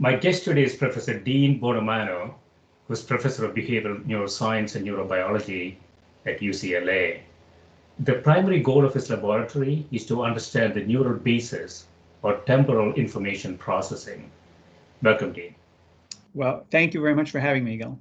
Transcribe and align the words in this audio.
My 0.00 0.16
guest 0.16 0.42
today 0.42 0.64
is 0.64 0.74
Professor 0.74 1.16
Dean 1.16 1.60
Buonomano, 1.60 2.34
who's 2.88 3.00
Professor 3.00 3.44
of 3.44 3.54
Behavioral 3.54 4.04
Neuroscience 4.04 4.74
and 4.74 4.84
Neurobiology 4.84 5.76
at 6.26 6.40
UCLA. 6.40 7.20
The 8.00 8.14
primary 8.14 8.58
goal 8.58 8.84
of 8.84 8.92
his 8.92 9.08
laboratory 9.08 9.86
is 9.92 10.04
to 10.06 10.24
understand 10.24 10.74
the 10.74 10.84
neural 10.84 11.14
basis 11.14 11.86
or 12.22 12.38
temporal 12.38 12.92
information 12.94 13.56
processing. 13.56 14.32
Welcome, 15.00 15.32
Dean. 15.32 15.54
Well, 16.34 16.66
thank 16.72 16.92
you 16.92 17.00
very 17.00 17.14
much 17.14 17.30
for 17.30 17.38
having 17.38 17.62
me, 17.62 17.76
Gil. 17.76 17.96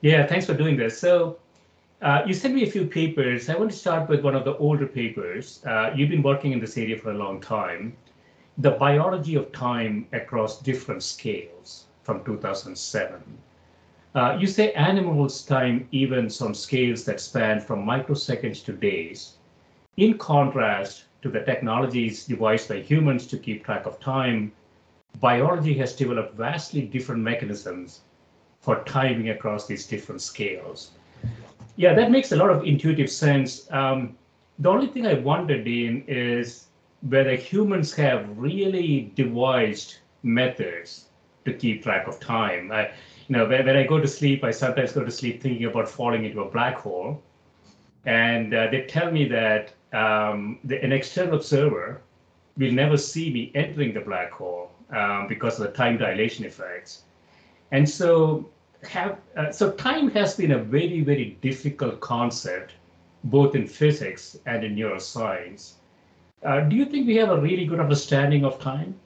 Yeah, 0.00 0.26
thanks 0.26 0.46
for 0.46 0.54
doing 0.54 0.76
this. 0.76 0.98
So, 0.98 1.38
uh, 2.02 2.22
you 2.26 2.34
sent 2.34 2.56
me 2.56 2.64
a 2.64 2.70
few 2.70 2.86
papers. 2.86 3.48
I 3.48 3.54
want 3.54 3.70
to 3.70 3.76
start 3.76 4.08
with 4.08 4.24
one 4.24 4.34
of 4.34 4.44
the 4.44 4.56
older 4.56 4.86
papers. 4.86 5.64
Uh, 5.64 5.92
you've 5.94 6.10
been 6.10 6.24
working 6.24 6.50
in 6.50 6.58
this 6.58 6.76
area 6.76 6.98
for 6.98 7.12
a 7.12 7.16
long 7.16 7.40
time 7.40 7.96
the 8.58 8.72
biology 8.72 9.34
of 9.36 9.52
time 9.52 10.06
across 10.12 10.60
different 10.60 11.02
scales 11.02 11.86
from 12.02 12.24
2007. 12.24 13.22
Uh, 14.14 14.36
you 14.40 14.46
say 14.46 14.72
animals 14.72 15.42
time 15.42 15.88
events 15.94 16.42
on 16.42 16.52
scales 16.52 17.04
that 17.04 17.20
span 17.20 17.60
from 17.60 17.86
microseconds 17.86 18.64
to 18.64 18.72
days. 18.72 19.34
In 19.96 20.18
contrast 20.18 21.04
to 21.22 21.28
the 21.28 21.40
technologies 21.40 22.24
devised 22.24 22.68
by 22.68 22.80
humans 22.80 23.26
to 23.28 23.38
keep 23.38 23.64
track 23.64 23.86
of 23.86 24.00
time, 24.00 24.52
biology 25.20 25.74
has 25.74 25.94
developed 25.94 26.34
vastly 26.36 26.82
different 26.82 27.22
mechanisms 27.22 28.00
for 28.60 28.82
timing 28.84 29.30
across 29.30 29.66
these 29.66 29.86
different 29.86 30.20
scales. 30.20 30.92
Yeah, 31.76 31.94
that 31.94 32.10
makes 32.10 32.32
a 32.32 32.36
lot 32.36 32.50
of 32.50 32.64
intuitive 32.64 33.10
sense. 33.10 33.70
Um, 33.70 34.16
the 34.58 34.68
only 34.68 34.88
thing 34.88 35.06
I 35.06 35.14
wondered, 35.14 35.64
Dean, 35.64 36.04
is 36.06 36.66
whether 37.02 37.34
humans 37.34 37.94
have 37.94 38.28
really 38.36 39.12
devised 39.14 39.96
methods 40.22 41.06
to 41.44 41.52
keep 41.54 41.82
track 41.82 42.06
of 42.06 42.20
time. 42.20 42.70
I, 42.70 42.88
you 43.28 43.36
know, 43.36 43.46
when, 43.48 43.64
when 43.64 43.76
I 43.76 43.84
go 43.86 43.98
to 44.00 44.08
sleep, 44.08 44.44
I 44.44 44.50
sometimes 44.50 44.92
go 44.92 45.04
to 45.04 45.10
sleep 45.10 45.42
thinking 45.42 45.66
about 45.66 45.88
falling 45.88 46.24
into 46.24 46.42
a 46.42 46.50
black 46.50 46.76
hole. 46.76 47.22
And 48.04 48.54
uh, 48.54 48.68
they 48.70 48.82
tell 48.82 49.10
me 49.10 49.26
that 49.28 49.72
um, 49.92 50.58
the, 50.64 50.82
an 50.82 50.92
external 50.92 51.34
observer 51.34 52.00
will 52.56 52.72
never 52.72 52.96
see 52.96 53.32
me 53.32 53.50
entering 53.54 53.94
the 53.94 54.00
black 54.00 54.30
hole 54.32 54.70
um, 54.90 55.26
because 55.28 55.58
of 55.58 55.66
the 55.66 55.72
time 55.72 55.96
dilation 55.98 56.44
effects. 56.44 57.02
And 57.72 57.88
so, 57.88 58.50
have 58.82 59.18
uh, 59.36 59.52
so 59.52 59.72
time 59.72 60.10
has 60.10 60.36
been 60.36 60.52
a 60.52 60.58
very, 60.58 61.00
very 61.00 61.38
difficult 61.40 62.00
concept, 62.00 62.72
both 63.24 63.54
in 63.54 63.66
physics 63.66 64.38
and 64.46 64.64
in 64.64 64.74
neuroscience. 64.74 65.74
Uh, 66.42 66.60
do 66.60 66.76
you 66.76 66.84
think 66.84 67.06
we 67.06 67.16
have 67.16 67.30
a 67.30 67.40
really 67.40 67.66
good 67.66 67.80
understanding 67.80 68.44
of 68.44 68.58
time? 68.60 68.98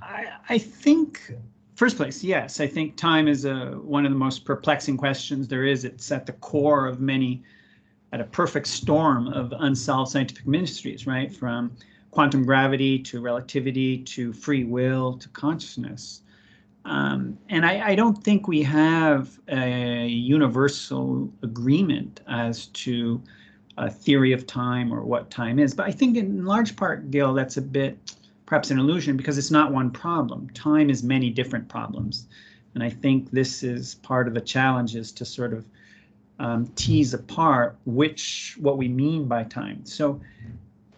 I, 0.00 0.26
I 0.48 0.58
think, 0.58 1.34
first 1.74 1.96
place, 1.96 2.24
yes. 2.24 2.60
I 2.60 2.66
think 2.66 2.96
time 2.96 3.28
is 3.28 3.44
a, 3.44 3.78
one 3.82 4.06
of 4.06 4.12
the 4.12 4.18
most 4.18 4.44
perplexing 4.44 4.96
questions 4.96 5.48
there 5.48 5.64
is. 5.64 5.84
It's 5.84 6.10
at 6.10 6.26
the 6.26 6.32
core 6.32 6.86
of 6.86 7.00
many, 7.00 7.42
at 8.12 8.20
a 8.20 8.24
perfect 8.24 8.66
storm 8.68 9.28
of 9.28 9.52
unsolved 9.58 10.12
scientific 10.12 10.46
mysteries, 10.46 11.06
right? 11.06 11.34
From 11.34 11.76
quantum 12.10 12.44
gravity 12.44 12.98
to 13.00 13.20
relativity 13.20 13.98
to 13.98 14.32
free 14.32 14.64
will 14.64 15.18
to 15.18 15.28
consciousness. 15.30 16.22
Um, 16.84 17.38
and 17.48 17.66
I, 17.66 17.88
I, 17.88 17.94
don't 17.94 18.22
think 18.22 18.46
we 18.46 18.62
have 18.62 19.40
a 19.48 20.06
universal 20.06 21.32
agreement 21.42 22.20
as 22.28 22.66
to 22.66 23.22
a 23.76 23.90
theory 23.90 24.32
of 24.32 24.46
time 24.46 24.92
or 24.92 25.02
what 25.02 25.30
time 25.30 25.58
is. 25.58 25.74
But 25.74 25.86
I 25.86 25.90
think 25.90 26.16
in 26.16 26.44
large 26.44 26.76
part, 26.76 27.10
Gil, 27.10 27.34
that's 27.34 27.56
a 27.56 27.62
bit 27.62 28.14
perhaps 28.46 28.70
an 28.70 28.78
illusion 28.78 29.16
because 29.16 29.38
it's 29.38 29.50
not 29.50 29.72
one 29.72 29.90
problem. 29.90 30.48
Time 30.50 30.90
is 30.90 31.02
many 31.02 31.30
different 31.30 31.68
problems. 31.68 32.26
And 32.74 32.82
I 32.82 32.90
think 32.90 33.30
this 33.30 33.62
is 33.62 33.96
part 33.96 34.28
of 34.28 34.34
the 34.34 34.40
challenge 34.40 34.96
is 34.96 35.12
to 35.12 35.24
sort 35.24 35.52
of 35.52 35.64
um, 36.38 36.66
tease 36.74 37.14
apart 37.14 37.76
which 37.86 38.56
what 38.60 38.76
we 38.76 38.88
mean 38.88 39.26
by 39.26 39.44
time. 39.44 39.84
So 39.84 40.20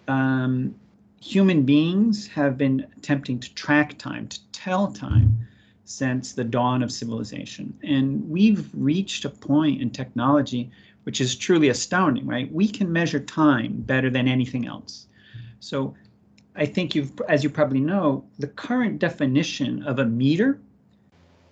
um, 0.09 0.75
human 1.21 1.63
beings 1.63 2.27
have 2.29 2.57
been 2.57 2.87
attempting 2.97 3.39
to 3.41 3.55
track 3.55 3.99
time, 3.99 4.29
to 4.29 4.41
tell 4.53 4.93
time 4.93 5.37
since 5.85 6.33
the 6.33 6.45
dawn 6.45 6.83
of 6.83 6.91
civilization. 6.91 7.79
And 7.85 8.29
we've 8.29 8.69
reached 8.75 9.25
a 9.25 9.31
point 9.31 9.81
in 9.81 9.91
technology 9.91 10.71
which 11.07 11.21
is 11.21 11.37
truly 11.37 11.69
astounding, 11.69 12.27
right? 12.27 12.53
We 12.53 12.67
can 12.67 12.93
measure 12.93 13.21
time 13.21 13.75
better 13.83 14.11
than 14.11 14.27
anything 14.27 14.67
else. 14.67 15.07
So 15.61 15.95
I 16.57 16.67
think 16.67 16.97
you've, 16.97 17.13
as 17.29 17.45
you 17.45 17.49
probably 17.49 17.79
know, 17.79 18.25
the 18.41 18.49
current 18.49 18.99
definition 18.99 19.85
of 19.85 20.01
a 20.01 20.05
meter 20.05 20.59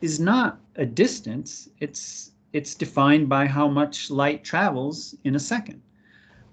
is 0.01 0.19
not 0.19 0.59
a 0.75 0.85
distance. 0.85 1.69
It's 1.79 2.33
it's 2.53 2.75
defined 2.75 3.29
by 3.29 3.47
how 3.47 3.69
much 3.69 4.11
light 4.11 4.43
travels 4.43 5.15
in 5.23 5.37
a 5.37 5.41
second, 5.41 5.81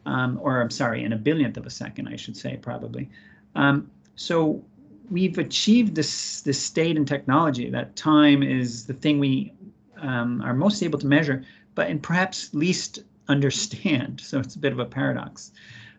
um, 0.05 0.39
or 0.39 0.61
I'm 0.61 0.69
sorry, 0.69 1.03
in 1.03 1.13
a 1.13 1.17
billionth 1.17 1.57
of 1.57 1.65
a 1.65 1.71
second, 1.71 2.07
I 2.07 2.15
should 2.15 2.37
say, 2.37 2.57
probably. 2.57 3.09
Um, 3.55 3.89
so 4.15 4.63
we've 5.09 5.39
achieved 5.39 5.95
this 5.95 6.41
this 6.41 6.61
state 6.61 6.97
in 6.97 7.05
technology 7.05 7.67
that 7.71 7.95
time 7.95 8.43
is 8.43 8.85
the 8.85 8.93
thing 8.93 9.17
we 9.17 9.53
um, 9.97 10.39
are 10.43 10.53
most 10.53 10.83
able 10.83 10.99
to 10.99 11.07
measure 11.07 11.43
but 11.75 11.87
and 11.87 12.01
perhaps 12.01 12.53
least 12.53 12.99
understand. 13.27 14.21
So 14.25 14.39
it's 14.39 14.55
a 14.55 14.59
bit 14.59 14.73
of 14.73 14.79
a 14.79 14.85
paradox. 14.85 15.51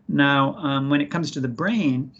Now, 0.08 0.54
um, 0.56 0.90
when 0.90 1.00
it 1.00 1.10
comes 1.10 1.30
to 1.32 1.40
the 1.40 1.48
brain, 1.48 2.10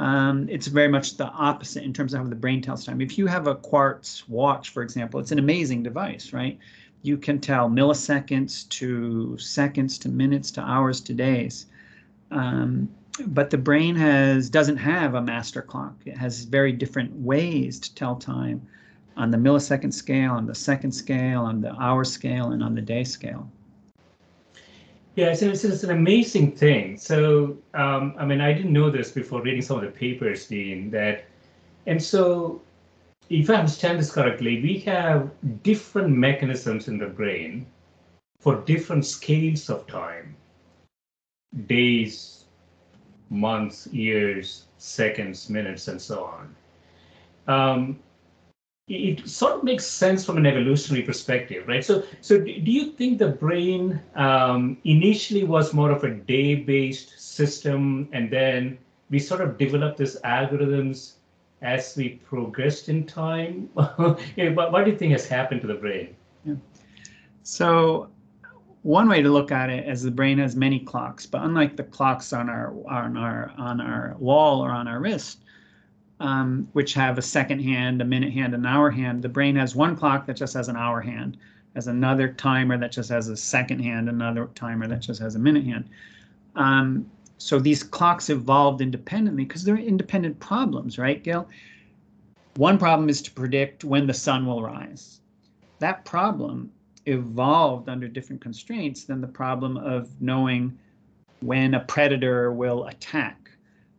um, 0.00 0.48
it's 0.50 0.66
very 0.66 0.88
much 0.88 1.16
the 1.16 1.26
opposite 1.26 1.84
in 1.84 1.92
terms 1.92 2.12
of 2.12 2.20
how 2.20 2.26
the 2.26 2.34
brain 2.34 2.60
tells 2.60 2.84
time. 2.84 3.00
If 3.00 3.16
you 3.16 3.26
have 3.26 3.46
a 3.46 3.54
quartz 3.54 4.28
watch, 4.28 4.70
for 4.70 4.82
example, 4.82 5.20
it's 5.20 5.32
an 5.32 5.38
amazing 5.38 5.82
device, 5.82 6.32
right? 6.32 6.58
You 7.02 7.16
can 7.16 7.40
tell 7.40 7.68
milliseconds 7.68 8.68
to 8.70 9.38
seconds 9.38 9.98
to 9.98 10.08
minutes 10.08 10.50
to 10.52 10.60
hours 10.60 11.00
to 11.02 11.14
days. 11.14 11.66
Um, 12.30 12.88
but 13.26 13.50
the 13.50 13.58
brain 13.58 13.94
has 13.94 14.50
doesn't 14.50 14.78
have 14.78 15.14
a 15.14 15.22
master 15.22 15.62
clock. 15.62 15.94
It 16.04 16.18
has 16.18 16.44
very 16.44 16.72
different 16.72 17.14
ways 17.14 17.78
to 17.80 17.94
tell 17.94 18.16
time. 18.16 18.66
On 19.16 19.30
the 19.30 19.36
millisecond 19.36 19.92
scale, 19.92 20.32
on 20.32 20.46
the 20.46 20.54
second 20.54 20.92
scale, 20.92 21.42
on 21.42 21.60
the 21.60 21.72
hour 21.74 22.04
scale, 22.04 22.52
and 22.52 22.62
on 22.62 22.74
the 22.74 22.80
day 22.80 23.04
scale. 23.04 23.50
Yeah, 25.16 25.32
so 25.34 25.46
it's, 25.46 25.64
it's 25.64 25.84
an 25.84 25.90
amazing 25.90 26.52
thing. 26.52 26.96
So, 26.96 27.56
um, 27.74 28.14
I 28.18 28.24
mean, 28.24 28.40
I 28.40 28.52
didn't 28.52 28.72
know 28.72 28.90
this 28.90 29.12
before 29.12 29.42
reading 29.42 29.62
some 29.62 29.76
of 29.76 29.84
the 29.84 29.90
papers, 29.90 30.46
Dean, 30.46 30.90
that, 30.90 31.24
and 31.86 32.02
so 32.02 32.60
if 33.30 33.48
I 33.48 33.54
understand 33.54 33.98
this 33.98 34.10
correctly, 34.10 34.60
we 34.60 34.78
have 34.80 35.30
different 35.62 36.10
mechanisms 36.10 36.88
in 36.88 36.98
the 36.98 37.06
brain 37.06 37.66
for 38.40 38.56
different 38.62 39.06
scales 39.06 39.70
of 39.70 39.86
time 39.86 40.36
days, 41.66 42.44
months, 43.30 43.86
years, 43.88 44.64
seconds, 44.78 45.48
minutes, 45.48 45.86
and 45.88 46.00
so 46.02 46.24
on. 46.24 46.56
Um, 47.46 47.98
it 48.86 49.26
sort 49.26 49.54
of 49.54 49.64
makes 49.64 49.86
sense 49.86 50.24
from 50.24 50.36
an 50.36 50.44
evolutionary 50.44 51.04
perspective, 51.04 51.66
right? 51.66 51.84
So, 51.84 52.02
so 52.20 52.38
do 52.38 52.50
you 52.50 52.92
think 52.92 53.18
the 53.18 53.28
brain 53.28 54.00
um, 54.14 54.76
initially 54.84 55.44
was 55.44 55.72
more 55.72 55.90
of 55.90 56.04
a 56.04 56.10
day-based 56.10 57.18
system, 57.18 58.08
and 58.12 58.30
then 58.30 58.76
we 59.08 59.18
sort 59.18 59.40
of 59.40 59.56
developed 59.56 59.98
these 59.98 60.20
algorithms 60.22 61.14
as 61.62 61.96
we 61.96 62.20
progressed 62.26 62.90
in 62.90 63.06
time? 63.06 63.70
yeah, 64.36 64.50
what, 64.50 64.70
what 64.70 64.84
do 64.84 64.90
you 64.90 64.98
think 64.98 65.12
has 65.12 65.26
happened 65.26 65.62
to 65.62 65.66
the 65.66 65.74
brain? 65.74 66.14
Yeah. 66.44 66.56
So, 67.42 68.10
one 68.82 69.08
way 69.08 69.22
to 69.22 69.30
look 69.30 69.50
at 69.50 69.70
it 69.70 69.88
is 69.88 70.02
the 70.02 70.10
brain 70.10 70.36
has 70.38 70.56
many 70.56 70.78
clocks, 70.78 71.24
but 71.24 71.42
unlike 71.42 71.74
the 71.74 71.84
clocks 71.84 72.34
on 72.34 72.50
our 72.50 72.74
on 72.86 73.16
our 73.16 73.50
on 73.56 73.80
our 73.80 74.14
wall 74.18 74.60
or 74.60 74.72
on 74.72 74.86
our 74.86 75.00
wrist, 75.00 75.43
um, 76.20 76.68
which 76.72 76.94
have 76.94 77.18
a 77.18 77.22
second 77.22 77.60
hand, 77.60 78.00
a 78.00 78.04
minute 78.04 78.32
hand, 78.32 78.54
an 78.54 78.66
hour 78.66 78.90
hand. 78.90 79.22
The 79.22 79.28
brain 79.28 79.56
has 79.56 79.74
one 79.74 79.96
clock 79.96 80.26
that 80.26 80.36
just 80.36 80.54
has 80.54 80.68
an 80.68 80.76
hour 80.76 81.00
hand, 81.00 81.36
has 81.74 81.86
another 81.86 82.28
timer 82.28 82.78
that 82.78 82.92
just 82.92 83.10
has 83.10 83.28
a 83.28 83.36
second 83.36 83.80
hand, 83.80 84.08
another 84.08 84.46
timer 84.54 84.86
that 84.86 85.00
just 85.00 85.20
has 85.20 85.34
a 85.34 85.38
minute 85.38 85.64
hand. 85.64 85.88
Um, 86.54 87.10
so 87.38 87.58
these 87.58 87.82
clocks 87.82 88.30
evolved 88.30 88.80
independently 88.80 89.44
because 89.44 89.64
they're 89.64 89.76
independent 89.76 90.38
problems, 90.38 90.98
right, 90.98 91.22
Gil? 91.22 91.48
One 92.56 92.78
problem 92.78 93.08
is 93.08 93.20
to 93.22 93.32
predict 93.32 93.82
when 93.82 94.06
the 94.06 94.14
sun 94.14 94.46
will 94.46 94.62
rise. 94.62 95.20
That 95.80 96.04
problem 96.04 96.70
evolved 97.06 97.88
under 97.88 98.06
different 98.06 98.40
constraints 98.40 99.04
than 99.04 99.20
the 99.20 99.26
problem 99.26 99.76
of 99.76 100.08
knowing 100.20 100.78
when 101.40 101.74
a 101.74 101.80
predator 101.80 102.52
will 102.52 102.86
attack 102.86 103.43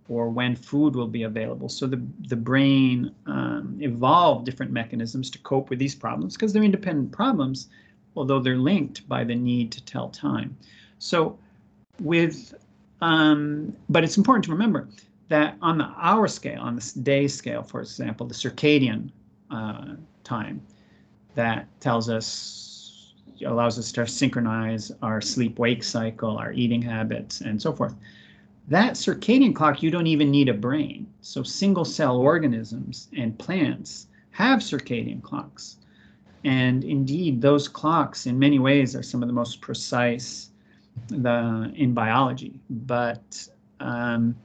or 0.07 0.29
when 0.29 0.55
food 0.55 0.95
will 0.95 1.07
be 1.07 1.23
available. 1.23 1.67
So 1.67 1.87
the, 1.87 2.01
the 2.27 2.35
brain 2.35 3.13
um, 3.25 3.77
evolved 3.81 4.45
different 4.45 4.71
mechanisms 4.71 5.29
to 5.31 5.39
cope 5.39 5.69
with 5.69 5.79
these 5.79 5.95
problems 5.95 6.35
because 6.35 6.53
they're 6.53 6.63
independent 6.63 7.11
problems, 7.11 7.69
although 8.15 8.39
they're 8.39 8.57
linked 8.57 9.07
by 9.09 9.23
the 9.23 9.35
need 9.35 9.71
to 9.71 9.83
tell 9.83 10.09
time. 10.09 10.55
So 10.99 11.37
with, 11.99 12.53
um, 13.01 13.75
but 13.89 14.03
it's 14.03 14.17
important 14.17 14.45
to 14.45 14.51
remember 14.51 14.87
that 15.29 15.57
on 15.61 15.79
the 15.79 15.91
hour 15.97 16.27
scale, 16.27 16.61
on 16.61 16.75
the 16.75 16.93
day 17.01 17.27
scale, 17.27 17.63
for 17.63 17.81
example, 17.81 18.27
the 18.27 18.35
circadian 18.35 19.09
uh, 19.49 19.95
time 20.23 20.61
that 21.33 21.67
tells 21.81 22.09
us 22.09 23.13
allows 23.45 23.77
us 23.77 23.91
to 23.91 24.07
synchronize 24.07 24.91
our 25.01 25.19
sleep 25.19 25.59
wake 25.59 25.83
cycle, 25.83 26.37
our 26.37 26.53
eating 26.53 26.81
habits, 26.81 27.41
and 27.41 27.61
so 27.61 27.73
forth 27.73 27.93
that 28.67 28.94
circadian 28.94 29.53
clock, 29.53 29.83
you 29.83 29.91
don't 29.91 30.07
even 30.07 30.31
need 30.31 30.50
a 30.50 30.53
brain. 30.53 31.07
So 31.21 31.44
single 31.44 31.85
cell 31.85 32.17
organisms 32.17 33.09
and 33.15 33.38
plants 33.38 34.07
have 34.31 34.59
circadian 34.59 35.21
clocks. 35.21 35.77
And 36.44 36.83
indeed, 36.83 37.41
those 37.41 37.67
clocks 37.67 38.25
in 38.25 38.38
many 38.38 38.59
ways 38.59 38.95
are 38.95 39.03
some 39.03 39.23
of 39.23 39.27
the 39.27 39.33
most 39.33 39.62
precise 39.62 40.50
the, 41.07 41.71
in 41.75 41.94
biology. 41.94 42.59
But 42.69 43.47
um, 43.79 44.35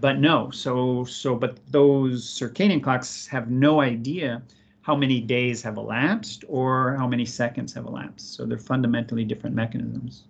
but 0.00 0.18
no, 0.18 0.50
so 0.50 1.04
so 1.04 1.34
but 1.34 1.58
those 1.70 2.26
circadian 2.26 2.82
clocks 2.82 3.26
have 3.26 3.50
no 3.50 3.80
idea 3.80 4.42
how 4.82 4.96
many 4.96 5.20
days 5.20 5.62
have 5.62 5.76
elapsed 5.76 6.44
or 6.48 6.96
how 6.96 7.06
many 7.06 7.26
seconds 7.26 7.72
have 7.74 7.86
elapsed. 7.86 8.34
So 8.34 8.46
they're 8.46 8.58
fundamentally 8.58 9.24
different 9.24 9.54
mechanisms. 9.54 10.24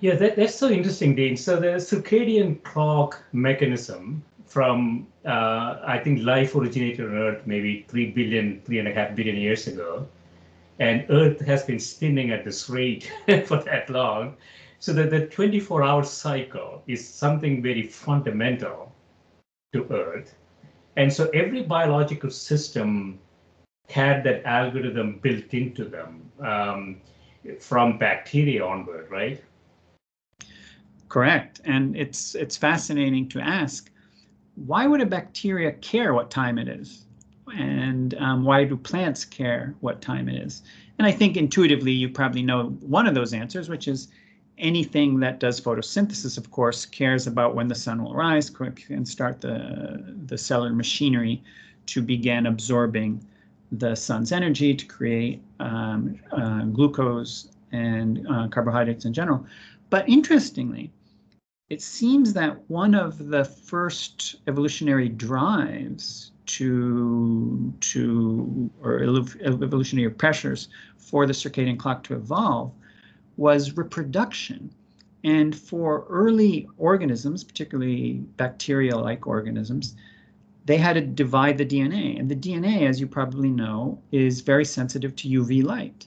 Yeah, 0.00 0.14
that, 0.14 0.36
that's 0.36 0.54
so 0.54 0.70
interesting, 0.70 1.14
Dean. 1.14 1.36
So 1.36 1.60
the 1.60 1.76
circadian 1.76 2.62
clock 2.62 3.22
mechanism 3.32 4.24
from, 4.46 5.06
uh, 5.26 5.80
I 5.86 6.00
think 6.02 6.22
life 6.22 6.54
originated 6.54 7.06
on 7.06 7.16
Earth 7.16 7.46
maybe 7.46 7.84
3 7.88 8.10
billion, 8.12 8.62
three 8.62 8.78
and 8.78 8.88
a 8.88 8.94
half 8.94 9.14
billion 9.14 9.36
years 9.36 9.66
ago. 9.66 10.08
And 10.78 11.04
Earth 11.10 11.40
has 11.42 11.64
been 11.64 11.78
spinning 11.78 12.30
at 12.30 12.44
this 12.46 12.70
rate 12.70 13.12
for 13.44 13.62
that 13.64 13.90
long. 13.90 14.36
So 14.78 14.94
that 14.94 15.10
the 15.10 15.26
24 15.26 15.82
hour 15.82 16.02
cycle 16.02 16.82
is 16.86 17.06
something 17.06 17.62
very 17.62 17.82
fundamental 17.82 18.90
to 19.74 19.86
Earth. 19.92 20.34
And 20.96 21.12
so 21.12 21.28
every 21.34 21.62
biological 21.62 22.30
system 22.30 23.18
had 23.90 24.24
that 24.24 24.46
algorithm 24.46 25.18
built 25.18 25.52
into 25.52 25.84
them 25.84 26.30
um, 26.40 27.02
from 27.60 27.98
bacteria 27.98 28.64
onward, 28.64 29.10
right? 29.10 29.42
Correct. 31.10 31.60
And 31.64 31.96
it's 31.96 32.36
it's 32.36 32.56
fascinating 32.56 33.28
to 33.30 33.40
ask, 33.40 33.90
why 34.54 34.86
would 34.86 35.00
a 35.00 35.06
bacteria 35.06 35.72
care 35.72 36.14
what 36.14 36.30
time 36.30 36.56
it 36.56 36.68
is? 36.68 37.04
And 37.52 38.14
um, 38.14 38.44
why 38.44 38.64
do 38.64 38.76
plants 38.76 39.24
care 39.24 39.74
what 39.80 40.00
time 40.00 40.28
it 40.28 40.40
is? 40.40 40.62
And 40.98 41.06
I 41.08 41.12
think 41.12 41.36
intuitively 41.36 41.90
you 41.90 42.08
probably 42.08 42.42
know 42.42 42.68
one 42.80 43.08
of 43.08 43.14
those 43.16 43.34
answers, 43.34 43.68
which 43.68 43.88
is 43.88 44.06
anything 44.56 45.18
that 45.18 45.40
does 45.40 45.60
photosynthesis, 45.60 46.38
of 46.38 46.52
course, 46.52 46.86
cares 46.86 47.26
about 47.26 47.56
when 47.56 47.66
the 47.66 47.74
sun 47.74 48.04
will 48.04 48.14
rise 48.14 48.52
and 48.88 49.08
start 49.08 49.40
the, 49.40 50.14
the 50.26 50.38
cellular 50.38 50.72
machinery 50.72 51.42
to 51.86 52.02
begin 52.02 52.46
absorbing 52.46 53.20
the 53.72 53.96
sun's 53.96 54.30
energy 54.30 54.74
to 54.74 54.86
create 54.86 55.42
um, 55.58 56.20
uh, 56.30 56.62
glucose 56.66 57.48
and 57.72 58.24
uh, 58.28 58.46
carbohydrates 58.48 59.06
in 59.06 59.12
general. 59.12 59.44
But 59.88 60.08
interestingly, 60.08 60.92
it 61.70 61.80
seems 61.80 62.32
that 62.32 62.68
one 62.68 62.96
of 62.96 63.28
the 63.28 63.44
first 63.44 64.36
evolutionary 64.48 65.08
drives 65.08 66.32
to 66.46 67.72
to 67.80 68.70
or 68.82 69.02
evolutionary 69.40 70.10
pressures 70.10 70.68
for 70.98 71.26
the 71.26 71.32
circadian 71.32 71.78
clock 71.78 72.02
to 72.02 72.14
evolve 72.14 72.72
was 73.36 73.76
reproduction. 73.76 74.70
And 75.22 75.54
for 75.54 76.06
early 76.08 76.66
organisms 76.76 77.44
particularly 77.44 78.14
bacteria-like 78.36 79.26
organisms 79.26 79.94
they 80.64 80.76
had 80.76 80.94
to 80.94 81.00
divide 81.00 81.58
the 81.58 81.66
dna 81.66 82.18
and 82.18 82.30
the 82.30 82.36
dna 82.36 82.88
as 82.88 83.00
you 83.00 83.06
probably 83.06 83.50
know 83.50 84.00
is 84.12 84.40
very 84.40 84.64
sensitive 84.64 85.14
to 85.16 85.28
uv 85.28 85.64
light 85.64 86.06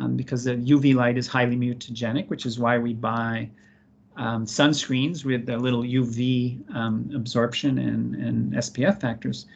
um, 0.00 0.16
because 0.16 0.44
the 0.44 0.56
uv 0.56 0.94
light 0.94 1.16
is 1.16 1.26
highly 1.26 1.56
mutagenic 1.56 2.28
which 2.28 2.46
is 2.46 2.58
why 2.58 2.78
we 2.78 2.92
buy 2.92 3.48
um, 4.16 4.46
sunscreens 4.46 5.24
with 5.24 5.46
their 5.46 5.58
little 5.58 5.82
UV 5.82 6.74
um, 6.74 7.10
absorption 7.14 7.78
and, 7.78 8.14
and 8.14 8.52
SPF 8.54 9.00
factors. 9.00 9.46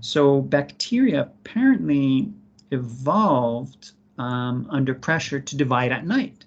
So 0.00 0.40
bacteria 0.40 1.22
apparently 1.22 2.32
evolved 2.70 3.92
um, 4.18 4.66
under 4.70 4.94
pressure 4.94 5.40
to 5.40 5.56
divide 5.56 5.92
at 5.92 6.06
night. 6.06 6.44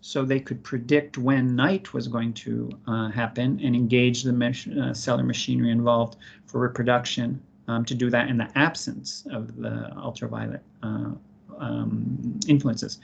So 0.00 0.24
they 0.24 0.40
could 0.40 0.62
predict 0.62 1.16
when 1.16 1.56
night 1.56 1.94
was 1.94 2.08
going 2.08 2.34
to 2.34 2.70
uh, 2.86 3.08
happen 3.08 3.58
and 3.62 3.74
engage 3.74 4.22
the 4.22 4.32
mech- 4.32 4.68
uh, 4.68 4.92
cellular 4.92 5.24
machinery 5.24 5.70
involved 5.70 6.16
for 6.46 6.60
reproduction 6.60 7.40
um, 7.68 7.84
to 7.86 7.94
do 7.94 8.10
that 8.10 8.28
in 8.28 8.36
the 8.36 8.50
absence 8.54 9.26
of 9.30 9.56
the 9.56 9.90
ultraviolet 9.96 10.60
uh, 10.82 11.12
um, 11.58 12.38
influences. 12.46 12.98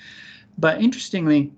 But 0.58 0.82
interestingly, 0.82 1.52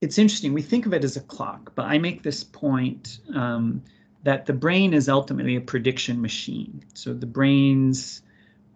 it's 0.00 0.18
interesting. 0.18 0.52
We 0.52 0.62
think 0.62 0.86
of 0.86 0.94
it 0.94 1.04
as 1.04 1.16
a 1.16 1.20
clock, 1.20 1.72
but 1.74 1.86
I 1.86 1.98
make 1.98 2.22
this 2.22 2.44
point 2.44 3.18
um, 3.34 3.82
that 4.22 4.46
the 4.46 4.52
brain 4.52 4.94
is 4.94 5.08
ultimately 5.08 5.56
a 5.56 5.60
prediction 5.60 6.20
machine. 6.20 6.84
So 6.94 7.12
the 7.12 7.26
brain's 7.26 8.22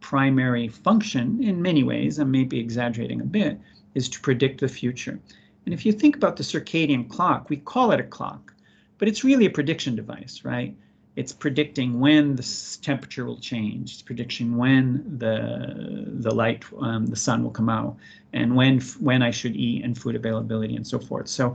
primary 0.01 0.69
function, 0.69 1.43
in 1.43 1.63
many 1.63 1.85
ways, 1.85 2.19
I 2.19 2.25
may 2.25 2.45
be 2.45 2.59
exaggerating 2.59 3.21
a 3.21 3.25
bit, 3.25 3.59
is 3.95 4.09
to 4.11 4.21
predict 4.21 4.61
the 4.61 4.69
future. 4.69 5.19
And 5.65 5.73
if 5.73 5.87
you 5.87 5.93
think 5.93 6.17
about 6.17 6.37
the 6.37 6.43
circadian 6.43 7.09
clock, 7.09 7.49
we 7.49 7.57
call 7.57 7.93
it 7.93 8.01
a 8.01 8.05
clock, 8.05 8.53
but 8.99 9.07
it's 9.07 9.23
really 9.23 9.47
a 9.47 9.51
prediction 9.51 9.95
device, 9.95 10.43
right? 10.45 10.75
It's 11.17 11.33
predicting 11.33 12.01
when 12.01 12.37
the 12.37 12.79
temperature 12.81 13.25
will 13.25 13.39
change. 13.39 13.93
It's 13.93 14.03
predicting 14.03 14.57
when 14.57 15.19
the 15.19 16.07
the 16.07 16.35
light, 16.35 16.65
um, 16.81 17.07
the 17.07 17.17
sun 17.17 17.43
will 17.43 17.51
come 17.51 17.69
out, 17.69 17.97
and 18.33 18.57
when 18.57 18.81
when 19.01 19.23
I 19.23 19.31
should 19.31 19.55
eat 19.55 19.85
and 19.85 19.97
food 19.97 20.17
availability 20.17 20.75
and 20.77 20.87
so 20.87 20.99
forth. 20.99 21.29
So, 21.29 21.55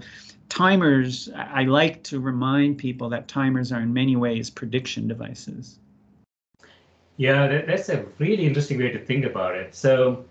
timers. 0.50 1.30
I 1.36 1.64
like 1.64 2.04
to 2.04 2.20
remind 2.20 2.78
people 2.78 3.10
that 3.10 3.28
timers 3.28 3.72
are 3.72 3.82
in 3.82 3.94
many 3.94 4.16
ways 4.16 4.50
prediction 4.50 5.08
devices. 5.08 5.80
Yeah, 7.18 7.48
that, 7.48 7.66
that's 7.66 7.90
a 7.90 8.06
really 8.20 8.46
interesting 8.46 8.78
way 8.78 8.92
to 8.92 9.04
think 9.04 9.26
about 9.26 9.56
it. 9.56 9.74
So, 9.74 10.24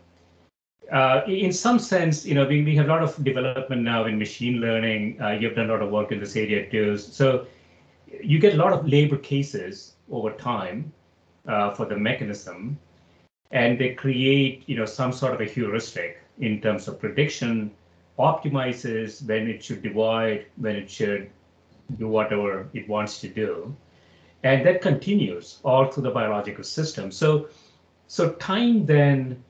uh, 0.92 1.23
in 1.26 1.52
some 1.52 1.80
sense, 1.80 2.25
you 2.25 2.35
know, 2.35 2.47
we, 2.47 2.62
we 2.62 2.76
have 2.76 2.87
a 2.87 2.88
lot 2.88 3.02
of 3.02 3.23
development 3.25 3.83
now 3.83 4.04
in 4.04 4.21
machine 4.21 4.61
learning. 4.61 5.21
Uh, 5.21 5.30
you've 5.30 5.56
done 5.56 5.68
a 5.68 5.73
lot 5.73 5.83
of 5.83 5.90
work 5.90 6.12
in 6.12 6.21
this 6.21 6.37
area 6.37 6.71
too. 6.71 6.97
So, 6.97 7.47
you 8.22 8.38
get 8.38 8.54
a 8.54 8.56
lot 8.56 8.72
of 8.72 8.86
labor 8.88 9.16
cases 9.16 9.94
over 10.10 10.30
time 10.32 10.92
uh, 11.46 11.72
for 11.72 11.86
the 11.86 11.96
mechanism, 11.96 12.78
and 13.50 13.78
they 13.78 13.94
create, 13.94 14.64
you 14.66 14.76
know, 14.76 14.84
some 14.84 15.12
sort 15.12 15.34
of 15.34 15.40
a 15.40 15.44
heuristic 15.44 16.20
in 16.38 16.60
terms 16.60 16.88
of 16.88 16.98
prediction, 16.98 17.70
optimizes 18.18 19.26
when 19.26 19.48
it 19.48 19.62
should 19.62 19.82
divide, 19.82 20.46
when 20.56 20.76
it 20.76 20.90
should 20.90 21.30
do 21.98 22.08
whatever 22.08 22.68
it 22.72 22.88
wants 22.88 23.20
to 23.20 23.28
do. 23.28 23.75
And 24.42 24.66
that 24.66 24.80
continues 24.80 25.60
all 25.64 25.90
through 25.90 26.04
the 26.04 26.10
biological 26.10 26.64
system. 26.64 27.10
So, 27.10 27.48
so 28.06 28.32
time 28.32 28.86
then 28.86 29.42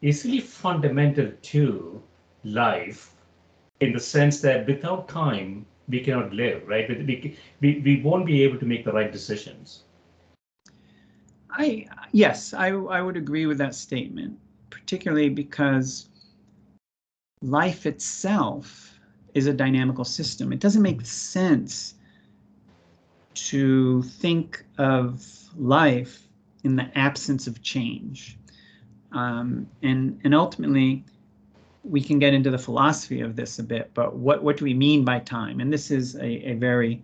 is 0.00 0.24
really 0.24 0.40
fundamental 0.40 1.30
to 1.42 2.02
life 2.44 3.14
in 3.80 3.92
the 3.92 4.00
sense 4.00 4.40
that 4.40 4.66
without 4.66 5.08
time, 5.08 5.66
we 5.88 6.00
cannot 6.00 6.32
live, 6.32 6.66
right? 6.66 6.88
We, 6.88 7.36
we, 7.60 7.80
we 7.84 8.02
won't 8.02 8.26
be 8.26 8.42
able 8.42 8.58
to 8.58 8.66
make 8.66 8.84
the 8.84 8.92
right 8.92 9.10
decisions. 9.10 9.84
I 11.50 11.86
yes, 12.12 12.52
I 12.52 12.68
I 12.68 13.00
would 13.00 13.16
agree 13.16 13.46
with 13.46 13.58
that 13.58 13.74
statement, 13.74 14.38
particularly 14.70 15.30
because 15.30 16.08
life 17.42 17.86
itself 17.86 18.98
is 19.34 19.46
a 19.46 19.52
dynamical 19.52 20.04
system. 20.04 20.52
It 20.52 20.60
doesn't 20.60 20.82
make 20.82 21.04
sense 21.06 21.94
to 23.34 24.02
think 24.02 24.64
of 24.78 25.24
life 25.56 26.28
in 26.64 26.76
the 26.76 26.90
absence 26.98 27.46
of 27.46 27.62
change. 27.62 28.36
Um, 29.12 29.68
and, 29.82 30.20
and 30.24 30.34
ultimately, 30.34 31.04
we 31.88 32.02
can 32.02 32.18
get 32.18 32.34
into 32.34 32.50
the 32.50 32.58
philosophy 32.58 33.20
of 33.20 33.36
this 33.36 33.58
a 33.58 33.62
bit, 33.62 33.90
but 33.94 34.14
what, 34.16 34.42
what 34.42 34.56
do 34.56 34.64
we 34.64 34.74
mean 34.74 35.04
by 35.04 35.18
time? 35.20 35.60
And 35.60 35.72
this 35.72 35.90
is 35.90 36.14
a, 36.16 36.50
a 36.50 36.54
very 36.54 37.02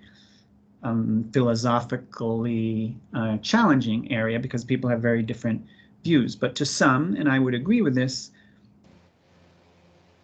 um, 0.83 1.29
philosophically 1.33 2.95
uh, 3.14 3.38
challenging 3.38 4.12
area 4.12 4.38
because 4.38 4.64
people 4.64 4.91
have 4.91 5.00
very 5.00 5.23
different 5.23 5.64
views. 6.05 6.37
But 6.37 6.55
to 6.57 6.67
some, 6.67 7.14
and 7.17 7.29
I 7.29 7.38
would 7.38 7.55
agree 7.55 7.81
with 7.81 7.95
this, 7.95 8.31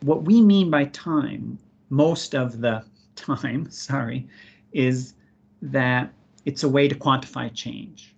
what 0.03 0.23
we 0.25 0.41
mean 0.41 0.71
by 0.71 0.85
time, 0.87 1.59
most 1.89 2.35
of 2.35 2.61
the 2.61 2.85
time, 3.17 3.71
sorry, 3.71 4.29
is 4.73 5.15
that 5.63 6.13
it's 6.45 6.63
a 6.63 6.69
way 6.69 6.89
to 6.89 6.95
quantify 6.95 7.53
change. 7.55 8.15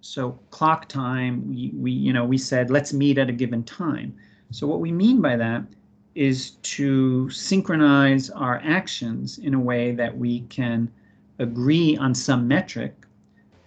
So 0.00 0.38
clock 0.50 0.88
time, 0.88 1.48
we, 1.48 1.72
we 1.74 1.90
you 1.90 2.12
know 2.12 2.24
we 2.24 2.36
said 2.36 2.70
let's 2.70 2.92
meet 2.92 3.16
at 3.16 3.30
a 3.30 3.32
given 3.32 3.64
time. 3.64 4.14
So 4.50 4.66
what 4.66 4.80
we 4.80 4.92
mean 4.92 5.20
by 5.20 5.36
that 5.36 5.64
is 6.14 6.52
to 6.62 7.28
synchronize 7.30 8.30
our 8.30 8.60
actions 8.64 9.38
in 9.38 9.54
a 9.54 9.60
way 9.60 9.92
that 9.92 10.16
we 10.16 10.40
can 10.42 10.90
agree 11.38 11.96
on 11.96 12.14
some 12.14 12.46
metric 12.46 12.94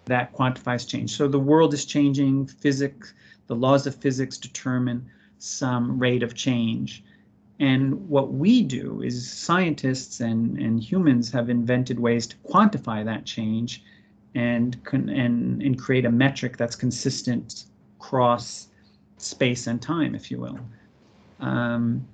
that 0.05 0.33
quantifies 0.33 0.87
change. 0.87 1.15
So 1.15 1.27
the 1.27 1.39
world 1.39 1.73
is 1.73 1.85
changing, 1.85 2.47
physics, 2.47 3.13
the 3.47 3.55
laws 3.55 3.85
of 3.87 3.95
physics 3.95 4.37
determine 4.37 5.05
some 5.39 5.99
rate 5.99 6.23
of 6.23 6.35
change. 6.35 7.03
And 7.59 8.07
what 8.07 8.33
we 8.33 8.61
do 8.61 9.01
is 9.01 9.29
scientists 9.29 10.19
and, 10.19 10.57
and 10.57 10.81
humans 10.81 11.31
have 11.31 11.49
invented 11.49 11.99
ways 11.99 12.27
to 12.27 12.35
quantify 12.37 13.03
that 13.03 13.25
change 13.25 13.83
and, 14.35 14.77
and, 14.91 15.61
and 15.61 15.79
create 15.79 16.05
a 16.05 16.11
metric 16.11 16.55
that's 16.57 16.75
consistent 16.75 17.65
across 17.99 18.67
space 19.17 19.67
and 19.67 19.81
time, 19.81 20.13
if 20.13 20.29
you 20.29 20.39
will. 20.39 20.59
Um, 21.39 22.07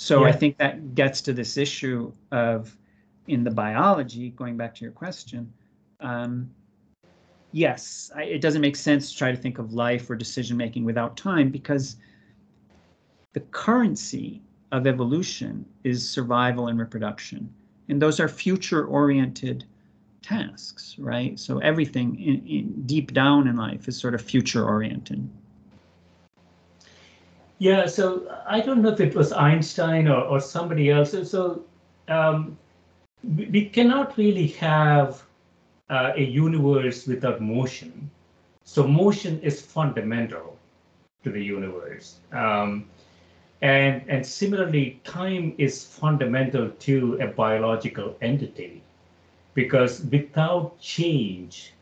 so 0.00 0.22
yeah. 0.22 0.28
I 0.28 0.32
think 0.32 0.56
that 0.56 0.94
gets 0.94 1.20
to 1.20 1.34
this 1.34 1.58
issue 1.58 2.10
of 2.32 2.74
in 3.28 3.44
the 3.44 3.50
biology, 3.50 4.30
going 4.30 4.56
back 4.56 4.74
to 4.76 4.80
your 4.82 4.92
question, 4.92 5.52
um, 6.00 6.50
yes, 7.52 8.10
I, 8.16 8.22
it 8.22 8.40
doesn't 8.40 8.62
make 8.62 8.76
sense 8.76 9.12
to 9.12 9.18
try 9.18 9.30
to 9.30 9.36
think 9.36 9.58
of 9.58 9.74
life 9.74 10.08
or 10.08 10.16
decision 10.16 10.56
making 10.56 10.84
without 10.84 11.18
time 11.18 11.50
because 11.50 11.96
the 13.34 13.40
currency 13.40 14.40
of 14.72 14.86
evolution 14.86 15.66
is 15.84 16.08
survival 16.08 16.68
and 16.68 16.78
reproduction. 16.78 17.52
And 17.90 18.00
those 18.00 18.20
are 18.20 18.28
future 18.28 18.86
oriented 18.86 19.66
tasks, 20.22 20.96
right? 20.98 21.38
So 21.38 21.58
everything 21.58 22.18
in, 22.18 22.46
in 22.46 22.86
deep 22.86 23.12
down 23.12 23.46
in 23.46 23.56
life 23.56 23.86
is 23.86 24.00
sort 24.00 24.14
of 24.14 24.22
future 24.22 24.64
oriented. 24.64 25.28
Yeah, 27.60 27.84
so 27.84 28.26
I 28.46 28.60
don't 28.60 28.80
know 28.80 28.88
if 28.88 29.00
it 29.00 29.14
was 29.14 29.32
Einstein 29.32 30.08
or, 30.08 30.22
or 30.22 30.40
somebody 30.40 30.88
else. 30.90 31.14
So 31.30 31.62
um, 32.08 32.56
we 33.22 33.66
cannot 33.66 34.16
really 34.16 34.46
have 34.46 35.22
uh, 35.90 36.12
a 36.16 36.22
universe 36.22 37.06
without 37.06 37.42
motion. 37.42 38.10
So 38.64 38.88
motion 38.88 39.38
is 39.40 39.60
fundamental 39.60 40.56
to 41.22 41.30
the 41.30 41.44
universe. 41.44 42.20
Um, 42.32 42.88
and, 43.60 44.08
and 44.08 44.26
similarly, 44.26 44.98
time 45.04 45.54
is 45.58 45.84
fundamental 45.84 46.70
to 46.70 47.18
a 47.20 47.26
biological 47.26 48.16
entity 48.22 48.80
because 49.52 50.00
without 50.06 50.80
change, 50.80 51.74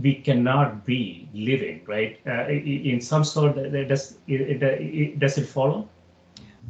we 0.00 0.16
cannot 0.16 0.84
be 0.84 1.28
living, 1.32 1.82
right? 1.86 2.20
Uh, 2.26 2.48
in 2.48 3.00
some 3.00 3.24
sort, 3.24 3.56
does 3.88 4.18
it, 4.26 5.18
does 5.18 5.38
it 5.38 5.46
follow? 5.46 5.88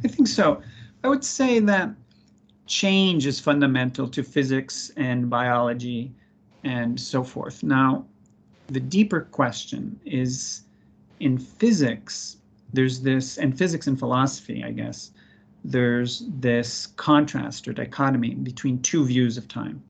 I 0.03 0.07
think 0.07 0.27
so. 0.27 0.61
I 1.03 1.07
would 1.07 1.23
say 1.23 1.59
that 1.59 1.91
change 2.67 3.25
is 3.25 3.39
fundamental 3.39 4.07
to 4.09 4.23
physics 4.23 4.91
and 4.97 5.29
biology 5.29 6.11
and 6.63 6.99
so 6.99 7.23
forth. 7.23 7.63
Now, 7.63 8.05
the 8.67 8.79
deeper 8.79 9.21
question 9.21 9.99
is 10.05 10.61
in 11.19 11.37
physics, 11.37 12.37
there's 12.73 13.01
this, 13.01 13.37
and 13.37 13.57
physics 13.57 13.87
and 13.87 13.97
philosophy, 13.97 14.63
I 14.63 14.71
guess, 14.71 15.11
there's 15.63 16.23
this 16.39 16.87
contrast 16.95 17.67
or 17.67 17.73
dichotomy 17.73 18.35
between 18.35 18.81
two 18.81 19.05
views 19.05 19.37
of 19.37 19.47
time. 19.47 19.81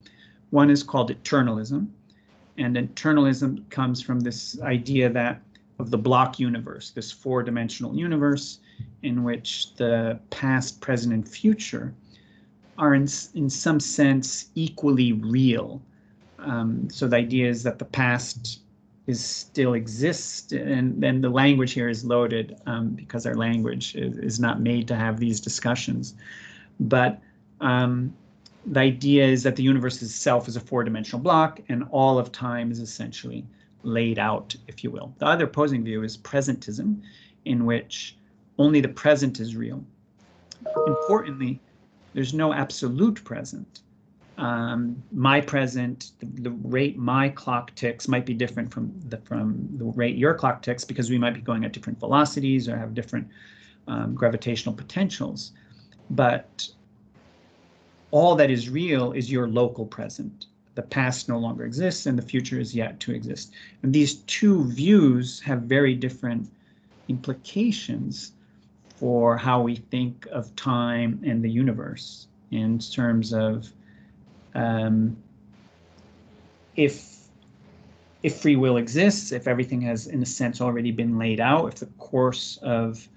One 0.50 0.70
is 0.70 0.82
called 0.82 1.10
eternalism, 1.10 1.88
and 2.58 2.76
eternalism 2.76 3.68
comes 3.70 4.02
from 4.02 4.20
this 4.20 4.60
idea 4.62 5.08
that 5.08 5.40
of 5.78 5.90
the 5.90 5.98
block 5.98 6.40
universe, 6.40 6.90
this 6.90 7.12
four 7.12 7.42
dimensional 7.42 7.94
universe 7.94 8.58
in 9.02 9.22
which 9.22 9.74
the 9.76 10.18
past, 10.30 10.80
present, 10.80 11.14
and 11.14 11.28
future 11.28 11.94
are 12.76 12.94
in, 12.94 13.06
in 13.34 13.48
some 13.48 13.78
sense 13.78 14.50
equally 14.54 15.12
real. 15.12 15.80
Um, 16.38 16.88
so 16.90 17.06
the 17.06 17.16
idea 17.16 17.48
is 17.48 17.62
that 17.62 17.78
the 17.78 17.84
past 17.84 18.60
is 19.06 19.24
still 19.24 19.74
exists, 19.74 20.52
and 20.52 21.00
then 21.00 21.20
the 21.20 21.30
language 21.30 21.72
here 21.72 21.88
is 21.88 22.04
loaded 22.04 22.56
um, 22.66 22.90
because 22.90 23.24
our 23.24 23.34
language 23.34 23.94
is, 23.94 24.18
is, 24.18 24.38
not 24.38 24.60
made 24.60 24.86
to 24.88 24.94
have 24.94 25.18
these 25.18 25.40
discussions. 25.40 26.14
But 26.78 27.20
um, 27.60 28.12
the 28.66 28.80
idea 28.80 29.24
is 29.24 29.42
that 29.44 29.56
the 29.56 29.62
universe 29.62 30.02
itself 30.02 30.48
is 30.48 30.56
a 30.56 30.60
four-dimensional 30.60 31.22
block, 31.22 31.60
and 31.68 31.84
all 31.90 32.18
of 32.18 32.32
time 32.32 32.70
is 32.70 32.80
essentially 32.80 33.46
laid 33.82 34.18
out, 34.18 34.54
if 34.66 34.84
you 34.84 34.90
will. 34.90 35.14
The 35.18 35.26
other 35.26 35.44
opposing 35.44 35.84
view 35.84 36.02
is 36.02 36.16
presentism, 36.16 37.00
in 37.44 37.64
which 37.64 38.16
only 38.58 38.80
the 38.80 38.88
present 38.88 39.40
is 39.40 39.56
real. 39.56 39.84
Importantly, 40.86 41.60
there's 42.14 42.34
no 42.34 42.52
absolute 42.52 43.22
present. 43.24 43.80
Um, 44.36 45.02
my 45.10 45.40
present, 45.40 46.12
the, 46.20 46.26
the, 46.42 46.50
rate 46.50 46.96
my 46.96 47.28
clock 47.28 47.74
ticks 47.74 48.06
might 48.06 48.24
be 48.24 48.34
different 48.34 48.72
from 48.72 48.92
the 49.08 49.16
from 49.18 49.68
the 49.72 49.84
rate 49.84 50.16
your 50.16 50.32
clock 50.32 50.62
ticks 50.62 50.84
because 50.84 51.10
we 51.10 51.18
might 51.18 51.34
be 51.34 51.40
going 51.40 51.64
at 51.64 51.72
different 51.72 51.98
velocities 51.98 52.68
or 52.68 52.78
have 52.78 52.94
different 52.94 53.26
um, 53.88 54.14
gravitational 54.14 54.74
potentials. 54.74 55.52
But 56.10 56.68
all 58.10 58.34
that 58.36 58.50
is 58.50 58.68
real 58.68 59.12
is 59.12 59.30
your 59.30 59.48
local 59.48 59.86
present. 59.86 60.46
The 60.74 60.82
past 60.82 61.28
no 61.28 61.38
longer 61.38 61.64
exists 61.64 62.06
and 62.06 62.16
the 62.16 62.22
future 62.22 62.58
is 62.58 62.74
yet 62.74 63.00
to 63.00 63.12
exist. 63.12 63.52
And 63.82 63.92
these 63.92 64.14
two 64.14 64.64
views 64.64 65.40
have 65.40 65.62
very 65.62 65.94
different 65.94 66.48
implications 67.08 68.32
for 68.96 69.36
how 69.36 69.60
we 69.60 69.76
think 69.76 70.26
of 70.30 70.54
time 70.56 71.20
and 71.24 71.42
the 71.42 71.50
universe 71.50 72.26
in 72.50 72.78
terms 72.78 73.32
of 73.32 73.72
um, 74.54 75.16
if 76.76 77.18
if 78.24 78.40
free 78.40 78.56
will 78.56 78.78
exists, 78.78 79.30
if 79.30 79.46
everything 79.46 79.80
has, 79.80 80.08
in 80.08 80.20
a 80.22 80.26
sense, 80.26 80.60
already 80.60 80.90
been 80.90 81.18
laid 81.18 81.38
out, 81.38 81.68
if 81.68 81.76
the 81.76 81.86
course 81.98 82.58
of 82.62 83.08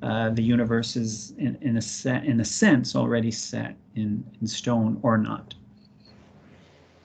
uh, 0.00 0.30
the 0.30 0.42
universe 0.42 0.96
is, 0.96 1.32
in, 1.32 1.58
in 1.60 1.76
a 1.76 1.82
set, 1.82 2.24
in 2.24 2.40
a 2.40 2.44
sense, 2.44 2.96
already 2.96 3.30
set 3.30 3.76
in, 3.96 4.24
in 4.40 4.46
stone 4.46 4.98
or 5.02 5.18
not. 5.18 5.54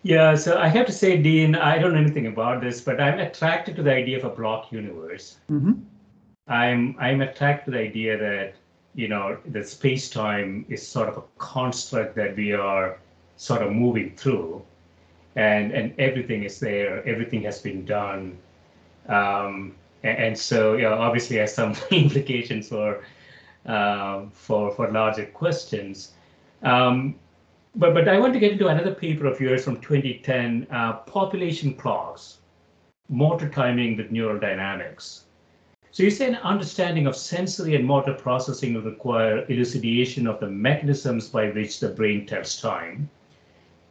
Yeah, 0.04 0.36
so 0.36 0.58
I 0.58 0.68
have 0.68 0.88
to 0.88 0.92
say, 0.92 1.22
Dean, 1.22 1.56
I 1.56 1.78
don't 1.78 1.94
know 1.94 2.00
anything 2.00 2.28
about 2.28 2.62
this, 2.62 2.82
but 2.82 3.00
I'm 3.00 3.20
attracted 3.20 3.76
to 3.76 3.84
the 3.84 3.94
idea 3.94 4.18
of 4.18 4.24
a 4.24 4.36
block 4.36 4.72
universe. 4.72 5.38
Mm-hmm. 5.50 5.74
I'm 6.48 6.96
I'm 7.00 7.22
attracted 7.22 7.66
to 7.66 7.78
the 7.78 7.84
idea 7.84 8.18
that 8.18 8.56
you 8.96 9.08
know 9.08 9.38
the 9.46 9.64
space 9.64 10.10
time 10.10 10.66
is 10.70 10.86
sort 10.86 11.08
of 11.08 11.18
a 11.18 11.24
construct 11.38 12.16
that 12.16 12.36
we 12.36 12.52
are 12.52 12.98
sort 13.38 13.62
of 13.62 13.72
moving 13.72 14.16
through, 14.16 14.64
and 15.36 15.72
and 15.72 15.94
everything 16.00 16.44
is 16.44 16.60
there, 16.60 17.08
everything 17.08 17.44
has 17.44 17.62
been 17.62 17.86
done, 17.86 18.38
um, 19.08 19.76
and, 20.02 20.18
and, 20.18 20.38
so 20.38 20.74
yeah, 20.74 20.90
obviously 20.94 21.38
has 21.38 21.54
some 21.54 21.76
implications 21.92 22.70
for 22.70 23.04
uh, 23.68 24.24
for 24.34 24.72
for 24.72 24.92
larger 24.92 25.26
questions. 25.26 26.14
Um, 26.64 27.16
but 27.76 27.94
but 27.94 28.08
I 28.08 28.20
want 28.20 28.34
to 28.34 28.40
get 28.40 28.52
into 28.52 28.68
another 28.68 28.94
paper 28.94 29.26
of 29.26 29.40
yours 29.40 29.64
from 29.64 29.80
2010, 29.80 30.68
uh, 30.72 30.94
population 30.94 31.74
clocks, 31.74 32.40
motor 33.10 33.50
timing 33.50 33.98
with 33.98 34.12
neural 34.12 34.40
dynamics. 34.40 35.26
So 35.94 36.04
you 36.04 36.10
say 36.10 36.28
an 36.28 36.36
understanding 36.36 37.06
of 37.06 37.18
sensory 37.18 37.76
and 37.76 37.86
motor 37.86 38.14
processing 38.14 38.74
will 38.74 38.82
require 38.82 39.46
elucidation 39.50 40.26
of 40.26 40.40
the 40.40 40.48
mechanisms 40.48 41.28
by 41.28 41.50
which 41.50 41.82
the 41.82 41.90
brain 41.90 42.26
tells 42.26 42.62
time. 42.62 43.10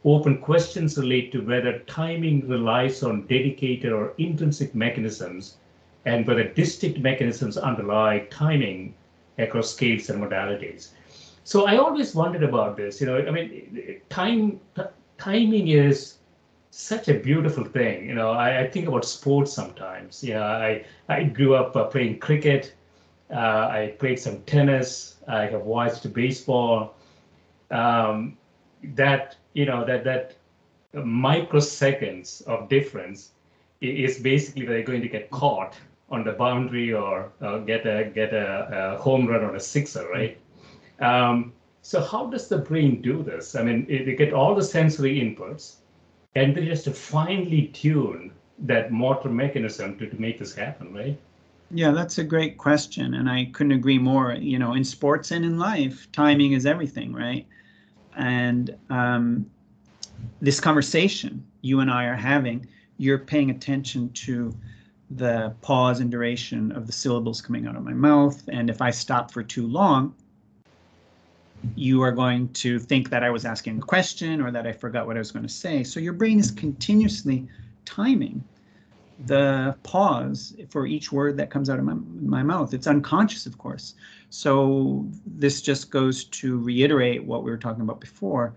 Open 0.03 0.39
questions 0.39 0.97
relate 0.97 1.31
to 1.31 1.45
whether 1.45 1.79
timing 1.79 2.47
relies 2.47 3.03
on 3.03 3.27
dedicated 3.27 3.91
or 3.91 4.13
intrinsic 4.17 4.73
mechanisms 4.73 5.57
and 6.05 6.25
whether 6.25 6.43
distinct 6.43 6.99
mechanisms 6.99 7.55
underlie 7.55 8.25
timing 8.31 8.95
across 9.37 9.75
scales 9.75 10.09
and 10.09 10.23
modalities. 10.23 10.89
So 11.43 11.65
I 11.65 11.77
always 11.77 12.13
wondered 12.13 12.43
about 12.43 12.77
this. 12.77 13.01
You 13.01 13.07
know, 13.07 13.17
I 13.17 13.31
mean, 13.31 14.01
time 14.09 14.59
timing 15.17 15.69
is 15.69 16.17
such 16.71 17.09
a 17.09 17.13
beautiful 17.13 17.65
thing. 17.65 18.07
You 18.07 18.15
know, 18.15 18.31
I, 18.31 18.61
I 18.61 18.67
think 18.67 18.87
about 18.87 19.05
sports 19.05 19.51
sometimes. 19.51 20.23
Yeah, 20.23 20.45
I 20.45 20.85
I 21.09 21.23
grew 21.23 21.55
up 21.55 21.75
uh, 21.75 21.85
playing 21.85 22.19
cricket. 22.19 22.75
Uh, 23.29 23.67
I 23.71 23.95
played 23.99 24.19
some 24.19 24.41
tennis. 24.43 25.17
I 25.27 25.45
have 25.45 25.61
watched 25.61 26.11
baseball. 26.13 26.95
Um, 27.71 28.37
that 28.95 29.35
you 29.53 29.65
know 29.65 29.85
that 29.85 30.03
that 30.03 30.35
microseconds 30.93 32.43
of 32.47 32.67
difference 32.67 33.31
is 33.79 34.19
basically 34.19 34.65
they're 34.65 34.83
going 34.83 35.01
to 35.01 35.07
get 35.07 35.29
caught 35.31 35.75
on 36.09 36.23
the 36.23 36.33
boundary 36.33 36.93
or 36.93 37.31
uh, 37.41 37.57
get 37.59 37.85
a 37.85 38.05
get 38.13 38.33
a, 38.33 38.95
a, 38.95 39.01
home 39.01 39.25
run 39.25 39.41
or 39.41 39.55
a 39.55 39.59
sixer, 39.59 40.07
right? 40.09 40.37
Um, 41.01 41.53
so 41.81 42.01
how 42.01 42.27
does 42.27 42.47
the 42.47 42.57
brain 42.57 43.01
do 43.01 43.23
this? 43.23 43.55
I 43.55 43.63
mean, 43.63 43.85
they 43.87 44.15
get 44.15 44.33
all 44.33 44.55
the 44.55 44.63
sensory 44.63 45.19
inputs, 45.19 45.77
and 46.35 46.55
they 46.55 46.65
just 46.65 46.87
finely 46.89 47.67
tune 47.67 48.31
that 48.59 48.91
motor 48.91 49.29
mechanism 49.29 49.97
to, 49.97 50.07
to 50.07 50.21
make 50.21 50.37
this 50.39 50.53
happen, 50.53 50.93
right? 50.93 51.19
Yeah, 51.71 51.91
that's 51.91 52.17
a 52.17 52.23
great 52.23 52.57
question, 52.57 53.15
and 53.15 53.29
I 53.29 53.45
couldn't 53.53 53.71
agree 53.71 53.97
more. 53.97 54.33
You 54.33 54.59
know, 54.59 54.73
in 54.73 54.83
sports 54.83 55.31
and 55.31 55.43
in 55.43 55.57
life, 55.57 56.11
timing 56.11 56.51
is 56.51 56.65
everything, 56.65 57.13
right? 57.13 57.47
And 58.15 58.75
um, 58.89 59.49
this 60.41 60.59
conversation 60.59 61.45
you 61.61 61.79
and 61.79 61.89
I 61.89 62.05
are 62.05 62.15
having, 62.15 62.67
you're 62.97 63.19
paying 63.19 63.49
attention 63.49 64.11
to 64.13 64.53
the 65.11 65.53
pause 65.61 65.99
and 65.99 66.11
duration 66.11 66.71
of 66.71 66.87
the 66.87 66.93
syllables 66.93 67.41
coming 67.41 67.67
out 67.67 67.75
of 67.75 67.83
my 67.83 67.93
mouth. 67.93 68.41
And 68.49 68.69
if 68.69 68.81
I 68.81 68.91
stop 68.91 69.31
for 69.31 69.43
too 69.43 69.67
long, 69.67 70.13
you 71.75 72.01
are 72.01 72.11
going 72.11 72.49
to 72.53 72.79
think 72.79 73.09
that 73.09 73.23
I 73.23 73.29
was 73.29 73.45
asking 73.45 73.77
a 73.79 73.81
question 73.81 74.41
or 74.41 74.51
that 74.51 74.67
I 74.67 74.71
forgot 74.71 75.07
what 75.07 75.15
I 75.15 75.19
was 75.19 75.31
going 75.31 75.45
to 75.45 75.53
say. 75.53 75.83
So 75.83 75.99
your 75.99 76.13
brain 76.13 76.39
is 76.39 76.51
continuously 76.51 77.47
timing 77.85 78.43
the 79.25 79.75
pause 79.83 80.55
for 80.69 80.87
each 80.87 81.11
word 81.11 81.37
that 81.37 81.51
comes 81.51 81.69
out 81.69 81.77
of 81.77 81.85
my, 81.85 81.93
my 81.93 82.43
mouth. 82.43 82.73
It's 82.73 82.87
unconscious, 82.87 83.45
of 83.45 83.57
course. 83.57 83.93
So 84.29 85.05
this 85.25 85.61
just 85.61 85.91
goes 85.91 86.23
to 86.25 86.57
reiterate 86.57 87.23
what 87.23 87.43
we 87.43 87.51
were 87.51 87.57
talking 87.57 87.81
about 87.81 88.01
before 88.01 88.55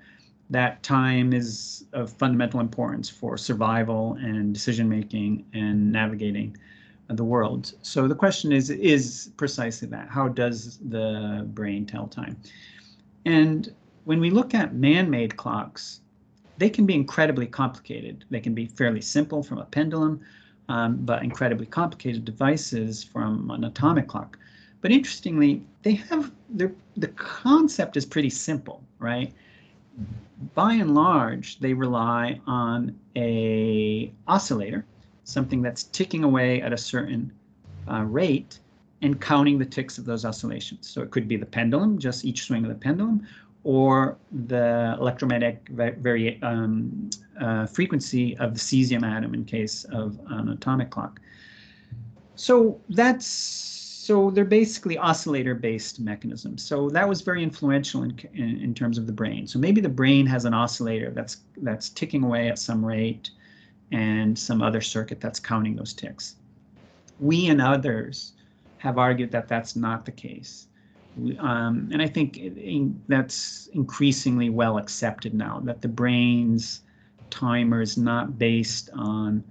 that 0.50 0.82
time 0.82 1.32
is 1.32 1.84
of 1.92 2.12
fundamental 2.12 2.60
importance 2.60 3.08
for 3.08 3.36
survival 3.36 4.16
and 4.20 4.52
decision 4.52 4.88
making 4.88 5.44
and 5.54 5.90
navigating 5.90 6.56
the 7.08 7.24
world. 7.24 7.72
So 7.82 8.08
the 8.08 8.14
question 8.14 8.52
is 8.52 8.70
is 8.70 9.30
precisely 9.36 9.88
that. 9.88 10.08
How 10.08 10.28
does 10.28 10.78
the 10.78 11.46
brain 11.52 11.86
tell 11.86 12.06
time? 12.06 12.36
And 13.24 13.72
when 14.04 14.20
we 14.20 14.30
look 14.30 14.54
at 14.54 14.74
man-made 14.74 15.36
clocks, 15.36 16.00
they 16.58 16.70
can 16.70 16.86
be 16.86 16.94
incredibly 16.94 17.46
complicated. 17.46 18.24
They 18.30 18.40
can 18.40 18.54
be 18.54 18.66
fairly 18.66 19.00
simple 19.00 19.42
from 19.42 19.58
a 19.58 19.64
pendulum, 19.64 20.20
um, 20.68 20.96
but 20.96 21.22
incredibly 21.22 21.66
complicated 21.66 22.24
devices 22.24 23.02
from 23.02 23.50
an 23.50 23.64
atomic 23.64 24.08
clock. 24.08 24.38
But 24.80 24.92
interestingly, 24.92 25.64
they 25.82 25.94
have 25.94 26.30
the 26.50 27.08
concept 27.16 27.96
is 27.96 28.04
pretty 28.04 28.30
simple, 28.30 28.82
right? 28.98 29.32
by 30.54 30.74
and 30.74 30.94
large, 30.94 31.58
they 31.60 31.72
rely 31.72 32.40
on 32.46 32.98
a 33.16 34.12
oscillator, 34.26 34.84
something 35.24 35.62
that's 35.62 35.84
ticking 35.84 36.24
away 36.24 36.60
at 36.60 36.72
a 36.72 36.76
certain 36.76 37.32
uh, 37.90 38.02
rate 38.02 38.58
and 39.04 39.20
counting 39.20 39.58
the 39.58 39.66
ticks 39.66 39.98
of 39.98 40.06
those 40.06 40.24
oscillations. 40.24 40.88
So 40.88 41.02
it 41.02 41.10
could 41.10 41.28
be 41.28 41.36
the 41.36 41.46
pendulum, 41.46 41.98
just 41.98 42.24
each 42.24 42.44
swing 42.44 42.64
of 42.64 42.70
the 42.70 42.74
pendulum, 42.74 43.26
or 43.62 44.16
the 44.46 44.96
electromagnetic 44.98 45.70
um, 46.42 47.10
uh, 47.38 47.66
frequency 47.66 48.36
of 48.38 48.54
the 48.54 48.60
cesium 48.60 49.02
atom 49.02 49.34
in 49.34 49.44
case 49.44 49.84
of 49.84 50.18
an 50.28 50.48
atomic 50.48 50.88
clock. 50.88 51.20
So 52.34 52.80
that's 52.88 53.26
so 53.26 54.30
they're 54.30 54.44
basically 54.44 54.98
oscillator-based 54.98 56.00
mechanisms. 56.00 56.62
So 56.62 56.90
that 56.90 57.08
was 57.08 57.22
very 57.22 57.42
influential 57.42 58.02
in, 58.02 58.18
in, 58.34 58.60
in, 58.60 58.74
terms 58.74 58.98
of 58.98 59.06
the 59.06 59.14
brain. 59.14 59.46
So 59.46 59.58
maybe 59.58 59.80
the 59.80 59.88
brain 59.88 60.26
has 60.26 60.44
an 60.44 60.52
oscillator 60.52 61.10
that's 61.10 61.38
that's 61.58 61.90
ticking 61.90 62.22
away 62.24 62.48
at 62.48 62.58
some 62.58 62.84
rate, 62.84 63.30
and 63.92 64.38
some 64.38 64.62
other 64.62 64.80
circuit 64.80 65.20
that's 65.20 65.40
counting 65.40 65.76
those 65.76 65.92
ticks. 65.92 66.36
We 67.20 67.48
and 67.48 67.60
others 67.60 68.32
have 68.84 68.98
argued 68.98 69.32
that 69.32 69.48
that's 69.48 69.74
not 69.74 70.04
the 70.04 70.12
case. 70.12 70.68
Um, 71.38 71.88
and 71.90 72.02
I 72.02 72.06
think 72.06 72.36
in, 72.36 73.00
that's 73.08 73.68
increasingly 73.72 74.50
well 74.50 74.76
accepted 74.76 75.32
now 75.32 75.60
that 75.64 75.80
the 75.80 75.88
brain's 75.88 76.82
timer 77.30 77.80
is 77.80 77.96
not 77.96 78.38
based 78.38 78.90
on 78.94 79.42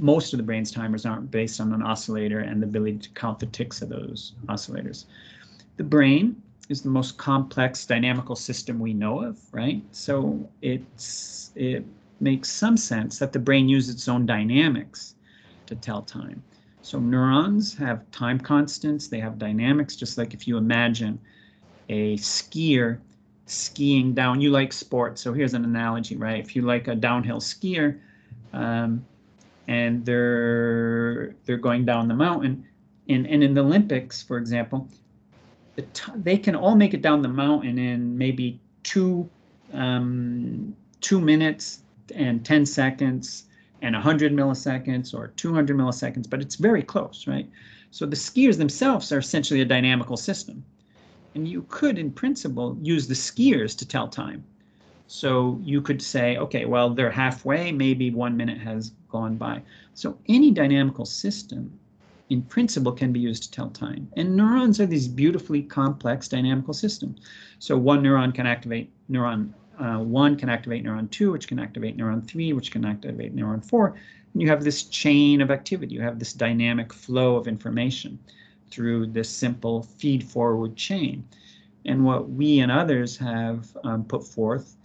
most 0.00 0.32
of 0.32 0.36
the 0.36 0.42
brain's 0.44 0.70
timers 0.70 1.04
aren't 1.04 1.30
based 1.32 1.60
on 1.60 1.72
an 1.72 1.82
oscillator 1.82 2.40
and 2.40 2.62
the 2.62 2.66
ability 2.66 2.98
to 2.98 3.10
count 3.10 3.40
the 3.40 3.46
ticks 3.46 3.82
of 3.82 3.88
those 3.88 4.34
oscillators. 4.46 5.06
The 5.78 5.84
brain 5.84 6.40
is 6.68 6.82
the 6.82 6.90
most 6.90 7.16
complex 7.16 7.86
dynamical 7.86 8.36
system 8.36 8.78
we 8.78 8.92
know 8.92 9.24
of, 9.24 9.38
right? 9.52 9.82
So 9.90 10.48
it's 10.62 11.50
it 11.56 11.84
makes 12.20 12.50
some 12.50 12.76
sense 12.76 13.18
that 13.18 13.32
the 13.32 13.40
brain 13.40 13.68
uses 13.68 13.94
its 13.96 14.06
own 14.06 14.26
dynamics 14.26 15.16
to 15.66 15.74
tell 15.74 16.02
time. 16.02 16.42
So 16.86 17.00
neurons 17.00 17.74
have 17.78 18.08
time 18.12 18.38
constants, 18.38 19.08
they 19.08 19.18
have 19.18 19.40
dynamics, 19.40 19.96
just 19.96 20.16
like 20.16 20.34
if 20.34 20.46
you 20.46 20.56
imagine 20.56 21.18
a 21.88 22.16
skier 22.18 23.00
skiing 23.46 24.14
down, 24.14 24.40
you 24.40 24.50
like 24.50 24.72
sports. 24.72 25.20
So 25.20 25.32
here's 25.32 25.54
an 25.54 25.64
analogy, 25.64 26.14
right? 26.14 26.38
If 26.38 26.54
you 26.54 26.62
like 26.62 26.86
a 26.86 26.94
downhill 26.94 27.40
skier, 27.40 27.98
um, 28.52 29.04
and 29.66 30.06
they're 30.06 31.34
they're 31.44 31.56
going 31.56 31.84
down 31.84 32.06
the 32.06 32.14
mountain. 32.14 32.64
And, 33.08 33.26
and 33.26 33.42
in 33.42 33.52
the 33.52 33.62
Olympics, 33.62 34.22
for 34.22 34.38
example, 34.38 34.88
the 35.74 35.84
they 36.14 36.38
can 36.38 36.54
all 36.54 36.76
make 36.76 36.94
it 36.94 37.02
down 37.02 37.20
the 37.20 37.26
mountain 37.28 37.80
in 37.80 38.16
maybe 38.16 38.60
two 38.84 39.28
um, 39.72 40.76
two 41.00 41.20
minutes 41.20 41.80
and 42.14 42.44
10 42.46 42.64
seconds 42.64 43.46
and 43.82 43.94
100 43.94 44.32
milliseconds 44.32 45.14
or 45.14 45.28
200 45.28 45.76
milliseconds, 45.76 46.28
but 46.28 46.40
it's 46.40 46.56
very 46.56 46.82
close, 46.82 47.26
right? 47.26 47.48
So 47.90 48.06
the 48.06 48.16
skiers 48.16 48.58
themselves 48.58 49.12
are 49.12 49.18
essentially 49.18 49.60
a 49.60 49.64
dynamical 49.64 50.16
system. 50.16 50.64
And 51.34 51.46
you 51.46 51.66
could, 51.68 51.98
in 51.98 52.10
principle, 52.10 52.78
use 52.80 53.06
the 53.06 53.14
skiers 53.14 53.76
to 53.78 53.86
tell 53.86 54.08
time. 54.08 54.44
So 55.06 55.60
you 55.62 55.80
could 55.80 56.02
say, 56.02 56.36
okay, 56.36 56.64
well, 56.64 56.90
they're 56.90 57.10
halfway, 57.10 57.70
maybe 57.70 58.10
one 58.10 58.36
minute 58.36 58.58
has 58.58 58.92
gone 59.08 59.36
by. 59.36 59.62
So 59.94 60.18
any 60.28 60.50
dynamical 60.50 61.04
system, 61.04 61.78
in 62.28 62.42
principle, 62.42 62.92
can 62.92 63.12
be 63.12 63.20
used 63.20 63.44
to 63.44 63.50
tell 63.50 63.70
time. 63.70 64.08
And 64.16 64.36
neurons 64.36 64.80
are 64.80 64.86
these 64.86 65.06
beautifully 65.06 65.62
complex 65.62 66.26
dynamical 66.26 66.74
systems. 66.74 67.20
So 67.58 67.76
one 67.76 68.02
neuron 68.02 68.34
can 68.34 68.46
activate 68.46 68.90
neuron 69.10 69.52
uh, 69.78 69.98
one 69.98 70.36
can 70.36 70.48
activate 70.48 70.84
neuron 70.84 71.10
two, 71.10 71.32
which 71.32 71.48
can 71.48 71.58
activate 71.58 71.96
neuron 71.96 72.26
three, 72.26 72.52
which 72.52 72.70
can 72.70 72.84
activate 72.84 73.34
neuron 73.34 73.64
four. 73.64 73.94
And 74.32 74.42
you 74.42 74.48
have 74.48 74.64
this 74.64 74.84
chain 74.84 75.40
of 75.40 75.50
activity. 75.50 75.94
You 75.94 76.02
have 76.02 76.18
this 76.18 76.32
dynamic 76.32 76.92
flow 76.92 77.36
of 77.36 77.48
information 77.48 78.18
through 78.70 79.06
this 79.06 79.28
simple 79.28 79.82
feed 79.82 80.24
forward 80.24 80.76
chain. 80.76 81.24
And 81.84 82.04
what 82.04 82.30
we 82.30 82.58
and 82.60 82.72
others 82.72 83.16
have 83.18 83.76
um, 83.84 84.04
put 84.04 84.26
forth 84.26 84.76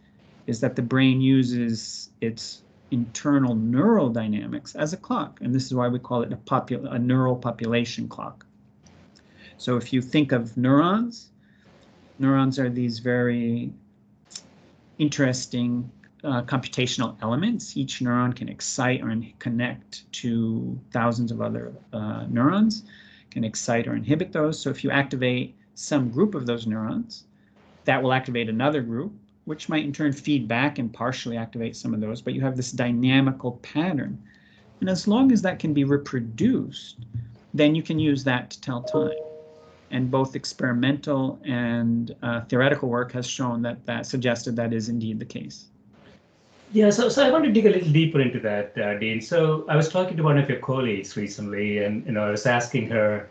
is 0.48 0.60
that 0.60 0.76
the 0.76 0.82
brain 0.82 1.22
uses 1.22 2.10
its 2.22 2.64
internal 2.92 3.56
neural 3.56 4.10
dynamics 4.10 4.76
as 4.76 4.94
a 4.94 4.98
clock, 4.98 5.40
and 5.42 5.56
this 5.56 5.66
is 5.66 5.74
why 5.74 5.88
we 5.88 5.98
call 5.98 6.22
it 6.24 6.34
a, 6.34 6.92
a 6.92 7.00
neural 7.00 7.36
population 7.36 8.08
clock. 8.08 8.46
So 9.58 9.78
if 9.78 9.94
you 9.94 10.02
think 10.02 10.32
of 10.32 10.58
neurons, 10.58 11.30
neurons 12.20 12.60
are 12.60 12.70
these 12.70 13.00
very 13.00 13.72
interesting 14.98 15.90
uh, 16.24 16.44
computational 16.44 17.18
elements. 17.22 17.76
Each 17.76 18.00
neuron 18.00 18.36
can 18.36 18.50
excite 18.50 19.02
or 19.02 19.16
connect 19.40 20.12
to 20.14 20.80
thousands 20.92 21.32
of 21.32 21.42
other 21.42 21.74
uh, 21.94 22.26
neurons, 22.30 22.84
can 23.32 23.44
excite 23.44 23.88
or 23.88 23.96
inhibit 23.96 24.32
those. 24.32 24.62
So 24.62 24.70
if 24.70 24.84
you 24.84 24.92
activate 24.92 25.56
some 25.76 26.10
group 26.10 26.36
of 26.36 26.46
those 26.46 26.68
neurons, 26.68 27.26
that 27.86 28.02
will 28.02 28.14
activate 28.14 28.50
another 28.50 28.82
group, 28.82 29.14
which 29.46 29.70
might 29.70 29.84
in 29.84 29.92
turn 29.92 30.14
feed 30.14 30.48
back 30.48 30.78
and 30.78 30.94
partially 30.94 31.38
activate 31.38 31.76
some 31.76 31.94
of 31.94 32.02
those, 32.02 32.22
but 32.22 32.34
you 32.34 32.42
have 32.42 32.56
this 32.56 32.72
dynamical 32.72 33.54
pattern. 33.64 34.22
And 34.80 34.90
as 34.90 35.08
long 35.08 35.32
as 35.32 35.42
that 35.42 35.60
can 35.60 35.74
be 35.74 35.84
reproduced, 35.84 36.98
then 37.54 37.76
you 37.76 37.84
can 37.84 38.00
use 38.00 38.24
that 38.24 38.52
to 38.52 38.62
tell 38.62 38.84
time. 38.84 39.12
And 39.92 40.10
both 40.10 40.36
experimental 40.36 41.40
and 41.44 42.16
uh, 42.24 42.42
theoretical 42.42 42.90
work 42.90 43.12
has 43.12 43.28
shown 43.28 43.62
that 43.64 43.86
that 43.86 44.06
suggested 44.06 44.56
that 44.56 44.74
is 44.74 44.90
indeed 44.90 45.20
the 45.20 45.26
case. 45.26 45.66
Yeah, 46.74 46.90
so, 46.90 47.10
so 47.10 47.26
I 47.26 47.30
want 47.30 47.44
to 47.44 47.52
dig 47.52 47.66
a 47.66 47.70
little 47.70 47.92
deeper 47.92 48.22
into 48.22 48.40
that, 48.40 48.78
uh, 48.78 48.98
Dean. 48.98 49.20
So 49.22 49.66
I 49.68 49.76
was 49.76 49.90
talking 49.90 50.16
to 50.16 50.24
one 50.24 50.38
of 50.38 50.48
your 50.48 50.60
colleagues 50.60 51.18
recently, 51.18 51.80
and 51.80 52.06
you 52.06 52.14
know, 52.14 52.24
I 52.24 52.32
was 52.32 52.46
asking 52.46 52.90
her, 52.90 53.30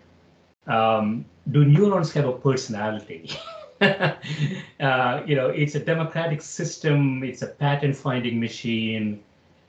um, 0.66 1.24
do 1.50 1.64
neurons 1.64 2.12
have 2.12 2.26
a 2.26 2.32
personality? 2.32 3.30
uh, 3.80 5.22
you 5.24 5.34
know, 5.34 5.48
it's 5.48 5.74
a 5.74 5.80
democratic 5.80 6.42
system, 6.42 7.24
it's 7.24 7.40
a 7.40 7.46
pattern 7.46 7.94
finding 7.94 8.38
machine, 8.38 9.22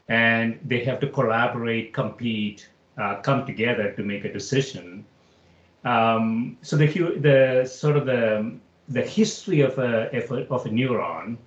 and 0.09 0.59
they 0.65 0.83
have 0.83 0.99
to 0.99 1.07
collaborate, 1.07 1.93
compete, 1.93 2.67
uh, 2.97 3.21
come 3.21 3.45
together 3.45 3.93
to 3.93 4.03
make 4.03 4.25
a 4.25 4.33
decision. 4.33 5.05
Um, 5.83 6.57
so 6.61 6.75
the 6.77 6.87
the 6.87 7.65
sort 7.65 7.97
of 7.97 8.05
the 8.05 8.53
the 8.89 9.01
history 9.01 9.61
of 9.61 9.77
a, 9.79 10.09
of 10.49 10.65
a 10.65 10.69
neuron 10.69 11.37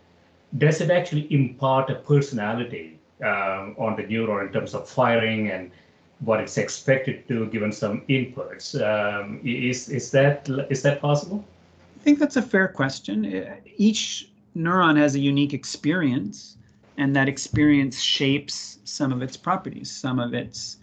does 0.58 0.80
it 0.80 0.90
actually 0.90 1.32
impart 1.32 1.90
a 1.90 1.96
personality 1.96 2.98
um, 3.22 3.74
on 3.78 3.96
the 3.96 4.04
neuron 4.04 4.46
in 4.46 4.52
terms 4.52 4.74
of 4.74 4.88
firing 4.88 5.50
and 5.50 5.70
what 6.20 6.40
it's 6.40 6.56
expected 6.58 7.26
to 7.28 7.46
given 7.46 7.72
some 7.72 8.00
inputs. 8.08 8.74
Um, 8.80 9.40
is 9.44 9.88
is 9.88 10.10
that 10.12 10.48
is 10.70 10.82
that 10.82 11.00
possible? 11.00 11.44
I 12.00 12.02
think 12.02 12.18
that's 12.18 12.36
a 12.36 12.42
fair 12.42 12.68
question. 12.68 13.24
Each 13.76 14.28
neuron 14.56 14.96
has 14.96 15.14
a 15.14 15.20
unique 15.20 15.54
experience 15.54 16.56
and 16.96 17.14
that 17.16 17.28
experience 17.28 18.00
shapes 18.00 18.78
some 18.84 19.12
of 19.12 19.22
its 19.22 19.36
properties. 19.36 19.90
Some 19.90 20.18
of 20.18 20.34
its 20.34 20.78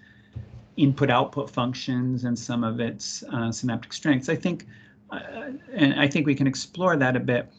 input 0.78 1.10
output 1.10 1.50
functions 1.50 2.24
and 2.24 2.38
some 2.38 2.64
of 2.64 2.80
its 2.80 3.24
uh, 3.34 3.52
synaptic 3.52 3.94
strengths 3.94 4.30
i 4.30 4.36
think 4.36 4.68
uh, 5.12 5.52
and 5.74 6.00
i 6.00 6.08
think 6.08 6.26
we 6.26 6.36
can 6.36 6.48
explore 6.48 6.96
that 6.96 7.16
a 7.16 7.20
bit 7.20 7.52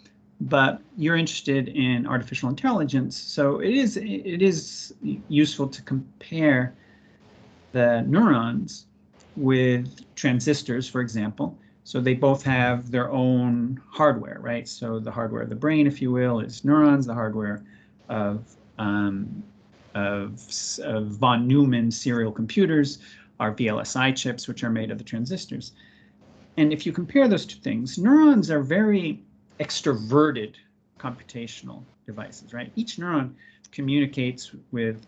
but 0.43 0.83
you're 0.97 1.17
interested 1.17 1.69
in 1.69 2.07
artificial 2.07 2.49
intelligence, 2.49 3.17
so 3.17 3.61
it 3.61 3.75
is 3.75 3.97
it 3.97 4.43
is 4.43 4.93
useful 5.29 5.69
to 5.69 5.83
compare 5.83 6.75
the 7.71 8.03
neurons 8.09 8.87
with 9.37 10.01
transistors, 10.17 10.89
for 10.89 11.01
example. 11.01 11.57
So 11.85 12.01
they 12.01 12.15
both 12.15 12.43
have 12.43 12.91
their 12.91 13.11
own 13.11 13.81
hardware, 13.89 14.39
right? 14.41 14.67
So 14.67 14.99
the 14.99 15.13
hardware 15.13 15.43
of 15.43 15.49
the 15.49 15.55
brain, 15.55 15.87
if 15.87 16.03
you 16.03 16.11
will, 16.11 16.41
is 16.41 16.65
neurons. 16.65 17.07
The 17.07 17.15
hardware 17.15 17.63
of 18.09 18.45
um, 18.79 19.45
of, 19.95 20.41
of 20.83 21.07
von 21.07 21.47
Neumann 21.47 21.91
serial 21.91 22.33
computers 22.33 22.99
are 23.41 23.55
VLSI 23.55 24.15
chips, 24.15 24.49
which 24.49 24.63
are 24.65 24.71
made 24.71 24.91
of 24.91 24.99
the 24.99 25.05
transistors. 25.05 25.73
And 26.57 26.73
if 26.73 26.87
you 26.87 26.93
compare 26.93 27.29
those 27.29 27.47
two 27.47 27.59
things, 27.61 27.99
neurons 27.99 28.51
are 28.51 28.63
very 28.63 29.23
extroverted 29.59 30.55
computational 30.99 31.83
devices, 32.07 32.53
right? 32.53 32.71
Each 32.77 32.97
neuron 32.97 33.33
communicates 33.71 34.53
with 34.71 35.07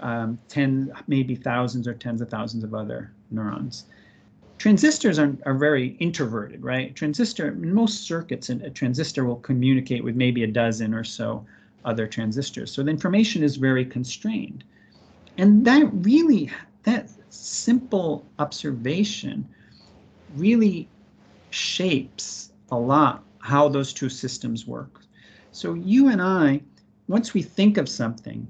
um, 0.00 0.38
10, 0.48 0.92
maybe 1.06 1.34
thousands 1.34 1.88
or 1.88 1.94
tens 1.94 2.20
of 2.20 2.28
thousands 2.28 2.64
of 2.64 2.74
other 2.74 3.12
neurons. 3.30 3.84
Transistors 4.58 5.18
are, 5.18 5.36
are 5.46 5.54
very 5.54 5.96
introverted, 5.98 6.62
right? 6.62 6.94
Transistor, 6.94 7.48
in 7.48 7.74
most 7.74 8.06
circuits, 8.06 8.50
a 8.50 8.70
transistor 8.70 9.24
will 9.24 9.36
communicate 9.36 10.04
with 10.04 10.14
maybe 10.14 10.44
a 10.44 10.46
dozen 10.46 10.94
or 10.94 11.04
so 11.04 11.44
other 11.84 12.06
transistors. 12.06 12.72
So 12.72 12.82
the 12.82 12.90
information 12.90 13.42
is 13.42 13.56
very 13.56 13.84
constrained. 13.84 14.64
And 15.38 15.64
that 15.66 15.88
really, 15.92 16.50
that 16.84 17.10
simple 17.30 18.24
observation 18.38 19.48
really 20.36 20.88
shapes 21.50 22.52
a 22.70 22.78
lot 22.78 23.24
how 23.38 23.68
those 23.68 23.92
two 23.92 24.08
systems 24.08 24.66
work. 24.66 25.02
So 25.52 25.74
you 25.74 26.08
and 26.08 26.22
I, 26.22 26.62
once 27.08 27.34
we 27.34 27.42
think 27.42 27.76
of 27.76 27.88
something, 27.88 28.46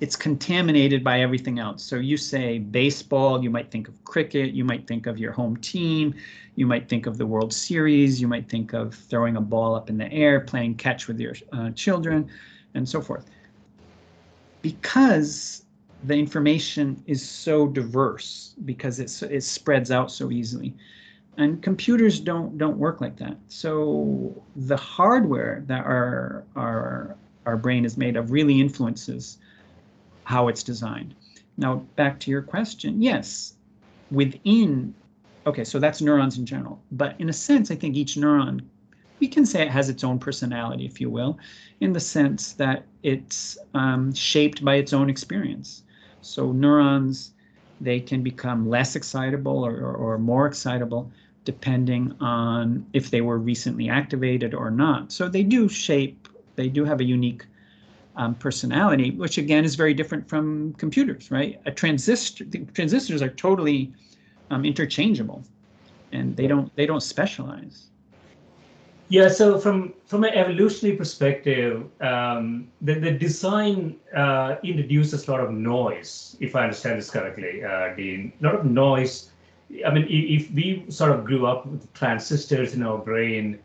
it's 0.00 0.16
contaminated 0.16 1.04
by 1.04 1.20
everything 1.20 1.58
else. 1.58 1.82
So 1.82 1.96
you 1.96 2.16
say 2.16 2.58
baseball, 2.58 3.42
you 3.42 3.50
might 3.50 3.70
think 3.70 3.88
of 3.88 4.04
cricket, 4.04 4.52
you 4.52 4.64
might 4.64 4.86
think 4.86 5.06
of 5.06 5.18
your 5.18 5.32
home 5.32 5.56
team, 5.58 6.14
you 6.56 6.66
might 6.66 6.88
think 6.88 7.06
of 7.06 7.16
the 7.16 7.26
World 7.26 7.52
Series, 7.52 8.20
you 8.20 8.28
might 8.28 8.48
think 8.48 8.72
of 8.72 8.94
throwing 8.94 9.36
a 9.36 9.40
ball 9.40 9.74
up 9.74 9.88
in 9.88 9.96
the 9.96 10.10
air, 10.12 10.40
playing 10.40 10.76
catch 10.76 11.06
with 11.06 11.20
your 11.20 11.34
uh, 11.52 11.70
children, 11.70 12.28
and 12.74 12.88
so 12.88 13.00
forth. 13.00 13.26
Because 14.62 15.64
the 16.02 16.14
information 16.14 17.02
is 17.06 17.26
so 17.26 17.66
diverse, 17.66 18.54
because 18.64 18.98
it's, 18.98 19.22
it 19.22 19.42
spreads 19.42 19.90
out 19.90 20.10
so 20.10 20.30
easily, 20.30 20.74
and 21.36 21.62
computers 21.62 22.20
don't 22.20 22.56
don't 22.58 22.76
work 22.78 23.00
like 23.00 23.16
that 23.16 23.36
so 23.48 24.40
the 24.54 24.76
hardware 24.76 25.64
that 25.66 25.84
our 25.84 26.44
our 26.54 27.16
our 27.46 27.56
brain 27.56 27.84
is 27.84 27.96
made 27.96 28.16
of 28.16 28.30
really 28.30 28.60
influences 28.60 29.38
how 30.24 30.48
it's 30.48 30.62
designed. 30.62 31.14
Now 31.56 31.76
back 31.96 32.18
to 32.20 32.30
your 32.30 32.42
question 32.42 33.00
yes 33.00 33.54
within 34.10 34.94
okay 35.46 35.64
so 35.64 35.78
that's 35.78 36.00
neurons 36.00 36.38
in 36.38 36.46
general. 36.46 36.82
But 36.90 37.14
in 37.18 37.28
a 37.28 37.32
sense 37.32 37.70
i 37.70 37.76
think 37.76 37.96
each 37.96 38.16
neuron 38.16 38.62
we 39.20 39.28
can 39.28 39.46
say 39.46 39.62
it 39.62 39.70
has 39.70 39.88
its 39.88 40.04
own 40.04 40.18
personality 40.18 40.84
if 40.84 41.00
you 41.00 41.08
will 41.08 41.38
in 41.80 41.92
the 41.92 42.00
sense 42.00 42.52
that 42.54 42.84
it's 43.02 43.56
um, 43.74 44.12
shaped 44.12 44.64
by 44.64 44.74
its 44.74 44.92
own 44.92 45.08
experience. 45.08 45.84
So 46.20 46.52
neurons 46.52 47.32
they 47.80 48.00
can 48.00 48.22
become 48.22 48.68
less 48.68 48.96
excitable 48.96 49.64
or, 49.64 49.76
or, 49.76 49.94
or 49.94 50.18
more 50.18 50.46
excitable 50.46 51.10
depending 51.44 52.14
on 52.20 52.86
if 52.92 53.10
they 53.10 53.20
were 53.20 53.38
recently 53.38 53.88
activated 53.88 54.54
or 54.54 54.70
not. 54.70 55.12
So 55.12 55.28
they 55.28 55.42
do 55.42 55.68
shape, 55.68 56.28
they 56.56 56.68
do 56.68 56.84
have 56.84 57.00
a 57.00 57.04
unique 57.04 57.44
um, 58.16 58.34
personality, 58.34 59.10
which 59.12 59.38
again 59.38 59.64
is 59.64 59.74
very 59.74 59.94
different 59.94 60.28
from 60.28 60.72
computers, 60.74 61.30
right? 61.30 61.60
A 61.66 61.70
transistor, 61.70 62.44
transistors 62.72 63.22
are 63.22 63.28
totally 63.28 63.92
um, 64.50 64.64
interchangeable, 64.64 65.44
and 66.12 66.36
they 66.36 66.46
don't 66.46 66.74
they 66.76 66.86
don't 66.86 67.02
specialize. 67.02 67.86
Yeah, 69.08 69.28
so 69.28 69.58
from 69.58 69.94
from 70.06 70.24
an 70.24 70.32
evolutionary 70.34 70.96
perspective, 70.96 71.84
um, 72.00 72.68
the 72.80 72.94
the 72.94 73.10
design 73.10 73.96
uh, 74.16 74.56
introduces 74.62 75.28
a 75.28 75.30
lot 75.30 75.40
of 75.40 75.50
noise, 75.50 76.36
if 76.40 76.56
I 76.56 76.64
understand 76.64 76.98
this 76.98 77.10
correctly, 77.10 77.64
uh, 77.64 77.94
Dean. 77.94 78.32
A 78.40 78.44
lot 78.44 78.54
of 78.54 78.64
noise 78.64 79.30
I 79.84 79.92
mean, 79.92 80.06
if 80.08 80.50
we 80.52 80.84
sort 80.88 81.10
of 81.12 81.24
grew 81.24 81.46
up 81.46 81.66
with 81.66 81.92
transistors 81.94 82.74
in 82.74 82.82
our 82.82 82.98
brain, 82.98 83.58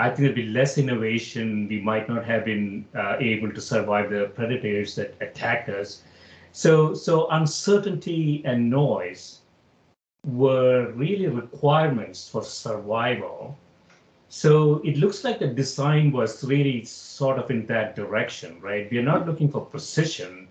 I 0.00 0.08
think 0.08 0.20
there'd 0.20 0.34
be 0.34 0.46
less 0.46 0.78
innovation. 0.78 1.68
We 1.68 1.78
might 1.80 2.08
not 2.08 2.24
have 2.24 2.46
been 2.46 2.86
uh, 2.94 3.16
able 3.20 3.52
to 3.52 3.60
survive 3.60 4.08
the 4.08 4.32
predators 4.34 4.94
that 4.94 5.14
attacked 5.20 5.68
us. 5.68 6.02
So, 6.52 6.94
so 6.94 7.28
uncertainty 7.28 8.42
and 8.46 8.70
noise 8.70 9.40
were 10.24 10.90
really 10.92 11.26
requirements 11.26 12.26
for 12.26 12.42
survival. 12.42 13.58
So 14.30 14.80
it 14.84 14.96
looks 14.96 15.22
like 15.22 15.38
the 15.38 15.48
design 15.48 16.12
was 16.12 16.42
really 16.44 16.82
sort 16.84 17.38
of 17.38 17.50
in 17.50 17.66
that 17.66 17.94
direction, 17.94 18.58
right? 18.62 18.90
We're 18.90 19.02
not 19.02 19.26
looking 19.26 19.50
for 19.50 19.60
precision, 19.60 20.48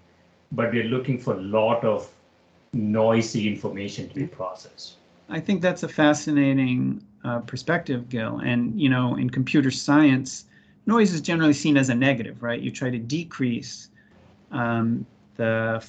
but 0.52 0.72
we're 0.72 0.92
looking 0.96 1.18
for 1.18 1.34
a 1.34 1.42
lot 1.42 1.84
of 1.84 2.08
noisy 2.72 3.48
information 3.48 4.10
to 4.10 4.16
be 4.16 4.28
processed. 4.28 4.99
I 5.30 5.40
think 5.40 5.62
that's 5.62 5.84
a 5.84 5.88
fascinating 5.88 7.04
uh, 7.24 7.40
perspective, 7.40 8.10
Gil. 8.10 8.40
And 8.40 8.80
you 8.80 8.90
know, 8.90 9.16
in 9.16 9.30
computer 9.30 9.72
science, 9.72 10.46
noise 10.86 11.14
is 11.14 11.22
generally 11.22 11.54
seen 11.54 11.78
as 11.78 11.90
a 11.90 11.96
negative, 11.96 12.42
right? 12.42 12.60
You 12.60 12.72
try 12.72 12.90
to 12.90 12.98
decrease 12.98 13.90
um, 14.52 15.06
the 15.36 15.86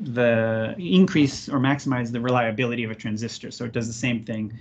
the 0.00 0.76
increase 0.78 1.48
or 1.48 1.58
maximize 1.58 2.12
the 2.12 2.20
reliability 2.20 2.84
of 2.84 2.90
a 2.90 2.94
transistor. 2.94 3.50
So 3.50 3.64
it 3.64 3.72
does 3.72 3.88
the 3.88 3.92
same 3.92 4.22
thing 4.22 4.56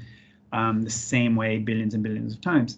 um, 0.51 0.83
the 0.83 0.89
same 0.89 1.35
way 1.35 1.59
billions 1.59 1.93
and 1.93 2.01
billions 2.01 2.33
of 2.33 2.41
times. 2.41 2.77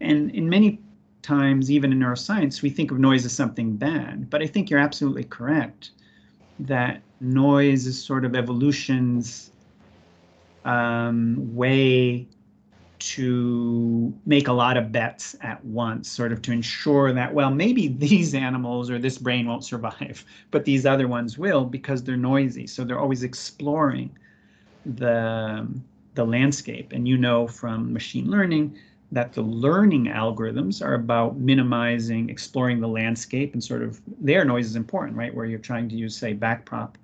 And 0.00 0.30
in 0.30 0.48
many 0.48 0.80
times, 1.22 1.70
even 1.70 1.92
in 1.92 1.98
neuroscience, 1.98 2.62
we 2.62 2.70
think 2.70 2.90
of 2.90 2.98
noise 2.98 3.26
as 3.26 3.32
something 3.32 3.76
bad. 3.76 4.30
But 4.30 4.42
I 4.42 4.46
think 4.46 4.70
you're 4.70 4.80
absolutely 4.80 5.24
correct 5.24 5.90
that 6.60 7.02
noise 7.20 7.86
is 7.86 8.02
sort 8.02 8.24
of 8.24 8.34
evolution's 8.34 9.50
um, 10.64 11.54
way 11.54 12.26
to 12.98 14.12
make 14.26 14.48
a 14.48 14.52
lot 14.52 14.76
of 14.76 14.90
bets 14.90 15.36
at 15.40 15.64
once, 15.64 16.10
sort 16.10 16.32
of 16.32 16.42
to 16.42 16.52
ensure 16.52 17.12
that, 17.12 17.32
well, 17.32 17.50
maybe 17.50 17.88
these 17.98 18.34
animals 18.34 18.90
or 18.90 18.98
this 18.98 19.18
brain 19.18 19.46
won't 19.46 19.64
survive, 19.64 20.24
but 20.50 20.64
these 20.64 20.86
other 20.86 21.08
ones 21.08 21.38
will 21.38 21.64
because 21.64 22.02
they're 22.02 22.16
noisy. 22.16 22.66
So 22.66 22.84
they're 22.84 22.98
always 22.98 23.22
exploring 23.22 24.16
the, 24.84 25.66
the 26.14 26.24
landscape. 26.24 26.92
And 26.92 27.06
you 27.06 27.16
know 27.16 27.46
from 27.46 27.92
machine 27.92 28.30
learning 28.30 28.76
that 29.10 29.32
the 29.32 29.42
learning 29.42 30.06
algorithms 30.06 30.84
are 30.84 30.94
about 30.94 31.38
minimizing, 31.38 32.28
exploring 32.28 32.80
the 32.80 32.88
landscape 32.88 33.54
and 33.54 33.64
sort 33.64 33.82
of 33.82 34.00
their 34.20 34.44
noise 34.44 34.66
is 34.66 34.76
important, 34.76 35.16
right? 35.16 35.34
Where 35.34 35.46
you're 35.46 35.58
trying 35.58 35.88
to 35.88 35.96
use, 35.96 36.16
say, 36.16 36.34
backprop 36.34 36.94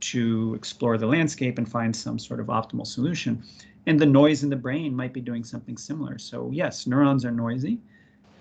to 0.00 0.54
explore 0.54 0.98
the 0.98 1.06
landscape 1.06 1.58
and 1.58 1.70
find 1.70 1.94
some 1.94 2.18
sort 2.18 2.40
of 2.40 2.46
optimal 2.46 2.86
solution. 2.86 3.42
And 3.86 3.98
the 3.98 4.06
noise 4.06 4.42
in 4.42 4.50
the 4.50 4.56
brain 4.56 4.94
might 4.94 5.12
be 5.12 5.20
doing 5.20 5.44
something 5.44 5.76
similar. 5.76 6.18
So 6.18 6.50
yes, 6.52 6.86
neurons 6.86 7.24
are 7.24 7.30
noisy. 7.30 7.78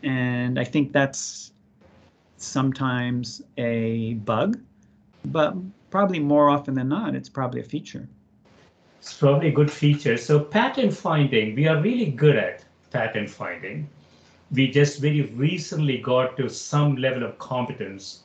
And 0.04 0.60
I 0.60 0.64
think 0.64 0.92
that's 0.92 1.54
sometimes 2.38 3.42
a 3.58 4.16
bug, 4.26 4.60
but 5.26 5.56
probably 5.90 6.20
more 6.20 6.50
often 6.50 6.76
than 6.76 6.90
not, 6.90 7.16
it's 7.16 7.30
probably 7.30 7.62
a 7.62 7.64
feature. 7.64 8.08
It's 9.00 9.14
probably 9.18 9.48
a 9.50 9.52
good 9.52 9.72
feature. 9.72 10.18
So 10.18 10.40
pattern 10.40 10.92
finding, 10.92 11.56
we 11.56 11.68
are 11.68 11.82
really 11.82 12.12
good 12.12 12.36
at 12.36 12.66
pattern 12.92 13.28
finding. 13.28 13.90
We 14.52 14.70
just 14.70 15.00
very 15.00 15.22
recently 15.22 15.98
got 15.98 16.38
to 16.38 16.50
some 16.50 16.96
level 16.96 17.24
of 17.24 17.38
competence 17.40 18.24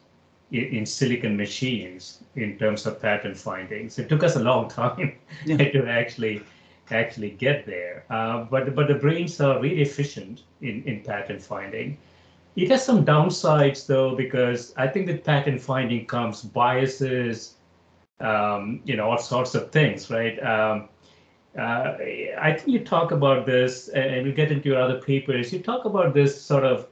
in, 0.53 0.65
in 0.65 0.87
silicon 0.87 1.37
machines 1.37 2.23
in 2.37 2.59
terms 2.59 2.87
of 2.87 3.01
pattern 3.01 3.35
findings. 3.35 3.99
It 3.99 4.09
took 4.09 4.23
us 4.23 4.37
a 4.37 4.41
long 4.41 4.69
time 4.83 5.19
yeah. 5.45 5.57
to 5.57 5.87
actually 5.89 6.43
actually 6.91 7.31
get 7.31 7.65
there. 7.67 8.05
Uh, 8.11 8.45
but 8.45 8.75
but 8.75 8.89
the 8.89 8.95
brains 8.95 9.41
are 9.41 9.61
really 9.61 9.83
efficient 9.83 10.43
in, 10.61 10.83
in 10.85 11.03
pattern 11.03 11.39
finding. 11.39 11.99
It 12.55 12.71
has 12.71 12.85
some 12.85 13.05
downsides 13.05 13.87
though, 13.87 14.15
because 14.15 14.75
I 14.77 14.87
think 14.87 15.07
with 15.07 15.25
pattern 15.25 15.59
finding 15.59 16.05
comes 16.07 16.43
biases, 16.43 17.55
um, 18.21 18.81
you 18.85 18.97
know, 18.97 19.11
all 19.11 19.19
sorts 19.19 19.55
of 19.55 19.71
things, 19.71 20.11
right? 20.11 20.39
Um, 20.43 20.89
uh, 21.59 21.97
I 22.41 22.55
think 22.55 22.69
you 22.69 22.81
talk 22.81 23.11
about 23.11 23.47
this, 23.47 23.89
and 23.89 24.25
we'll 24.25 24.35
get 24.35 24.51
into 24.51 24.71
your 24.71 24.81
other 24.81 25.01
papers. 25.01 25.53
You 25.53 25.61
talk 25.61 25.85
about 25.85 26.15
this 26.15 26.41
sort 26.41 26.65
of 26.65 26.89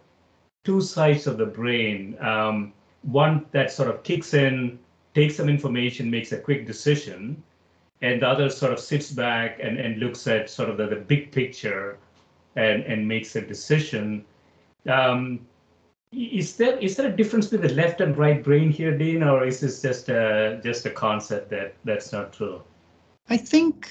two 0.64 0.80
sides 0.80 1.26
of 1.26 1.38
the 1.38 1.46
brain. 1.46 2.16
Um, 2.20 2.72
one 3.02 3.46
that 3.52 3.70
sort 3.70 3.88
of 3.88 4.02
kicks 4.02 4.34
in, 4.34 4.78
takes 5.14 5.36
some 5.36 5.48
information, 5.48 6.10
makes 6.10 6.32
a 6.32 6.38
quick 6.38 6.66
decision, 6.66 7.42
and 8.02 8.22
the 8.22 8.28
other 8.28 8.48
sort 8.48 8.72
of 8.72 8.80
sits 8.80 9.10
back 9.10 9.58
and, 9.62 9.78
and 9.78 9.98
looks 9.98 10.26
at 10.26 10.48
sort 10.48 10.70
of 10.70 10.76
the, 10.76 10.86
the 10.86 10.96
big 10.96 11.32
picture 11.32 11.98
and, 12.56 12.82
and 12.84 13.06
makes 13.06 13.36
a 13.36 13.40
decision. 13.40 14.24
Um, 14.88 15.40
is 16.12 16.56
there 16.56 16.76
is 16.78 16.96
there 16.96 17.06
a 17.06 17.16
difference 17.16 17.46
between 17.46 17.68
the 17.68 17.74
left 17.74 18.00
and 18.00 18.16
right 18.16 18.42
brain 18.42 18.70
here, 18.70 18.96
Dean, 18.96 19.22
or 19.22 19.46
is 19.46 19.60
this 19.60 19.80
just 19.80 20.08
a 20.08 20.60
just 20.64 20.84
a 20.84 20.90
concept 20.90 21.50
that 21.50 21.74
that's 21.84 22.12
not 22.12 22.32
true? 22.32 22.62
I 23.28 23.36
think 23.36 23.88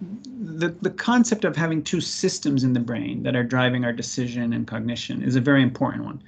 the, 0.00 0.70
the 0.82 0.90
concept 0.90 1.44
of 1.44 1.54
having 1.54 1.82
two 1.82 2.00
systems 2.00 2.64
in 2.64 2.72
the 2.72 2.80
brain 2.80 3.22
that 3.22 3.36
are 3.36 3.44
driving 3.44 3.84
our 3.84 3.92
decision 3.92 4.52
and 4.52 4.66
cognition 4.66 5.22
is 5.22 5.36
a 5.36 5.40
very 5.40 5.62
important 5.62 6.04
one. 6.04 6.22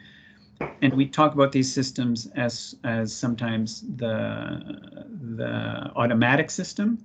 And 0.60 0.94
we 0.94 1.06
talk 1.06 1.34
about 1.34 1.52
these 1.52 1.72
systems 1.72 2.28
as, 2.36 2.76
as 2.84 3.14
sometimes 3.14 3.82
the, 3.96 5.06
the 5.36 5.90
automatic 5.96 6.50
system 6.50 7.04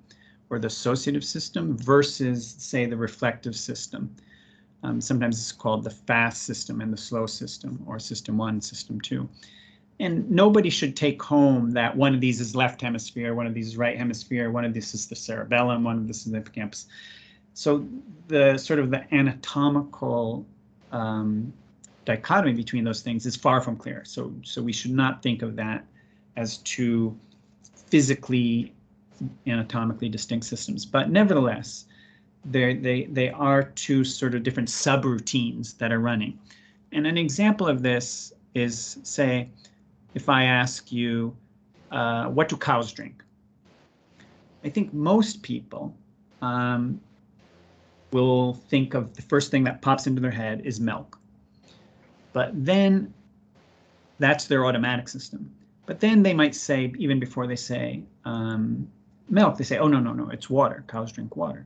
or 0.49 0.59
the 0.59 0.67
associative 0.67 1.23
system 1.23 1.77
versus, 1.77 2.55
say, 2.57 2.85
the 2.85 2.97
reflective 2.97 3.55
system. 3.55 4.15
Um, 4.83 4.99
sometimes 4.99 5.39
it's 5.39 5.51
called 5.51 5.83
the 5.83 5.89
fast 5.89 6.43
system 6.43 6.81
and 6.81 6.91
the 6.91 6.97
slow 6.97 7.25
system, 7.25 7.83
or 7.87 7.99
system 7.99 8.37
one, 8.37 8.59
system 8.61 8.99
two 8.99 9.29
and 9.99 10.29
nobody 10.29 10.69
should 10.69 10.95
take 10.95 11.21
home 11.21 11.71
that 11.71 11.95
one 11.95 12.13
of 12.13 12.21
these 12.21 12.41
is 12.41 12.55
left 12.55 12.81
hemisphere, 12.81 13.35
one 13.35 13.45
of 13.45 13.53
these 13.53 13.67
is 13.67 13.77
right 13.77 13.97
hemisphere, 13.97 14.51
one 14.51 14.65
of 14.65 14.73
these 14.73 14.93
is 14.93 15.07
the 15.07 15.15
cerebellum, 15.15 15.83
one 15.83 15.97
of 15.97 16.07
this 16.07 16.25
is 16.25 16.31
the 16.31 16.37
hippocampus. 16.37 16.87
So 17.53 17.87
the 18.27 18.57
sort 18.57 18.79
of 18.79 18.89
the 18.89 19.05
anatomical 19.13 20.45
um, 20.91 21.53
dichotomy 22.05 22.53
between 22.53 22.83
those 22.83 23.01
things 23.01 23.25
is 23.25 23.35
far 23.35 23.61
from 23.61 23.75
clear. 23.75 24.03
So 24.05 24.33
so 24.43 24.61
we 24.61 24.73
should 24.73 24.91
not 24.91 25.21
think 25.21 25.41
of 25.41 25.55
that 25.55 25.85
as 26.35 26.57
two 26.59 27.17
physically 27.87 28.73
anatomically 29.47 30.09
distinct 30.09 30.45
systems. 30.45 30.85
But 30.85 31.09
nevertheless, 31.09 31.85
they 32.45 32.75
they 32.75 33.05
they 33.05 33.29
are 33.29 33.63
two 33.63 34.03
sort 34.03 34.35
of 34.35 34.43
different 34.43 34.69
subroutines 34.69 35.77
that 35.77 35.91
are 35.91 35.99
running. 35.99 36.39
And 36.91 37.07
an 37.07 37.17
example 37.17 37.67
of 37.67 37.81
this 37.81 38.33
is 38.53 38.97
say 39.03 39.49
if 40.13 40.29
I 40.29 40.43
ask 40.43 40.91
you, 40.91 41.35
uh, 41.91 42.25
what 42.25 42.49
do 42.49 42.57
cows 42.57 42.91
drink? 42.91 43.23
I 44.63 44.69
think 44.69 44.93
most 44.93 45.41
people 45.41 45.95
um, 46.41 47.01
will 48.11 48.53
think 48.53 48.93
of 48.93 49.15
the 49.15 49.21
first 49.21 49.51
thing 49.51 49.63
that 49.63 49.81
pops 49.81 50.07
into 50.07 50.21
their 50.21 50.31
head 50.31 50.61
is 50.63 50.79
milk. 50.79 51.19
But 52.33 52.51
then 52.53 53.13
that's 54.19 54.45
their 54.45 54.65
automatic 54.65 55.07
system. 55.07 55.51
But 55.85 55.99
then 55.99 56.23
they 56.23 56.33
might 56.33 56.55
say, 56.55 56.93
even 56.97 57.19
before 57.19 57.47
they 57.47 57.55
say 57.55 58.03
um, 58.25 58.87
milk, 59.29 59.57
they 59.57 59.63
say, 59.63 59.77
oh, 59.77 59.87
no, 59.87 59.99
no, 59.99 60.13
no, 60.13 60.29
it's 60.29 60.49
water. 60.49 60.83
Cows 60.87 61.11
drink 61.11 61.35
water. 61.35 61.65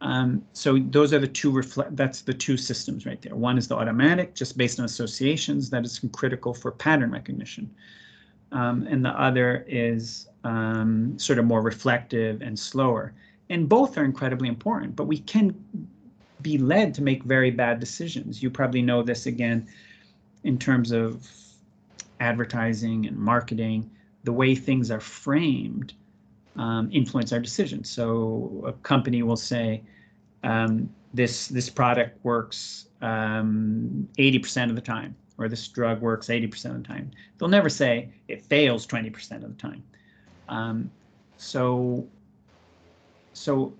Um, 0.00 0.44
so 0.52 0.78
those 0.78 1.14
are 1.14 1.18
the 1.18 1.26
two 1.26 1.50
reflect. 1.50 1.96
That's 1.96 2.20
the 2.20 2.34
two 2.34 2.56
systems 2.56 3.06
right 3.06 3.20
there. 3.22 3.34
One 3.34 3.56
is 3.56 3.68
the 3.68 3.76
automatic, 3.76 4.34
just 4.34 4.58
based 4.58 4.78
on 4.78 4.84
associations, 4.84 5.70
that 5.70 5.84
is 5.84 6.00
critical 6.12 6.52
for 6.52 6.70
pattern 6.70 7.10
recognition, 7.10 7.70
um, 8.52 8.86
and 8.90 9.04
the 9.04 9.10
other 9.10 9.64
is 9.66 10.28
um, 10.44 11.18
sort 11.18 11.38
of 11.38 11.46
more 11.46 11.62
reflective 11.62 12.42
and 12.42 12.58
slower. 12.58 13.14
And 13.48 13.68
both 13.68 13.96
are 13.96 14.04
incredibly 14.04 14.48
important, 14.48 14.96
but 14.96 15.04
we 15.04 15.18
can 15.18 15.54
be 16.42 16.58
led 16.58 16.92
to 16.94 17.02
make 17.02 17.22
very 17.22 17.50
bad 17.50 17.80
decisions. 17.80 18.42
You 18.42 18.50
probably 18.50 18.82
know 18.82 19.02
this 19.02 19.24
again 19.26 19.66
in 20.46 20.56
terms 20.58 20.92
of 20.92 21.28
advertising 22.20 23.06
and 23.06 23.16
marketing. 23.16 23.90
The 24.24 24.32
way 24.32 24.54
things 24.54 24.90
are 24.90 25.00
framed 25.00 25.92
um, 26.56 26.88
influence 26.92 27.32
our 27.32 27.40
decisions. 27.40 27.90
So 27.90 28.64
a 28.66 28.72
company 28.72 29.22
will 29.22 29.36
say, 29.36 29.82
um, 30.44 30.88
this 31.12 31.48
this 31.48 31.68
product 31.68 32.24
works 32.24 32.88
80% 33.02 34.62
um, 34.62 34.70
of 34.70 34.76
the 34.76 34.82
time, 34.82 35.16
or 35.38 35.48
this 35.48 35.66
drug 35.68 36.00
works 36.00 36.28
80% 36.28 36.66
of 36.66 36.82
the 36.82 36.88
time. 36.88 37.10
They'll 37.38 37.48
never 37.48 37.68
say 37.68 38.10
it 38.28 38.42
fails 38.42 38.86
20% 38.86 39.44
of 39.44 39.56
the 39.56 39.60
time. 39.60 39.82
Um, 40.48 40.90
so, 41.36 42.06
so 43.32 43.74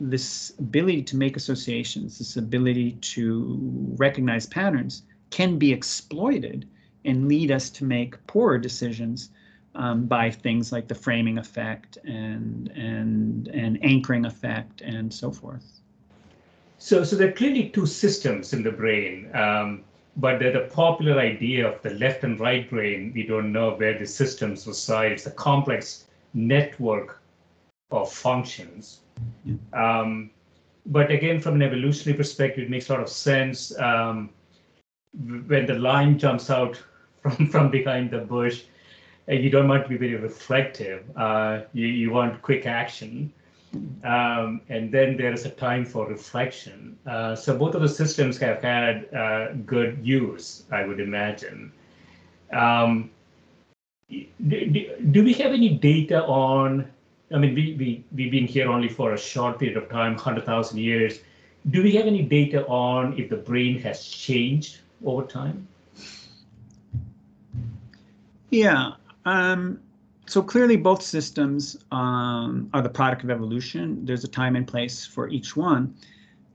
this 0.00 0.54
ability 0.58 1.02
to 1.02 1.16
make 1.16 1.36
associations, 1.36 2.18
this 2.18 2.36
ability 2.36 2.92
to 2.92 3.58
recognize 3.96 4.46
patterns, 4.46 5.02
can 5.30 5.58
be 5.58 5.72
exploited 5.72 6.68
and 7.04 7.28
lead 7.28 7.50
us 7.50 7.70
to 7.70 7.84
make 7.84 8.26
poorer 8.26 8.58
decisions 8.58 9.30
um, 9.74 10.06
by 10.06 10.30
things 10.30 10.72
like 10.72 10.88
the 10.88 10.94
framing 10.94 11.38
effect 11.38 11.98
and 12.04 12.68
and 12.68 13.48
and 13.48 13.78
anchoring 13.84 14.24
effect 14.24 14.80
and 14.80 15.12
so 15.12 15.30
forth. 15.30 15.80
So, 16.78 17.02
so 17.04 17.16
there 17.16 17.28
are 17.28 17.32
clearly 17.32 17.70
two 17.70 17.86
systems 17.86 18.52
in 18.52 18.62
the 18.62 18.70
brain, 18.70 19.34
um, 19.34 19.82
but 20.16 20.38
the, 20.38 20.52
the 20.52 20.68
popular 20.72 21.18
idea 21.18 21.68
of 21.68 21.82
the 21.82 21.90
left 21.90 22.22
and 22.22 22.38
right 22.38 22.68
brain, 22.70 23.12
we 23.14 23.24
don't 23.24 23.52
know 23.52 23.72
where 23.72 23.98
the 23.98 24.06
systems 24.06 24.66
reside. 24.66 25.12
It's 25.12 25.26
a 25.26 25.32
complex 25.32 26.06
network 26.34 27.20
of 27.90 28.12
functions. 28.12 29.00
Yeah. 29.44 29.54
Um, 29.72 30.30
but 30.86 31.10
again, 31.10 31.40
from 31.40 31.56
an 31.56 31.62
evolutionary 31.62 32.16
perspective, 32.16 32.64
it 32.64 32.70
makes 32.70 32.88
a 32.90 32.92
lot 32.92 33.02
of 33.02 33.08
sense. 33.08 33.76
Um, 33.78 34.30
when 35.12 35.66
the 35.66 35.74
lion 35.74 36.18
jumps 36.18 36.50
out 36.50 36.80
from, 37.22 37.48
from 37.48 37.70
behind 37.70 38.10
the 38.10 38.18
bush, 38.18 38.62
you 39.26 39.50
don't 39.50 39.68
want 39.68 39.82
to 39.82 39.88
be 39.88 39.96
very 39.96 40.16
reflective. 40.16 41.04
Uh, 41.16 41.60
you, 41.72 41.86
you 41.86 42.10
want 42.10 42.40
quick 42.42 42.66
action. 42.66 43.32
Um, 44.02 44.62
and 44.70 44.90
then 44.90 45.18
there 45.18 45.32
is 45.32 45.44
a 45.44 45.50
time 45.50 45.84
for 45.84 46.06
reflection. 46.08 46.96
Uh, 47.06 47.34
so 47.34 47.56
both 47.56 47.74
of 47.74 47.82
the 47.82 47.88
systems 47.88 48.38
have 48.38 48.62
had 48.62 49.12
uh, 49.14 49.52
good 49.66 49.98
use, 50.02 50.64
I 50.70 50.86
would 50.86 51.00
imagine. 51.00 51.70
Um, 52.50 53.10
do, 54.08 54.96
do, 55.10 55.22
we 55.22 55.34
have 55.34 55.52
any 55.52 55.68
data 55.68 56.24
on, 56.24 56.90
I 57.30 57.36
mean, 57.36 57.54
we, 57.54 57.74
we, 57.78 58.04
we've 58.14 58.30
been 58.30 58.46
here 58.46 58.70
only 58.70 58.88
for 58.88 59.12
a 59.12 59.18
short 59.18 59.58
period 59.58 59.76
of 59.76 59.90
time, 59.90 60.14
100,000 60.14 60.78
years. 60.78 61.20
Do 61.68 61.82
we 61.82 61.94
have 61.96 62.06
any 62.06 62.22
data 62.22 62.66
on 62.68 63.18
if 63.18 63.28
the 63.28 63.36
brain 63.36 63.78
has 63.80 64.08
changed 64.08 64.78
over 65.04 65.24
time? 65.24 65.66
Yeah. 68.50 68.92
Um, 69.24 69.80
so 70.26 70.42
clearly, 70.42 70.76
both 70.76 71.02
systems 71.02 71.78
um, 71.90 72.68
are 72.74 72.82
the 72.82 72.88
product 72.88 73.24
of 73.24 73.30
evolution. 73.30 74.04
There's 74.04 74.24
a 74.24 74.28
time 74.28 74.56
and 74.56 74.66
place 74.66 75.06
for 75.06 75.28
each 75.28 75.56
one. 75.56 75.94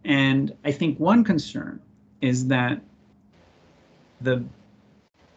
And 0.05 0.55
I 0.63 0.71
think 0.71 0.99
one 0.99 1.23
concern 1.23 1.79
is 2.21 2.47
that 2.47 2.81
the 4.21 4.43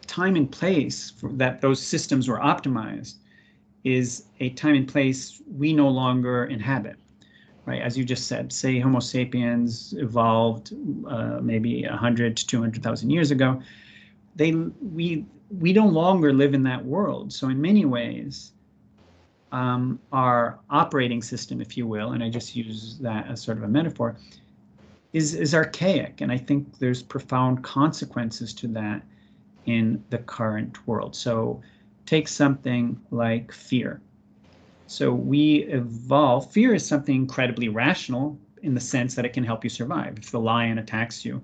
time 0.06 0.36
and 0.36 0.50
place 0.50 1.12
that 1.22 1.60
those 1.60 1.80
systems 1.80 2.28
were 2.28 2.38
optimized 2.38 3.16
is 3.84 4.24
a 4.40 4.50
time 4.50 4.74
and 4.74 4.88
place 4.88 5.40
we 5.56 5.72
no 5.72 5.88
longer 5.88 6.44
inhabit 6.44 6.96
right? 7.66 7.82
As 7.82 7.98
you 7.98 8.04
just 8.04 8.28
said, 8.28 8.52
say 8.52 8.78
Homo 8.78 9.00
sapiens 9.00 9.92
evolved 9.98 10.72
uh, 11.06 11.40
maybe 11.42 11.84
100 11.84 12.36
to 12.36 12.46
200,000 12.46 13.10
years 13.10 13.30
ago. 13.32 13.60
They 14.36 14.52
we 14.52 15.26
we 15.50 15.72
no 15.72 15.86
longer 15.86 16.32
live 16.32 16.54
in 16.54 16.62
that 16.64 16.84
world. 16.84 17.32
So 17.32 17.48
in 17.48 17.60
many 17.60 17.84
ways, 17.84 18.52
um, 19.52 20.00
our 20.12 20.58
operating 20.70 21.22
system, 21.22 21.60
if 21.60 21.76
you 21.76 21.86
will, 21.86 22.12
and 22.12 22.22
I 22.22 22.30
just 22.30 22.56
use 22.56 22.98
that 22.98 23.26
as 23.28 23.42
sort 23.42 23.58
of 23.58 23.64
a 23.64 23.68
metaphor, 23.68 24.16
is 25.12 25.34
is 25.34 25.54
archaic, 25.54 26.20
and 26.20 26.30
I 26.30 26.38
think 26.38 26.78
there's 26.78 27.02
profound 27.02 27.64
consequences 27.64 28.54
to 28.54 28.68
that 28.68 29.02
in 29.66 30.04
the 30.10 30.18
current 30.18 30.86
world. 30.86 31.16
So 31.16 31.60
take 32.04 32.28
something 32.28 33.00
like 33.10 33.50
fear 33.50 34.00
so 34.86 35.12
we 35.12 35.64
evolve. 35.64 36.50
Fear 36.52 36.74
is 36.74 36.86
something 36.86 37.14
incredibly 37.14 37.68
rational 37.68 38.38
in 38.62 38.74
the 38.74 38.80
sense 38.80 39.14
that 39.14 39.24
it 39.24 39.32
can 39.32 39.44
help 39.44 39.64
you 39.64 39.70
survive. 39.70 40.18
If 40.18 40.30
the 40.30 40.40
lion 40.40 40.78
attacks 40.78 41.24
you, 41.24 41.42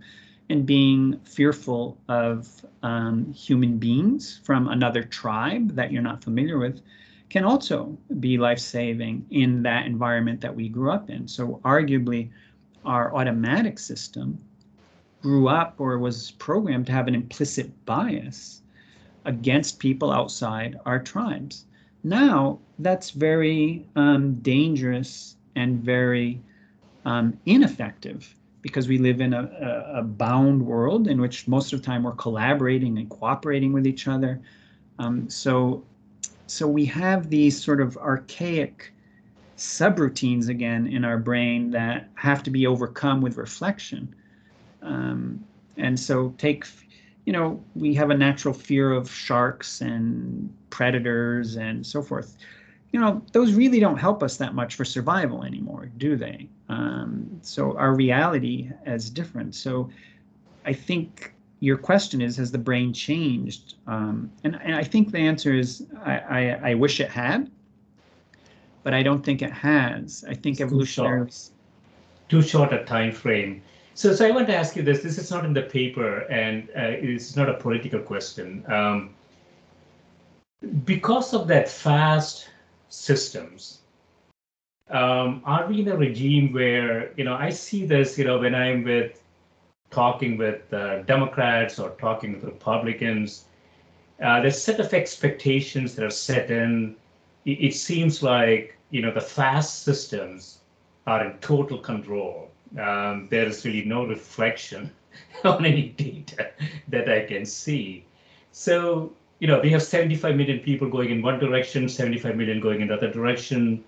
and 0.48 0.66
being 0.66 1.18
fearful 1.24 1.96
of 2.08 2.64
um, 2.82 3.32
human 3.32 3.78
beings 3.78 4.40
from 4.44 4.68
another 4.68 5.02
tribe 5.02 5.74
that 5.76 5.92
you're 5.92 6.02
not 6.02 6.22
familiar 6.22 6.58
with 6.58 6.82
can 7.30 7.44
also 7.44 7.96
be 8.20 8.36
life 8.36 8.58
saving 8.58 9.24
in 9.30 9.62
that 9.62 9.86
environment 9.86 10.40
that 10.42 10.54
we 10.54 10.68
grew 10.68 10.90
up 10.90 11.08
in. 11.08 11.26
So, 11.26 11.60
arguably, 11.64 12.28
our 12.84 13.14
automatic 13.14 13.78
system 13.78 14.38
grew 15.22 15.48
up 15.48 15.76
or 15.78 15.98
was 15.98 16.32
programmed 16.32 16.86
to 16.86 16.92
have 16.92 17.08
an 17.08 17.14
implicit 17.14 17.86
bias 17.86 18.60
against 19.24 19.78
people 19.78 20.10
outside 20.10 20.78
our 20.84 20.98
tribes. 20.98 21.64
Now, 22.04 22.58
that's 22.78 23.10
very 23.10 23.86
um, 23.96 24.34
dangerous 24.36 25.36
and 25.54 25.78
very 25.78 26.40
um, 27.04 27.38
ineffective 27.46 28.34
because 28.62 28.88
we 28.88 28.98
live 28.98 29.20
in 29.20 29.34
a, 29.34 29.42
a, 29.42 29.98
a, 29.98 30.02
bound 30.02 30.64
world 30.64 31.08
in 31.08 31.20
which 31.20 31.48
most 31.48 31.72
of 31.72 31.80
the 31.80 31.86
time 31.86 32.04
we're 32.04 32.12
collaborating 32.12 32.96
and 32.98 33.10
cooperating 33.10 33.72
with 33.72 33.86
each 33.86 34.06
other. 34.06 34.40
Um, 35.00 35.28
so, 35.28 35.82
so 36.46 36.68
we 36.68 36.84
have 36.86 37.28
these 37.28 37.60
sort 37.60 37.80
of 37.80 37.96
archaic 37.96 38.92
subroutines 39.56 40.48
again 40.48 40.86
in 40.86 41.04
our 41.04 41.18
brain 41.18 41.70
that 41.72 42.08
have 42.14 42.42
to 42.44 42.50
be 42.50 42.66
overcome 42.66 43.20
with 43.20 43.36
reflection. 43.36 44.14
Um, 44.80 45.44
and 45.76 45.98
so 45.98 46.34
take 46.38 46.64
you 47.24 47.32
know, 47.32 47.62
we 47.74 47.94
have 47.94 48.10
a 48.10 48.16
natural 48.16 48.52
fear 48.52 48.92
of 48.92 49.10
sharks 49.10 49.80
and 49.80 50.52
predators 50.70 51.56
and 51.56 51.86
so 51.86 52.02
forth. 52.02 52.36
You 52.92 53.00
know, 53.00 53.22
those 53.32 53.54
really 53.54 53.80
don't 53.80 53.96
help 53.96 54.22
us 54.22 54.36
that 54.36 54.54
much 54.54 54.74
for 54.74 54.84
survival 54.84 55.44
anymore, 55.44 55.90
do 55.96 56.16
they? 56.16 56.48
Um, 56.68 57.38
so 57.42 57.76
our 57.76 57.94
reality 57.94 58.70
is 58.86 59.08
different. 59.08 59.54
So 59.54 59.88
I 60.66 60.72
think 60.72 61.32
your 61.60 61.78
question 61.78 62.20
is, 62.20 62.36
has 62.36 62.50
the 62.50 62.58
brain 62.58 62.92
changed? 62.92 63.76
Um, 63.86 64.30
and, 64.44 64.60
and 64.62 64.74
I 64.74 64.82
think 64.82 65.12
the 65.12 65.18
answer 65.18 65.54
is, 65.54 65.86
I, 66.04 66.18
I, 66.18 66.70
I, 66.70 66.74
wish 66.74 66.98
it 67.00 67.08
had, 67.08 67.50
but 68.82 68.94
I 68.94 69.02
don't 69.02 69.24
think 69.24 69.42
it 69.42 69.52
has. 69.52 70.24
I 70.28 70.34
think 70.34 70.60
evolutionary. 70.60 71.30
Too 72.28 72.42
short 72.42 72.72
a 72.72 72.84
time 72.84 73.12
frame 73.12 73.62
so, 73.94 74.14
so 74.14 74.26
I 74.26 74.30
want 74.30 74.46
to 74.46 74.56
ask 74.56 74.74
you 74.74 74.82
this. 74.82 75.02
This 75.02 75.18
is 75.18 75.30
not 75.30 75.44
in 75.44 75.52
the 75.52 75.62
paper, 75.62 76.20
and 76.30 76.68
uh, 76.70 76.96
it's 76.96 77.36
not 77.36 77.48
a 77.48 77.54
political 77.54 78.00
question. 78.00 78.64
Um, 78.66 79.10
because 80.84 81.34
of 81.34 81.46
that 81.48 81.68
fast 81.68 82.48
systems, 82.88 83.80
um, 84.88 85.42
are 85.44 85.66
we 85.66 85.80
in 85.80 85.88
a 85.88 85.96
regime 85.96 86.52
where 86.52 87.12
you 87.16 87.24
know 87.24 87.34
I 87.34 87.50
see 87.50 87.84
this? 87.84 88.16
You 88.16 88.24
know, 88.24 88.38
when 88.38 88.54
I'm 88.54 88.82
with 88.82 89.22
talking 89.90 90.38
with 90.38 90.72
uh, 90.72 91.02
Democrats 91.02 91.78
or 91.78 91.90
talking 91.90 92.32
with 92.32 92.44
Republicans, 92.44 93.44
uh, 94.22 94.40
there's 94.40 94.56
a 94.56 94.60
set 94.60 94.80
of 94.80 94.94
expectations 94.94 95.94
that 95.96 96.04
are 96.04 96.10
set 96.10 96.50
in. 96.50 96.96
It, 97.44 97.58
it 97.60 97.74
seems 97.74 98.22
like 98.22 98.78
you 98.90 99.02
know 99.02 99.12
the 99.12 99.20
fast 99.20 99.82
systems 99.82 100.60
are 101.06 101.26
in 101.26 101.36
total 101.38 101.78
control 101.78 102.51
um, 102.78 103.28
there 103.30 103.46
is 103.46 103.64
really 103.64 103.84
no 103.84 104.06
reflection 104.06 104.90
on 105.44 105.64
any 105.64 105.88
data 105.90 106.50
that 106.88 107.08
I 107.08 107.26
can 107.26 107.44
see. 107.44 108.04
So, 108.52 109.12
you 109.38 109.48
know, 109.48 109.60
we 109.60 109.70
have 109.70 109.82
75 109.82 110.36
million 110.36 110.60
people 110.60 110.88
going 110.88 111.10
in 111.10 111.22
one 111.22 111.38
direction, 111.38 111.88
75 111.88 112.36
million 112.36 112.60
going 112.60 112.80
in 112.80 112.88
the 112.88 112.94
other 112.94 113.10
direction. 113.10 113.84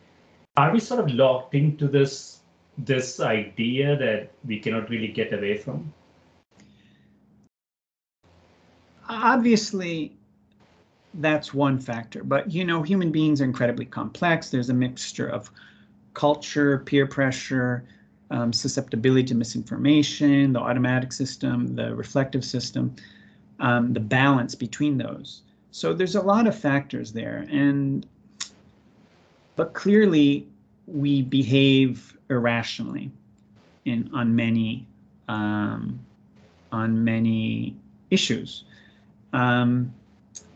Are 0.57 0.73
we 0.73 0.81
sort 0.81 1.01
of 1.01 1.11
locked 1.11 1.55
into 1.55 1.89
this 1.89 2.41
this 2.77 3.21
idea 3.21 3.97
that 3.97 4.33
we 4.45 4.59
cannot 4.59 4.91
really 4.91 5.07
get 5.07 5.33
away 5.33 5.57
from? 5.57 5.93
Obviously, 9.09 10.17
that's 11.15 11.55
one 11.55 11.79
factor, 11.79 12.25
but 12.25 12.51
you 12.51 12.65
know, 12.65 12.83
human 12.83 13.13
beings 13.13 13.41
are 13.41 13.45
incredibly 13.45 13.85
complex. 13.85 14.51
There's 14.51 14.71
a 14.71 14.75
mixture 14.75 15.29
of 15.29 15.51
culture, 16.15 16.79
peer 16.81 17.07
pressure, 17.07 17.85
um, 18.31 18.53
susceptibility 18.53 19.25
to 19.25 19.35
misinformation, 19.35 20.53
the 20.53 20.61
automatic 20.61 21.13
system, 21.13 21.75
the 21.75 21.95
reflective 21.95 22.45
system, 22.45 22.95
um, 23.61 23.93
the 23.93 24.01
balance 24.01 24.55
between 24.55 24.99
those. 24.99 25.43
So 25.71 25.93
there's 25.93 26.15
a 26.15 26.23
lot 26.23 26.47
of 26.47 26.57
factors 26.57 27.13
there, 27.13 27.47
and 27.51 28.07
but 29.57 29.75
clearly 29.75 30.49
we 30.87 31.23
behave 31.23 32.17
irrationally 32.31 33.11
in 33.85 34.11
on 34.15 34.35
many 34.35 34.87
um, 35.29 35.99
on 36.73 37.05
many 37.05 37.77
issues. 38.11 38.65
Um, 39.33 39.93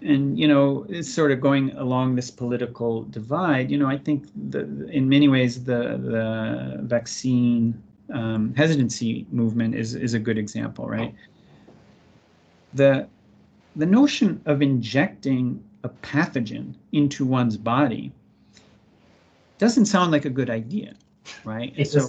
and 0.03 0.39
you 0.39 0.47
know 0.47 0.87
it's 0.89 1.13
sort 1.13 1.33
of 1.33 1.41
going 1.41 1.71
along 1.73 2.15
this 2.15 2.31
political 2.31 3.03
divide 3.05 3.71
you 3.71 3.77
know 3.77 3.89
i 3.89 3.99
think 3.99 4.27
the, 4.51 4.61
in 4.89 5.09
many 5.09 5.29
ways 5.29 5.65
the 5.65 5.99
the 5.99 6.79
vaccine 6.83 7.83
um, 8.13 8.55
hesitancy 8.55 9.27
movement 9.31 9.75
is 9.75 9.95
is 9.95 10.15
a 10.15 10.19
good 10.19 10.39
example 10.39 10.87
right? 10.87 11.15
The 12.75 13.09
the 13.77 13.87
notion 13.87 14.41
of 14.47 14.63
injecting 14.63 15.63
a 15.85 15.89
pathogen 15.89 16.75
into 16.93 17.25
one's 17.25 17.57
body 17.57 18.13
doesn't 19.59 19.87
sound 19.87 20.11
like 20.11 20.25
a 20.25 20.31
good 20.31 20.51
idea 20.51 20.95
right? 21.45 21.87
So 21.87 22.09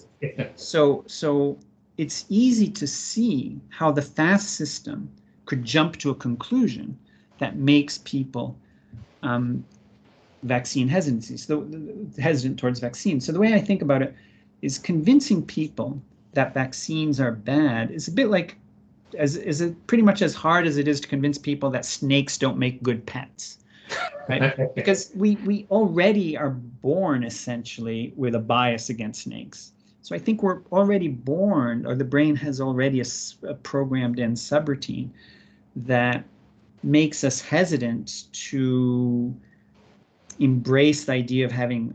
so 0.55 1.03
so 1.07 1.57
it's 1.97 2.25
easy 2.29 2.69
to 2.69 2.87
see 2.87 3.59
how 3.69 3.91
the 3.91 4.01
fast 4.01 4.55
system 4.55 5.11
could 5.45 5.63
jump 5.65 5.97
to 5.97 6.11
a 6.11 6.15
conclusion 6.15 6.97
that 7.39 7.55
makes 7.57 7.97
people 7.99 8.57
um, 9.23 9.65
vaccine 10.43 10.87
hesitancy, 10.87 11.37
so 11.37 11.67
hesitant 12.17 12.59
towards 12.59 12.79
vaccines. 12.79 13.25
So 13.25 13.31
the 13.31 13.39
way 13.39 13.53
I 13.53 13.59
think 13.59 13.81
about 13.81 14.01
it 14.01 14.15
is 14.61 14.77
convincing 14.77 15.43
people 15.43 16.01
that 16.33 16.53
vaccines 16.53 17.19
are 17.19 17.31
bad 17.31 17.91
is 17.91 18.07
a 18.07 18.11
bit 18.11 18.29
like 18.29 18.55
as 19.17 19.35
is 19.35 19.59
it 19.59 19.87
pretty 19.87 20.03
much 20.03 20.21
as 20.21 20.35
hard 20.35 20.67
as 20.67 20.77
it 20.77 20.87
is 20.87 21.01
to 21.01 21.07
convince 21.07 21.39
people 21.39 21.71
that 21.71 21.83
snakes 21.83 22.37
don't 22.37 22.59
make 22.59 22.83
good 22.83 23.03
pets 23.07 23.59
right? 24.27 24.53
Because 24.75 25.11
we 25.15 25.35
we 25.37 25.65
already 25.71 26.37
are 26.37 26.51
born 26.51 27.23
essentially 27.23 28.13
with 28.15 28.35
a 28.35 28.39
bias 28.39 28.89
against 28.89 29.23
snakes. 29.23 29.73
So 30.01 30.15
i 30.15 30.19
think 30.19 30.41
we're 30.41 30.61
already 30.71 31.07
born 31.07 31.85
or 31.85 31.93
the 31.95 32.05
brain 32.05 32.35
has 32.37 32.59
already 32.61 33.01
a, 33.01 33.05
a 33.47 33.53
programmed 33.53 34.19
in 34.19 34.33
subroutine 34.33 35.09
that 35.75 36.23
makes 36.83 37.23
us 37.23 37.41
hesitant 37.41 38.25
to 38.31 39.35
embrace 40.39 41.05
the 41.05 41.11
idea 41.11 41.45
of 41.45 41.51
having 41.51 41.93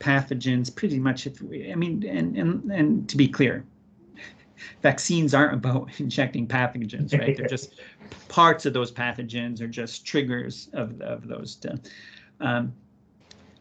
pathogens 0.00 0.74
pretty 0.74 0.98
much 0.98 1.26
if 1.26 1.40
we, 1.42 1.70
i 1.72 1.74
mean 1.74 2.04
and 2.06 2.36
and 2.36 2.70
and 2.70 3.08
to 3.08 3.16
be 3.16 3.28
clear 3.28 3.64
vaccines 4.82 5.34
aren't 5.34 5.54
about 5.54 5.88
injecting 6.00 6.46
pathogens 6.46 7.18
right 7.18 7.36
they're 7.36 7.46
just 7.56 7.80
parts 8.28 8.66
of 8.66 8.72
those 8.72 8.90
pathogens 8.90 9.60
or 9.60 9.66
just 9.66 10.04
triggers 10.06 10.68
of, 10.72 11.00
of 11.00 11.26
those 11.26 11.56
to, 11.56 11.78
um, 12.40 12.72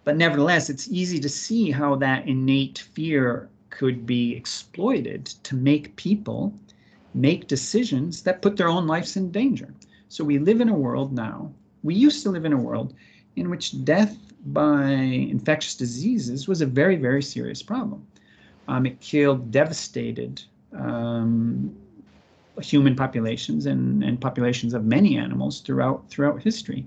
but 0.03 0.15
nevertheless 0.15 0.69
it's 0.69 0.87
easy 0.89 1.19
to 1.19 1.29
see 1.29 1.71
how 1.71 1.95
that 1.95 2.27
innate 2.27 2.79
fear 2.79 3.49
could 3.69 4.05
be 4.05 4.35
exploited 4.35 5.25
to 5.25 5.55
make 5.55 5.95
people 5.95 6.53
make 7.13 7.47
decisions 7.47 8.23
that 8.23 8.41
put 8.41 8.57
their 8.57 8.69
own 8.69 8.87
lives 8.87 9.17
in 9.17 9.31
danger. 9.31 9.73
So 10.09 10.23
we 10.23 10.39
live 10.39 10.61
in 10.61 10.69
a 10.69 10.73
world 10.73 11.13
now, 11.13 11.51
we 11.83 11.95
used 11.95 12.23
to 12.23 12.29
live 12.29 12.45
in 12.45 12.53
a 12.53 12.57
world 12.57 12.93
in 13.35 13.49
which 13.49 13.83
death 13.85 14.17
by 14.47 14.89
infectious 14.89 15.75
diseases 15.75 16.47
was 16.47 16.61
a 16.61 16.65
very, 16.65 16.95
very 16.95 17.21
serious 17.21 17.61
problem. 17.61 18.05
Um, 18.67 18.85
it 18.85 18.99
killed 18.99 19.51
devastated 19.51 20.41
um, 20.73 21.75
human 22.61 22.95
populations 22.95 23.65
and, 23.65 24.03
and 24.03 24.19
populations 24.19 24.73
of 24.73 24.85
many 24.85 25.17
animals 25.17 25.61
throughout 25.61 26.09
throughout 26.09 26.41
history. 26.41 26.85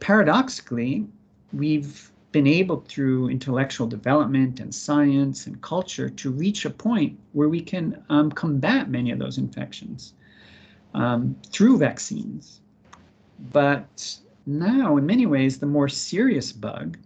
Paradoxically, 0.00 1.06
we've 1.52 2.10
been 2.32 2.46
able 2.46 2.80
through 2.88 3.28
intellectual 3.28 3.86
development 3.86 4.58
and 4.58 4.74
science 4.74 5.46
and 5.46 5.60
culture 5.60 6.08
to 6.08 6.30
reach 6.30 6.64
a 6.64 6.70
point 6.70 7.18
where 7.32 7.48
we 7.48 7.60
can 7.60 8.02
um, 8.08 8.32
combat 8.32 8.88
many 8.88 9.10
of 9.10 9.18
those 9.18 9.36
infections 9.36 10.14
um, 10.94 11.36
through 11.50 11.78
vaccines. 11.78 12.60
But 13.52 14.16
now, 14.46 14.96
in 14.96 15.06
many 15.06 15.26
ways, 15.26 15.58
the 15.58 15.66
more 15.66 15.88
serious 15.88 16.52
bug 16.52 16.98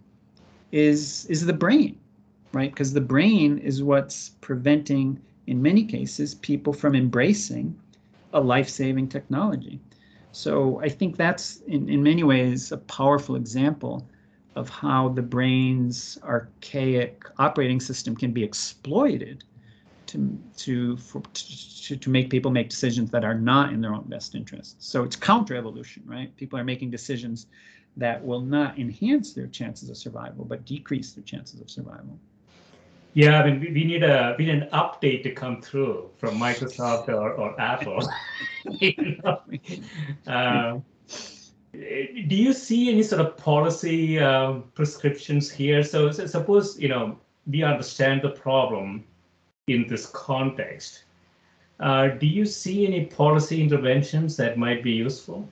is 0.71 1.25
is 1.27 1.45
the 1.45 1.53
brain, 1.53 1.97
right? 2.51 2.71
Because 2.71 2.93
the 2.93 3.01
brain 3.01 3.57
is 3.59 3.83
what's 3.83 4.29
preventing, 4.41 5.19
in 5.47 5.61
many 5.61 5.83
cases, 5.85 6.35
people 6.35 6.73
from 6.73 6.95
embracing 6.95 7.79
a 8.33 8.39
life-saving 8.39 9.07
technology. 9.07 9.79
So 10.31 10.79
I 10.81 10.89
think 10.89 11.15
that's 11.15 11.61
in, 11.67 11.89
in 11.89 12.03
many 12.03 12.23
ways 12.23 12.71
a 12.71 12.77
powerful 12.77 13.35
example 13.35 14.07
of 14.55 14.69
how 14.69 15.09
the 15.09 15.21
brain's 15.21 16.17
archaic 16.23 17.23
operating 17.37 17.79
system 17.79 18.15
can 18.15 18.31
be 18.31 18.43
exploited 18.43 19.43
to 20.07 20.39
to 20.57 20.97
for, 20.97 21.21
to, 21.33 21.95
to 21.95 22.09
make 22.09 22.29
people 22.29 22.51
make 22.51 22.69
decisions 22.69 23.11
that 23.11 23.23
are 23.23 23.33
not 23.33 23.73
in 23.73 23.81
their 23.81 23.93
own 23.93 24.05
best 24.07 24.35
interest. 24.35 24.75
So 24.79 25.03
it's 25.03 25.15
counter 25.15 25.55
evolution, 25.55 26.03
right? 26.05 26.35
People 26.37 26.59
are 26.59 26.63
making 26.63 26.91
decisions 26.91 27.47
that 27.97 28.23
will 28.23 28.41
not 28.41 28.77
enhance 28.77 29.33
their 29.33 29.47
chances 29.47 29.89
of 29.89 29.97
survival, 29.97 30.45
but 30.45 30.65
decrease 30.65 31.13
their 31.13 31.23
chances 31.23 31.59
of 31.61 31.69
survival. 31.69 32.19
Yeah, 33.13 33.41
I 33.41 33.49
mean, 33.49 33.59
we, 33.59 33.71
we 33.71 33.83
need 33.83 34.03
a 34.03 34.35
we 34.37 34.45
need 34.45 34.61
an 34.61 34.69
update 34.73 35.23
to 35.23 35.31
come 35.31 35.61
through 35.61 36.11
from 36.17 36.37
Microsoft 36.37 37.09
or, 37.09 37.33
or 37.33 37.59
Apple. 37.59 38.07
you 38.69 39.17
know? 39.23 39.41
uh, 40.27 40.79
do 41.73 42.35
you 42.35 42.53
see 42.53 42.91
any 42.91 43.01
sort 43.03 43.21
of 43.21 43.35
policy 43.37 44.19
uh, 44.19 44.53
prescriptions 44.75 45.49
here? 45.49 45.83
So, 45.83 46.11
so 46.11 46.27
suppose 46.27 46.79
you 46.79 46.89
know 46.89 47.17
we 47.47 47.63
understand 47.63 48.21
the 48.21 48.29
problem 48.29 49.03
in 49.67 49.85
this 49.87 50.05
context. 50.07 51.03
Uh, 51.79 52.07
do 52.07 52.25
you 52.25 52.45
see 52.45 52.87
any 52.87 53.05
policy 53.05 53.61
interventions 53.61 54.35
that 54.37 54.57
might 54.57 54.81
be 54.81 54.91
useful? 54.91 55.47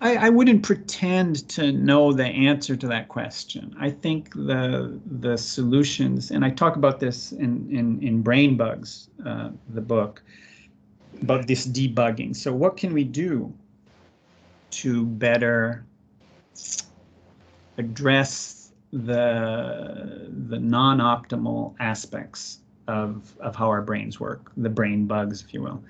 I, 0.00 0.26
I, 0.26 0.28
wouldn't 0.28 0.62
pretend 0.62 1.48
to 1.48 1.72
know 1.72 2.12
the 2.12 2.26
answer 2.26 2.76
to 2.76 2.86
that 2.86 3.08
question. 3.08 3.74
I 3.80 3.90
think 3.90 4.32
the 4.32 5.00
the 5.20 5.36
solutions, 5.36 6.30
and 6.30 6.44
I 6.44 6.50
talk 6.50 6.76
about 6.76 7.00
this 7.00 7.32
in 7.32 7.68
in, 7.70 8.00
in 8.00 8.22
Brain 8.22 8.56
Bugs, 8.56 9.08
uh, 9.26 9.50
the 9.70 9.80
book, 9.80 10.22
about 11.20 11.48
this 11.48 11.66
debugging. 11.66 12.36
So 12.36 12.52
what 12.52 12.76
can 12.76 12.92
we 12.92 13.02
do 13.02 13.52
to 14.70 15.04
better 15.04 15.84
address 17.76 18.57
the 18.92 20.30
the 20.48 20.58
non-optimal 20.58 21.74
aspects 21.78 22.60
of 22.86 23.34
of 23.40 23.54
how 23.54 23.68
our 23.68 23.82
brains 23.82 24.18
work, 24.18 24.50
the 24.56 24.70
brain 24.70 25.06
bugs, 25.06 25.42
if 25.42 25.52
you 25.52 25.62
will. 25.62 25.82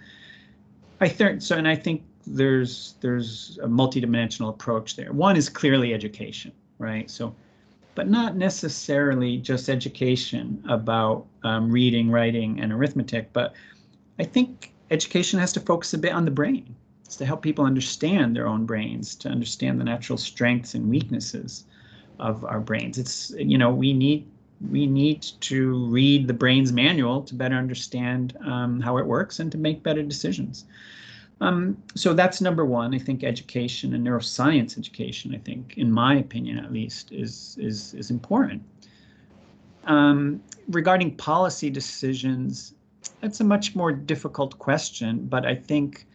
I 1.00 1.08
think 1.08 1.42
so, 1.42 1.56
and 1.56 1.68
I 1.68 1.76
think 1.76 2.02
there's 2.26 2.94
there's 3.00 3.58
a 3.62 3.68
multidimensional 3.68 4.50
approach 4.50 4.96
there. 4.96 5.12
One 5.12 5.36
is 5.36 5.48
clearly 5.48 5.94
education, 5.94 6.52
right? 6.78 7.08
So, 7.08 7.34
but 7.94 8.08
not 8.08 8.36
necessarily 8.36 9.38
just 9.38 9.68
education 9.68 10.62
about 10.68 11.26
um, 11.44 11.70
reading, 11.70 12.10
writing, 12.10 12.60
and 12.60 12.72
arithmetic. 12.72 13.32
But 13.32 13.54
I 14.18 14.24
think 14.24 14.72
education 14.90 15.38
has 15.38 15.52
to 15.52 15.60
focus 15.60 15.94
a 15.94 15.98
bit 15.98 16.12
on 16.12 16.24
the 16.24 16.32
brain. 16.32 16.74
It's 17.04 17.16
to 17.16 17.24
help 17.24 17.42
people 17.42 17.64
understand 17.64 18.34
their 18.34 18.48
own 18.48 18.66
brains, 18.66 19.14
to 19.16 19.28
understand 19.28 19.80
the 19.80 19.84
natural 19.84 20.18
strengths 20.18 20.74
and 20.74 20.90
weaknesses 20.90 21.64
of 22.18 22.44
our 22.44 22.60
brains. 22.60 22.98
It's 22.98 23.32
you 23.38 23.58
know 23.58 23.70
we 23.70 23.92
need 23.92 24.26
we 24.70 24.86
need 24.86 25.22
to 25.40 25.86
read 25.86 26.26
the 26.26 26.34
brain's 26.34 26.72
manual 26.72 27.22
to 27.22 27.34
better 27.34 27.54
understand 27.54 28.36
um, 28.44 28.80
how 28.80 28.96
it 28.98 29.06
works 29.06 29.38
and 29.38 29.52
to 29.52 29.58
make 29.58 29.82
better 29.82 30.02
decisions. 30.02 30.64
Um, 31.40 31.80
so 31.94 32.14
that's 32.14 32.40
number 32.40 32.64
one. 32.64 32.94
I 32.94 32.98
think 32.98 33.22
education 33.22 33.94
and 33.94 34.04
neuroscience 34.04 34.76
education, 34.76 35.34
I 35.34 35.38
think, 35.38 35.78
in 35.78 35.92
my 35.92 36.16
opinion 36.16 36.58
at 36.58 36.72
least, 36.72 37.12
is 37.12 37.56
is 37.60 37.94
is 37.94 38.10
important. 38.10 38.62
Um, 39.84 40.42
regarding 40.68 41.16
policy 41.16 41.70
decisions, 41.70 42.74
that's 43.20 43.40
a 43.40 43.44
much 43.44 43.74
more 43.74 43.92
difficult 43.92 44.58
question, 44.58 45.26
but 45.26 45.46
I 45.46 45.54
think 45.54 46.06